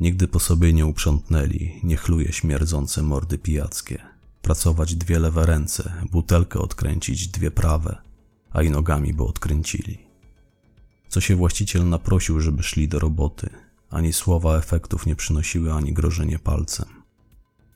Nigdy 0.00 0.28
po 0.28 0.40
sobie 0.40 0.72
nie 0.72 0.86
uprzątnęli, 0.86 1.80
nie 1.82 1.96
chluje 1.96 2.32
śmierdzące 2.32 3.02
mordy 3.02 3.38
pijackie. 3.38 4.02
Pracować 4.42 4.94
dwie 4.94 5.18
lewe 5.18 5.46
ręce, 5.46 5.92
butelkę 6.10 6.58
odkręcić 6.58 7.28
dwie 7.28 7.50
prawe, 7.50 8.02
a 8.50 8.62
i 8.62 8.70
nogami 8.70 9.14
by 9.14 9.22
odkręcili 9.24 10.10
co 11.10 11.20
się 11.20 11.36
właściciel 11.36 11.88
naprosił, 11.88 12.40
żeby 12.40 12.62
szli 12.62 12.88
do 12.88 12.98
roboty. 12.98 13.50
Ani 13.90 14.12
słowa 14.12 14.58
efektów 14.58 15.06
nie 15.06 15.16
przynosiły, 15.16 15.72
ani 15.72 15.92
grożenie 15.92 16.38
palcem. 16.38 16.88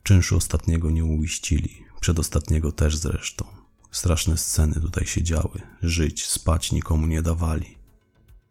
Czynszu 0.02 0.36
ostatniego 0.36 0.90
nie 0.90 1.04
uiścili, 1.04 1.84
przedostatniego 2.00 2.72
też 2.72 2.96
zresztą. 2.96 3.44
Straszne 3.94 4.36
sceny 4.36 4.74
tutaj 4.74 5.06
się 5.06 5.22
działy, 5.22 5.60
żyć, 5.82 6.26
spać 6.26 6.72
nikomu 6.72 7.06
nie 7.06 7.22
dawali. 7.22 7.78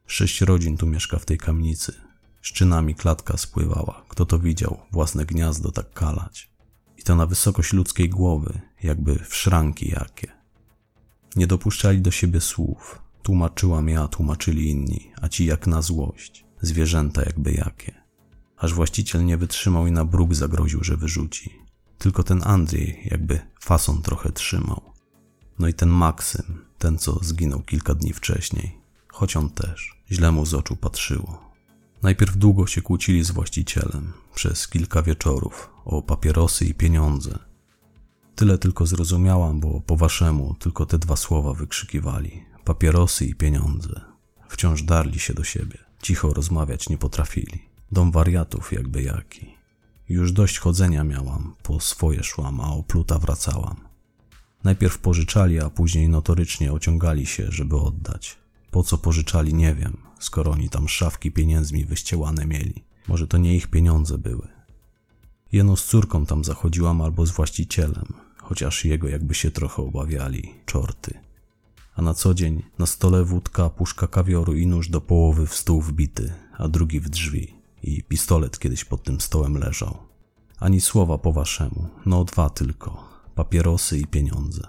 Sześć 0.08 0.41
rodzin 0.41 0.77
tu 0.77 0.88
mieszka 0.88 1.19
w 1.19 1.25
tej 1.25 1.38
kamienicy. 1.38 1.93
Szczynami 2.41 2.95
klatka 2.95 3.38
spływała, 3.38 4.06
kto 4.10 4.25
to 4.25 4.39
widział, 4.39 4.79
własne 4.91 5.25
gniazdo 5.25 5.71
tak 5.71 5.93
kalać. 5.93 6.49
I 6.97 7.03
to 7.03 7.15
na 7.15 7.25
wysokość 7.25 7.73
ludzkiej 7.73 8.10
głowy, 8.10 8.62
jakby 8.84 9.15
w 9.15 9.36
szranki 9.36 9.89
jakie. 9.89 10.32
Nie 11.36 11.47
dopuszczali 11.47 12.01
do 12.01 12.12
siebie 12.12 12.41
słów, 12.41 13.01
Tłumaczyłam 13.23 13.89
ja, 13.89 14.08
tłumaczyli 14.08 14.69
inni, 14.69 15.12
a 15.21 15.29
ci 15.29 15.45
jak 15.45 15.67
na 15.67 15.82
złość, 15.82 16.45
zwierzęta 16.62 17.23
jakby 17.23 17.51
jakie. 17.51 18.03
Aż 18.58 18.73
właściciel 18.73 19.25
nie 19.25 19.38
wytrzymał 19.38 19.88
i 19.88 19.91
na 19.91 20.06
bruk 20.06 20.36
zagroził, 20.36 20.84
że 20.84 20.97
wyrzuci. 20.97 21.51
Tylko 21.97 22.23
ten 22.23 22.41
Andrzej 22.43 23.01
jakby 23.06 23.39
fason 23.62 24.01
trochę 24.01 24.32
trzymał. 24.32 24.92
No 25.60 25.68
i 25.68 25.74
ten 25.74 25.89
Maksym, 25.89 26.66
ten 26.78 26.98
co 26.98 27.20
zginął 27.22 27.62
kilka 27.62 27.96
dni 27.96 28.13
wcześniej, 28.13 28.78
choć 29.08 29.36
on 29.36 29.50
też, 29.50 29.98
źle 30.12 30.32
mu 30.32 30.46
z 30.46 30.54
oczu 30.54 30.76
patrzyło. 30.76 31.54
Najpierw 32.04 32.38
długo 32.38 32.68
się 32.68 32.82
kłócili 32.82 33.24
z 33.24 33.32
właścicielem, 33.32 34.13
przez 34.36 34.68
kilka 34.68 35.02
wieczorów, 35.02 35.70
o 35.86 36.02
papierosy 36.02 36.66
i 36.66 36.74
pieniądze. 36.74 37.39
Tyle 38.36 38.58
tylko 38.58 38.86
zrozumiałam, 38.86 39.60
bo 39.60 39.82
po 39.82 39.98
waszemu 39.98 40.56
tylko 40.60 40.86
te 40.86 40.98
dwa 41.00 41.16
słowa 41.16 41.54
wykrzykiwali, 41.54 42.44
papierosy 42.66 43.26
i 43.26 43.36
pieniądze. 43.36 44.02
Wciąż 44.50 44.84
darli 44.84 45.20
się 45.20 45.34
do 45.34 45.44
siebie. 45.44 45.78
Cicho 46.02 46.34
rozmawiać 46.34 46.89
nie 46.89 46.98
potrafili. 46.98 47.62
Dom 47.92 48.12
wariatów 48.12 48.74
jakby 48.74 49.04
jaki. 49.04 49.54
Już 50.10 50.32
dość 50.32 50.60
chodzenia 50.60 51.04
miałam, 51.04 51.56
po 51.63 51.80
swoje 51.80 52.24
szłam, 52.24 52.62
a 52.62 52.74
opluta 52.74 53.20
wracałam. 53.20 53.92
Najpierw 54.63 54.97
pożyczali, 54.97 55.60
a 55.60 55.69
później 55.69 56.10
notorycznie 56.10 56.73
ociągali 56.73 57.26
się, 57.26 57.45
żeby 57.49 57.76
oddać. 57.76 58.38
Po 58.71 58.84
co 58.84 58.97
pożyczali, 58.97 59.54
nie 59.54 59.76
wiem, 59.76 59.97
skoro 60.19 60.52
oni 60.52 60.69
tam 60.69 60.89
szafki 60.89 61.32
pieniędzmi 61.32 61.86
wyściełane 61.86 62.45
mieli. 62.45 62.84
Może 63.08 63.28
to 63.28 63.38
nie 63.38 63.56
ich 63.56 63.67
pieniądze 63.67 64.17
były. 64.17 64.47
Jeno 65.52 65.76
z 65.76 65.86
córką 65.86 66.26
tam 66.26 66.43
zachodziłam 66.43 67.02
albo 67.02 67.26
z 67.26 67.32
właścicielem, 67.32 68.13
chociaż 68.38 68.86
jego 68.86 69.08
jakby 69.08 69.34
się 69.34 69.52
trochę 69.52 69.82
obawiali, 69.82 70.54
czorty 70.65 71.23
a 71.95 72.02
na 72.02 72.13
co 72.13 72.34
dzień 72.34 72.63
na 72.80 72.86
stole 72.86 73.23
wódka, 73.23 73.69
puszka 73.69 74.08
kawioru 74.08 74.54
i 74.54 74.67
nóż 74.67 74.89
do 74.89 75.02
połowy 75.02 75.47
w 75.47 75.56
stół 75.56 75.82
wbity, 75.82 76.34
a 76.58 76.67
drugi 76.67 76.99
w 76.99 77.10
drzwi 77.10 77.56
i 77.84 78.04
pistolet 78.04 78.60
kiedyś 78.60 78.86
pod 78.86 79.04
tym 79.04 79.21
stołem 79.21 79.58
leżał. 79.58 79.97
Ani 80.60 80.82
słowa 80.82 81.17
po 81.17 81.34
waszemu, 81.34 81.89
no 82.06 82.23
dwa 82.23 82.49
tylko, 82.49 83.12
papierosy 83.36 84.00
i 84.00 84.08
pieniądze. 84.08 84.67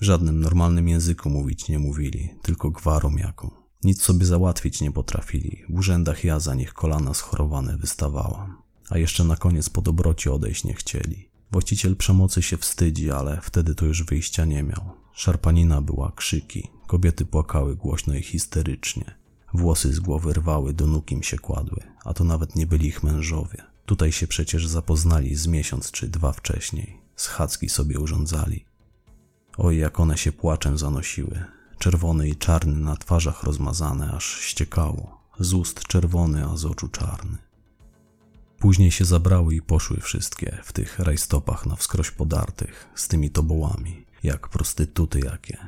W 0.00 0.04
żadnym 0.04 0.40
normalnym 0.40 0.88
języku 0.88 1.30
mówić 1.30 1.68
nie 1.68 1.78
mówili, 1.78 2.34
tylko 2.42 2.70
gwarą 2.70 3.16
jaką. 3.16 3.50
Nic 3.84 4.02
sobie 4.02 4.26
załatwić 4.26 4.80
nie 4.80 4.92
potrafili, 4.92 5.62
w 5.68 5.78
urzędach 5.78 6.24
ja 6.24 6.40
za 6.40 6.54
nich 6.54 6.72
kolana 6.72 7.14
schorowane 7.14 7.76
wystawałam. 7.76 8.62
A 8.90 8.98
jeszcze 8.98 9.24
na 9.24 9.36
koniec 9.36 9.70
po 9.70 9.82
dobroci 9.82 10.28
odejść 10.28 10.64
nie 10.64 10.74
chcieli. 10.74 11.30
Właściciel 11.50 11.96
przemocy 11.96 12.42
się 12.42 12.56
wstydzi, 12.56 13.10
ale 13.10 13.40
wtedy 13.42 13.74
to 13.74 13.86
już 13.86 14.04
wyjścia 14.04 14.44
nie 14.44 14.62
miał. 14.62 14.90
Szarpanina 15.12 15.82
była, 15.82 16.12
krzyki, 16.12 16.68
kobiety 16.86 17.26
płakały 17.26 17.76
głośno 17.76 18.14
i 18.14 18.22
histerycznie. 18.22 19.14
Włosy 19.54 19.92
z 19.92 20.00
głowy 20.00 20.32
rwały, 20.32 20.72
do 20.72 20.86
nóg 20.86 21.12
im 21.12 21.22
się 21.22 21.38
kładły, 21.38 21.82
a 22.04 22.14
to 22.14 22.24
nawet 22.24 22.56
nie 22.56 22.66
byli 22.66 22.86
ich 22.86 23.02
mężowie. 23.02 23.62
Tutaj 23.86 24.12
się 24.12 24.26
przecież 24.26 24.66
zapoznali 24.66 25.36
z 25.36 25.46
miesiąc 25.46 25.90
czy 25.90 26.08
dwa 26.08 26.32
wcześniej. 26.32 26.99
Schadzki 27.20 27.68
sobie 27.68 28.00
urządzali. 28.00 28.64
Oj, 29.58 29.78
jak 29.78 30.00
one 30.00 30.18
się 30.18 30.32
płaczem 30.32 30.78
zanosiły. 30.78 31.44
Czerwony 31.78 32.28
i 32.28 32.36
czarny 32.36 32.80
na 32.80 32.96
twarzach 32.96 33.42
rozmazane, 33.42 34.12
aż 34.12 34.40
ściekało. 34.40 35.20
Z 35.38 35.52
ust 35.52 35.80
czerwony, 35.80 36.46
a 36.46 36.56
z 36.56 36.64
oczu 36.64 36.88
czarny. 36.88 37.38
Później 38.58 38.90
się 38.90 39.04
zabrały 39.04 39.54
i 39.54 39.62
poszły 39.62 39.96
wszystkie 39.96 40.58
w 40.64 40.72
tych 40.72 40.98
rajstopach 40.98 41.66
na 41.66 41.76
wskroś 41.76 42.10
podartych, 42.10 42.88
z 42.94 43.08
tymi 43.08 43.30
tobołami 43.30 44.06
jak 44.22 44.48
prostytuty 44.48 45.20
jakie. 45.20 45.58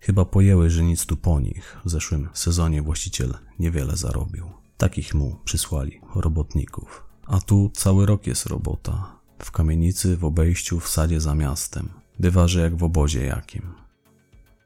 Chyba 0.00 0.24
pojęły, 0.24 0.70
że 0.70 0.84
nic 0.84 1.06
tu 1.06 1.16
po 1.16 1.40
nich. 1.40 1.76
W 1.84 1.90
zeszłym 1.90 2.28
sezonie 2.32 2.82
właściciel 2.82 3.34
niewiele 3.58 3.96
zarobił. 3.96 4.50
Takich 4.76 5.14
mu 5.14 5.36
przysłali 5.44 6.00
robotników. 6.14 7.04
A 7.26 7.40
tu 7.40 7.70
cały 7.74 8.06
rok 8.06 8.26
jest 8.26 8.46
robota. 8.46 9.21
W 9.44 9.50
kamienicy, 9.50 10.16
w 10.16 10.24
obejściu, 10.24 10.80
w 10.80 10.88
sadzie 10.88 11.20
za 11.20 11.34
miastem. 11.34 11.88
Że 12.44 12.60
jak 12.60 12.76
w 12.76 12.84
obozie 12.84 13.24
jakim. 13.26 13.74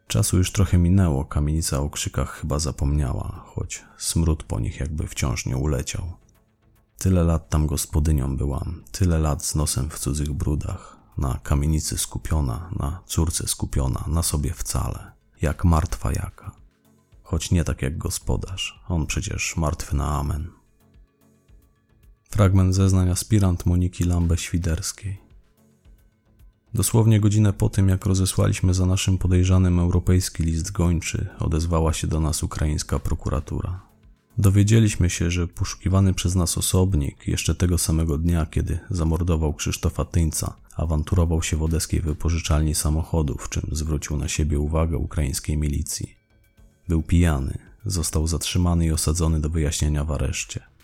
Czasu 0.06 0.38
już 0.38 0.52
trochę 0.52 0.78
minęło, 0.78 1.24
kamienica 1.24 1.80
o 1.80 1.90
krzykach 1.90 2.40
chyba 2.40 2.58
zapomniała, 2.58 3.44
choć 3.46 3.84
smród 3.98 4.42
po 4.42 4.60
nich 4.60 4.80
jakby 4.80 5.06
wciąż 5.06 5.46
nie 5.46 5.56
uleciał. 5.56 6.12
Tyle 6.98 7.24
lat 7.24 7.48
tam 7.48 7.66
gospodynią 7.66 8.36
byłam, 8.36 8.82
tyle 8.92 9.18
lat 9.18 9.44
z 9.44 9.54
nosem 9.54 9.90
w 9.90 9.98
cudzych 9.98 10.32
brudach 10.32 10.96
na 11.18 11.40
kamienicy 11.42 11.98
skupiona, 11.98 12.70
na 12.78 13.00
córce 13.06 13.48
skupiona, 13.48 14.04
na 14.08 14.22
sobie 14.22 14.52
wcale, 14.54 15.12
jak 15.42 15.64
martwa 15.64 16.12
jaka. 16.12 16.52
choć 17.22 17.50
nie 17.50 17.64
tak 17.64 17.82
jak 17.82 17.98
gospodarz. 17.98 18.80
On 18.88 19.06
przecież 19.06 19.56
martwy 19.56 19.96
na 19.96 20.18
amen. 20.18 20.55
Fragment 22.30 22.74
zeznań 22.74 23.10
aspirant 23.10 23.66
Moniki 23.66 24.04
Lambe-Świderskiej. 24.04 25.16
Dosłownie 26.74 27.20
godzinę 27.20 27.52
po 27.52 27.68
tym, 27.68 27.88
jak 27.88 28.06
rozesłaliśmy 28.06 28.74
za 28.74 28.86
naszym 28.86 29.18
podejrzanym 29.18 29.78
europejski 29.78 30.42
list 30.42 30.72
gończy, 30.72 31.26
odezwała 31.38 31.92
się 31.92 32.06
do 32.06 32.20
nas 32.20 32.42
ukraińska 32.42 32.98
prokuratura. 32.98 33.80
Dowiedzieliśmy 34.38 35.10
się, 35.10 35.30
że 35.30 35.48
poszukiwany 35.48 36.14
przez 36.14 36.34
nas 36.34 36.58
osobnik 36.58 37.28
jeszcze 37.28 37.54
tego 37.54 37.78
samego 37.78 38.18
dnia, 38.18 38.46
kiedy 38.46 38.78
zamordował 38.90 39.54
Krzysztofa 39.54 40.04
Tyńca, 40.04 40.56
awanturował 40.76 41.42
się 41.42 41.56
w 41.56 41.62
odeskiej 41.62 42.00
wypożyczalni 42.00 42.74
samochodów, 42.74 43.48
czym 43.48 43.62
zwrócił 43.72 44.16
na 44.16 44.28
siebie 44.28 44.58
uwagę 44.58 44.96
ukraińskiej 44.96 45.56
milicji. 45.56 46.16
Był 46.88 47.02
pijany, 47.02 47.58
został 47.86 48.26
zatrzymany 48.26 48.86
i 48.86 48.92
osadzony 48.92 49.40
do 49.40 49.50
wyjaśnienia 49.50 50.04
w 50.04 50.10
areszcie. 50.10 50.75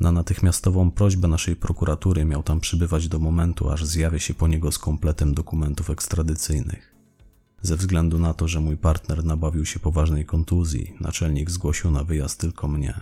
Na 0.00 0.12
natychmiastową 0.12 0.90
prośbę 0.90 1.28
naszej 1.28 1.56
prokuratury 1.56 2.24
miał 2.24 2.42
tam 2.42 2.60
przybywać 2.60 3.08
do 3.08 3.18
momentu, 3.18 3.70
aż 3.70 3.84
zjawię 3.84 4.20
się 4.20 4.34
po 4.34 4.48
niego 4.48 4.72
z 4.72 4.78
kompletem 4.78 5.34
dokumentów 5.34 5.90
ekstradycyjnych. 5.90 6.94
Ze 7.62 7.76
względu 7.76 8.18
na 8.18 8.34
to, 8.34 8.48
że 8.48 8.60
mój 8.60 8.76
partner 8.76 9.24
nabawił 9.24 9.66
się 9.66 9.80
poważnej 9.80 10.24
kontuzji, 10.24 10.94
naczelnik 11.00 11.50
zgłosił 11.50 11.90
na 11.90 12.04
wyjazd 12.04 12.40
tylko 12.40 12.68
mnie. 12.68 13.00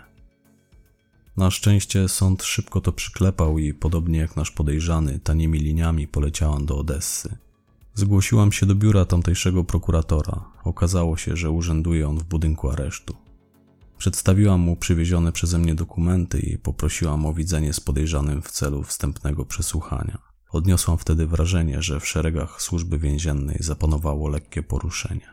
Na 1.36 1.50
szczęście 1.50 2.08
sąd 2.08 2.42
szybko 2.42 2.80
to 2.80 2.92
przyklepał 2.92 3.58
i, 3.58 3.74
podobnie 3.74 4.18
jak 4.18 4.36
nasz 4.36 4.50
podejrzany, 4.50 5.18
tanimi 5.18 5.58
liniami 5.58 6.08
poleciałam 6.08 6.66
do 6.66 6.78
Odessy. 6.78 7.36
Zgłosiłam 7.94 8.52
się 8.52 8.66
do 8.66 8.74
biura 8.74 9.04
tamtejszego 9.04 9.64
prokuratora. 9.64 10.44
Okazało 10.64 11.16
się, 11.16 11.36
że 11.36 11.50
urzęduje 11.50 12.08
on 12.08 12.18
w 12.18 12.24
budynku 12.24 12.70
aresztu. 12.70 13.25
Przedstawiłam 13.98 14.60
mu 14.60 14.76
przywiezione 14.76 15.32
przeze 15.32 15.58
mnie 15.58 15.74
dokumenty 15.74 16.40
i 16.40 16.58
poprosiłam 16.58 17.26
o 17.26 17.34
widzenie 17.34 17.72
z 17.72 17.80
podejrzanym 17.80 18.42
w 18.42 18.50
celu 18.50 18.82
wstępnego 18.82 19.44
przesłuchania. 19.44 20.18
Odniosłam 20.50 20.98
wtedy 20.98 21.26
wrażenie, 21.26 21.82
że 21.82 22.00
w 22.00 22.06
szeregach 22.06 22.62
służby 22.62 22.98
więziennej 22.98 23.56
zapanowało 23.60 24.28
lekkie 24.28 24.62
poruszenie. 24.62 25.28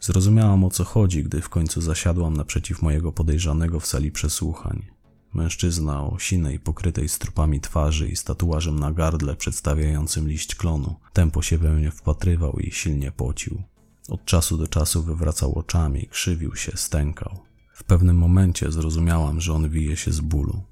Zrozumiałam 0.00 0.64
o 0.64 0.70
co 0.70 0.84
chodzi, 0.84 1.24
gdy 1.24 1.40
w 1.40 1.48
końcu 1.48 1.80
zasiadłam 1.80 2.36
naprzeciw 2.36 2.82
mojego 2.82 3.12
podejrzanego 3.12 3.80
w 3.80 3.86
sali 3.86 4.12
przesłuchań. 4.12 4.86
Mężczyzna 5.34 6.02
o 6.06 6.18
sinej, 6.18 6.58
pokrytej 6.58 7.08
strupami 7.08 7.60
twarzy 7.60 8.08
i 8.08 8.16
z 8.16 8.24
tatuażem 8.24 8.78
na 8.78 8.92
gardle 8.92 9.36
przedstawiającym 9.36 10.28
liść 10.28 10.54
klonu, 10.54 10.96
tempo 11.12 11.42
się 11.42 11.58
we 11.58 11.72
mnie 11.72 11.90
wpatrywał 11.90 12.52
i 12.52 12.70
silnie 12.70 13.12
pocił. 13.12 13.62
Od 14.08 14.24
czasu 14.24 14.56
do 14.56 14.68
czasu 14.68 15.02
wywracał 15.02 15.58
oczami, 15.58 16.08
krzywił 16.10 16.56
się, 16.56 16.72
stękał. 16.74 17.49
W 17.80 17.84
pewnym 17.84 18.16
momencie 18.16 18.72
zrozumiałam, 18.72 19.40
że 19.40 19.52
on 19.52 19.68
wije 19.68 19.96
się 19.96 20.12
z 20.12 20.20
bólu. 20.20 20.62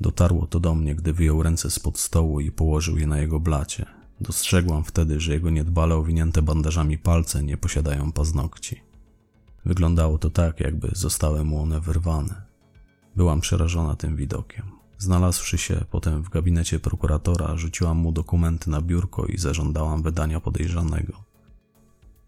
Dotarło 0.00 0.46
to 0.46 0.60
do 0.60 0.74
mnie, 0.74 0.94
gdy 0.94 1.12
wyjął 1.12 1.42
ręce 1.42 1.70
spod 1.70 1.98
stołu 1.98 2.40
i 2.40 2.50
położył 2.50 2.98
je 2.98 3.06
na 3.06 3.18
jego 3.18 3.40
blacie. 3.40 3.86
Dostrzegłam 4.20 4.84
wtedy, 4.84 5.20
że 5.20 5.32
jego 5.32 5.50
niedbale 5.50 5.96
owinięte 5.96 6.42
bandażami 6.42 6.98
palce 6.98 7.42
nie 7.42 7.56
posiadają 7.56 8.12
paznokci. 8.12 8.80
Wyglądało 9.64 10.18
to 10.18 10.30
tak, 10.30 10.60
jakby 10.60 10.90
zostały 10.92 11.44
mu 11.44 11.62
one 11.62 11.80
wyrwane. 11.80 12.42
Byłam 13.16 13.40
przerażona 13.40 13.96
tym 13.96 14.16
widokiem. 14.16 14.64
Znalazłszy 14.98 15.58
się 15.58 15.84
potem 15.90 16.22
w 16.22 16.28
gabinecie 16.28 16.80
prokuratora, 16.80 17.56
rzuciłam 17.56 17.96
mu 17.96 18.12
dokumenty 18.12 18.70
na 18.70 18.80
biurko 18.80 19.26
i 19.26 19.38
zażądałam 19.38 20.02
wydania 20.02 20.40
podejrzanego. 20.40 21.12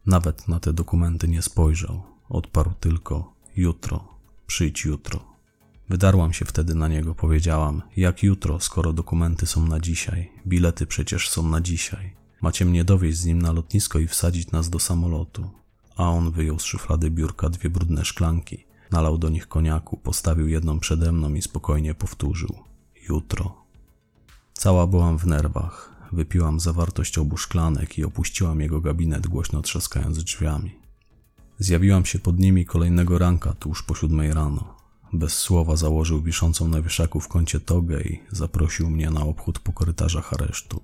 Nawet 0.06 0.48
na 0.48 0.60
te 0.60 0.72
dokumenty 0.72 1.28
nie 1.28 1.42
spojrzał. 1.42 2.02
Odparł 2.28 2.70
tylko: 2.80 3.32
Jutro, 3.56 4.11
przyjdź 4.52 4.84
jutro. 4.84 5.20
Wydarłam 5.88 6.32
się 6.32 6.44
wtedy 6.44 6.74
na 6.74 6.88
niego, 6.88 7.14
powiedziałam: 7.14 7.82
Jak 7.96 8.22
jutro, 8.22 8.60
skoro 8.60 8.92
dokumenty 8.92 9.46
są 9.46 9.66
na 9.66 9.80
dzisiaj? 9.80 10.32
Bilety 10.46 10.86
przecież 10.86 11.28
są 11.28 11.48
na 11.48 11.60
dzisiaj. 11.60 12.16
Macie 12.42 12.64
mnie 12.64 12.84
dowieść 12.84 13.18
z 13.18 13.24
nim 13.24 13.42
na 13.42 13.52
lotnisko 13.52 13.98
i 13.98 14.06
wsadzić 14.06 14.50
nas 14.50 14.70
do 14.70 14.78
samolotu. 14.78 15.50
A 15.96 16.10
on 16.10 16.30
wyjął 16.30 16.58
z 16.58 16.64
szuflady 16.64 17.10
biurka 17.10 17.48
dwie 17.48 17.70
brudne 17.70 18.04
szklanki, 18.04 18.64
nalał 18.90 19.18
do 19.18 19.28
nich 19.28 19.48
koniaku, 19.48 19.96
postawił 19.96 20.48
jedną 20.48 20.78
przede 20.78 21.12
mną 21.12 21.34
i 21.34 21.42
spokojnie 21.42 21.94
powtórzył: 21.94 22.54
Jutro. 23.08 23.64
Cała 24.52 24.86
byłam 24.86 25.18
w 25.18 25.26
nerwach. 25.26 25.92
Wypiłam 26.12 26.60
zawartość 26.60 27.18
obu 27.18 27.36
szklanek 27.36 27.98
i 27.98 28.04
opuściłam 28.04 28.60
jego 28.60 28.80
gabinet, 28.80 29.26
głośno 29.26 29.62
trzaskając 29.62 30.24
drzwiami. 30.24 30.81
Zjawiłam 31.62 32.04
się 32.04 32.18
pod 32.18 32.38
nimi 32.38 32.64
kolejnego 32.64 33.18
ranka, 33.18 33.52
tuż 33.52 33.82
po 33.82 33.94
siódmej 33.94 34.34
rano. 34.34 34.76
Bez 35.12 35.32
słowa 35.32 35.76
założył 35.76 36.22
wiszącą 36.22 36.68
na 36.68 36.82
wieszaku 36.82 37.20
w 37.20 37.28
kącie 37.28 37.60
togę 37.60 38.00
i 38.00 38.20
zaprosił 38.30 38.90
mnie 38.90 39.10
na 39.10 39.20
obchód 39.20 39.58
po 39.58 39.72
korytarzach 39.72 40.32
aresztu. 40.32 40.80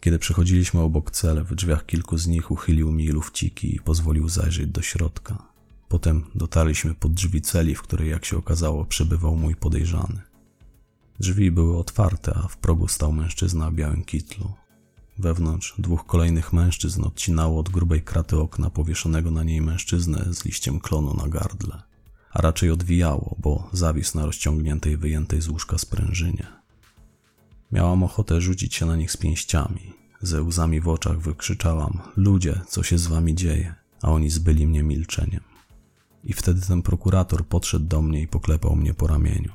Kiedy 0.00 0.18
przechodziliśmy 0.18 0.80
obok 0.80 1.10
cel, 1.10 1.44
w 1.44 1.54
drzwiach 1.54 1.86
kilku 1.86 2.18
z 2.18 2.26
nich 2.26 2.50
uchylił 2.50 2.92
mi 2.92 3.08
lufciki 3.08 3.76
i 3.76 3.80
pozwolił 3.80 4.28
zajrzeć 4.28 4.66
do 4.66 4.82
środka. 4.82 5.42
Potem 5.88 6.24
dotarliśmy 6.34 6.94
pod 6.94 7.14
drzwi 7.14 7.40
celi, 7.40 7.74
w 7.74 7.82
której, 7.82 8.10
jak 8.10 8.24
się 8.24 8.36
okazało, 8.36 8.84
przebywał 8.84 9.36
mój 9.36 9.56
podejrzany. 9.56 10.20
Drzwi 11.20 11.50
były 11.50 11.78
otwarte, 11.78 12.34
a 12.44 12.48
w 12.48 12.56
progu 12.56 12.88
stał 12.88 13.12
mężczyzna 13.12 13.70
w 13.70 13.74
białym 13.74 14.04
kitlu. 14.04 14.52
Wewnątrz 15.22 15.74
dwóch 15.78 16.06
kolejnych 16.06 16.52
mężczyzn 16.52 17.04
odcinało 17.04 17.60
od 17.60 17.68
grubej 17.68 18.02
kraty 18.02 18.40
okna 18.40 18.70
powieszonego 18.70 19.30
na 19.30 19.42
niej 19.42 19.60
mężczyznę 19.60 20.24
z 20.30 20.44
liściem 20.44 20.80
klonu 20.80 21.14
na 21.14 21.28
gardle 21.28 21.82
a 22.32 22.42
raczej 22.42 22.70
odwijało, 22.70 23.36
bo 23.38 23.68
zawisł 23.72 24.18
na 24.18 24.26
rozciągniętej, 24.26 24.96
wyjętej 24.96 25.40
z 25.40 25.48
łóżka 25.48 25.78
sprężynie. 25.78 26.46
Miałam 27.72 28.02
ochotę 28.02 28.40
rzucić 28.40 28.74
się 28.74 28.86
na 28.86 28.96
nich 28.96 29.12
z 29.12 29.16
pięściami. 29.16 29.92
Ze 30.20 30.42
łzami 30.42 30.80
w 30.80 30.88
oczach 30.88 31.20
wykrzyczałam: 31.20 31.98
Ludzie, 32.16 32.60
co 32.68 32.82
się 32.82 32.98
z 32.98 33.06
wami 33.06 33.34
dzieje? 33.34 33.74
A 34.02 34.12
oni 34.12 34.30
zbyli 34.30 34.66
mnie 34.66 34.82
milczeniem. 34.82 35.40
I 36.24 36.32
wtedy 36.32 36.60
ten 36.60 36.82
prokurator 36.82 37.46
podszedł 37.46 37.86
do 37.86 38.02
mnie 38.02 38.22
i 38.22 38.28
poklepał 38.28 38.76
mnie 38.76 38.94
po 38.94 39.06
ramieniu. 39.06 39.52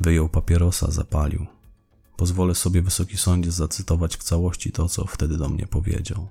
Wyjął 0.00 0.28
papierosa, 0.28 0.90
zapalił. 0.90 1.46
Pozwolę 2.16 2.54
sobie, 2.54 2.82
wysoki 2.82 3.16
sądzie, 3.16 3.52
zacytować 3.52 4.16
w 4.16 4.22
całości 4.22 4.72
to, 4.72 4.88
co 4.88 5.04
wtedy 5.04 5.36
do 5.36 5.48
mnie 5.48 5.66
powiedział. 5.66 6.28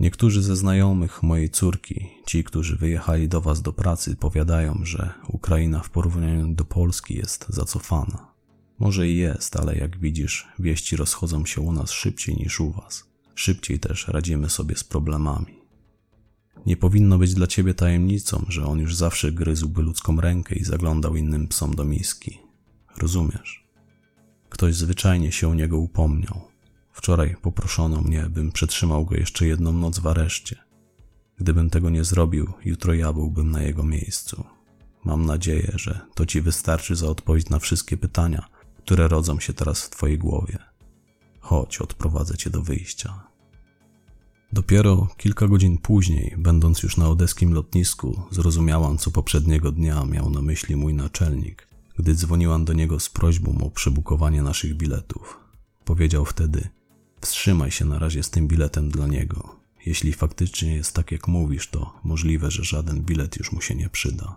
Niektórzy 0.00 0.42
ze 0.42 0.56
znajomych 0.56 1.22
mojej 1.22 1.50
córki, 1.50 2.10
ci, 2.26 2.44
którzy 2.44 2.76
wyjechali 2.76 3.28
do 3.28 3.40
was 3.40 3.62
do 3.62 3.72
pracy, 3.72 4.16
powiadają, 4.16 4.80
że 4.82 5.12
Ukraina 5.28 5.80
w 5.80 5.90
porównaniu 5.90 6.54
do 6.54 6.64
Polski 6.64 7.14
jest 7.16 7.46
zacofana. 7.48 8.34
Może 8.78 9.08
i 9.08 9.16
jest, 9.16 9.56
ale 9.56 9.76
jak 9.76 9.98
widzisz, 9.98 10.48
wieści 10.58 10.96
rozchodzą 10.96 11.46
się 11.46 11.60
u 11.60 11.72
nas 11.72 11.90
szybciej 11.90 12.36
niż 12.36 12.60
u 12.60 12.70
was. 12.70 13.04
Szybciej 13.34 13.80
też 13.80 14.08
radzimy 14.08 14.50
sobie 14.50 14.76
z 14.76 14.84
problemami. 14.84 15.58
Nie 16.66 16.76
powinno 16.76 17.18
być 17.18 17.34
dla 17.34 17.46
ciebie 17.46 17.74
tajemnicą, 17.74 18.44
że 18.48 18.66
on 18.66 18.78
już 18.78 18.96
zawsze 18.96 19.32
gryzłby 19.32 19.82
ludzką 19.82 20.20
rękę 20.20 20.54
i 20.54 20.64
zaglądał 20.64 21.16
innym 21.16 21.48
psom 21.48 21.74
do 21.74 21.84
miski. 21.84 22.38
Rozumiesz? 22.96 23.63
Ktoś 24.54 24.74
zwyczajnie 24.74 25.32
się 25.32 25.48
o 25.48 25.54
niego 25.54 25.78
upomniał. 25.78 26.40
Wczoraj 26.92 27.36
poproszono 27.42 28.00
mnie, 28.00 28.22
bym 28.22 28.52
przetrzymał 28.52 29.04
go 29.04 29.16
jeszcze 29.16 29.46
jedną 29.46 29.72
noc 29.72 29.98
w 29.98 30.06
areszcie. 30.06 30.56
Gdybym 31.38 31.70
tego 31.70 31.90
nie 31.90 32.04
zrobił, 32.04 32.52
jutro 32.64 32.94
ja 32.94 33.12
byłbym 33.12 33.50
na 33.50 33.62
jego 33.62 33.82
miejscu. 33.82 34.44
Mam 35.04 35.26
nadzieję, 35.26 35.72
że 35.74 36.00
to 36.14 36.26
ci 36.26 36.40
wystarczy 36.40 36.96
za 36.96 37.06
odpowiedź 37.06 37.48
na 37.50 37.58
wszystkie 37.58 37.96
pytania, 37.96 38.48
które 38.78 39.08
rodzą 39.08 39.40
się 39.40 39.52
teraz 39.52 39.82
w 39.82 39.90
twojej 39.90 40.18
głowie. 40.18 40.58
Chodź, 41.40 41.78
odprowadzę 41.78 42.36
cię 42.36 42.50
do 42.50 42.62
wyjścia. 42.62 43.24
Dopiero 44.52 45.08
kilka 45.16 45.48
godzin 45.48 45.78
później, 45.78 46.34
będąc 46.38 46.82
już 46.82 46.96
na 46.96 47.08
odeskim 47.08 47.52
lotnisku, 47.52 48.22
zrozumiałam, 48.30 48.98
co 48.98 49.10
poprzedniego 49.10 49.72
dnia 49.72 50.04
miał 50.04 50.30
na 50.30 50.42
myśli 50.42 50.76
mój 50.76 50.94
naczelnik, 50.94 51.73
gdy 51.98 52.14
dzwoniłam 52.14 52.64
do 52.64 52.72
niego 52.72 53.00
z 53.00 53.10
prośbą 53.10 53.58
o 53.66 53.70
przebukowanie 53.70 54.42
naszych 54.42 54.74
biletów. 54.74 55.40
Powiedział 55.84 56.24
wtedy: 56.24 56.68
Wstrzymaj 57.20 57.70
się 57.70 57.84
na 57.84 57.98
razie 57.98 58.22
z 58.22 58.30
tym 58.30 58.48
biletem 58.48 58.90
dla 58.90 59.06
niego. 59.06 59.56
Jeśli 59.86 60.12
faktycznie 60.12 60.74
jest 60.74 60.94
tak, 60.94 61.12
jak 61.12 61.28
mówisz, 61.28 61.68
to 61.68 62.00
możliwe, 62.04 62.50
że 62.50 62.64
żaden 62.64 63.02
bilet 63.02 63.36
już 63.36 63.52
mu 63.52 63.60
się 63.60 63.74
nie 63.74 63.88
przyda. 63.88 64.36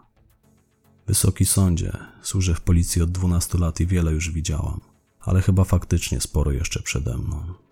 Wysoki 1.08 1.46
sądzie, 1.46 1.92
służę 2.22 2.56
w 2.56 2.62
policji 2.62 3.02
od 3.02 3.12
12 3.12 3.58
lat 3.58 3.80
i 3.80 3.88
wiele 3.88 4.12
już 4.12 4.32
widziałam, 4.32 4.82
ale 5.20 5.42
chyba 5.42 5.64
faktycznie 5.64 6.22
sporo 6.22 6.52
jeszcze 6.52 6.82
przede 6.82 7.18
mną. 7.18 7.67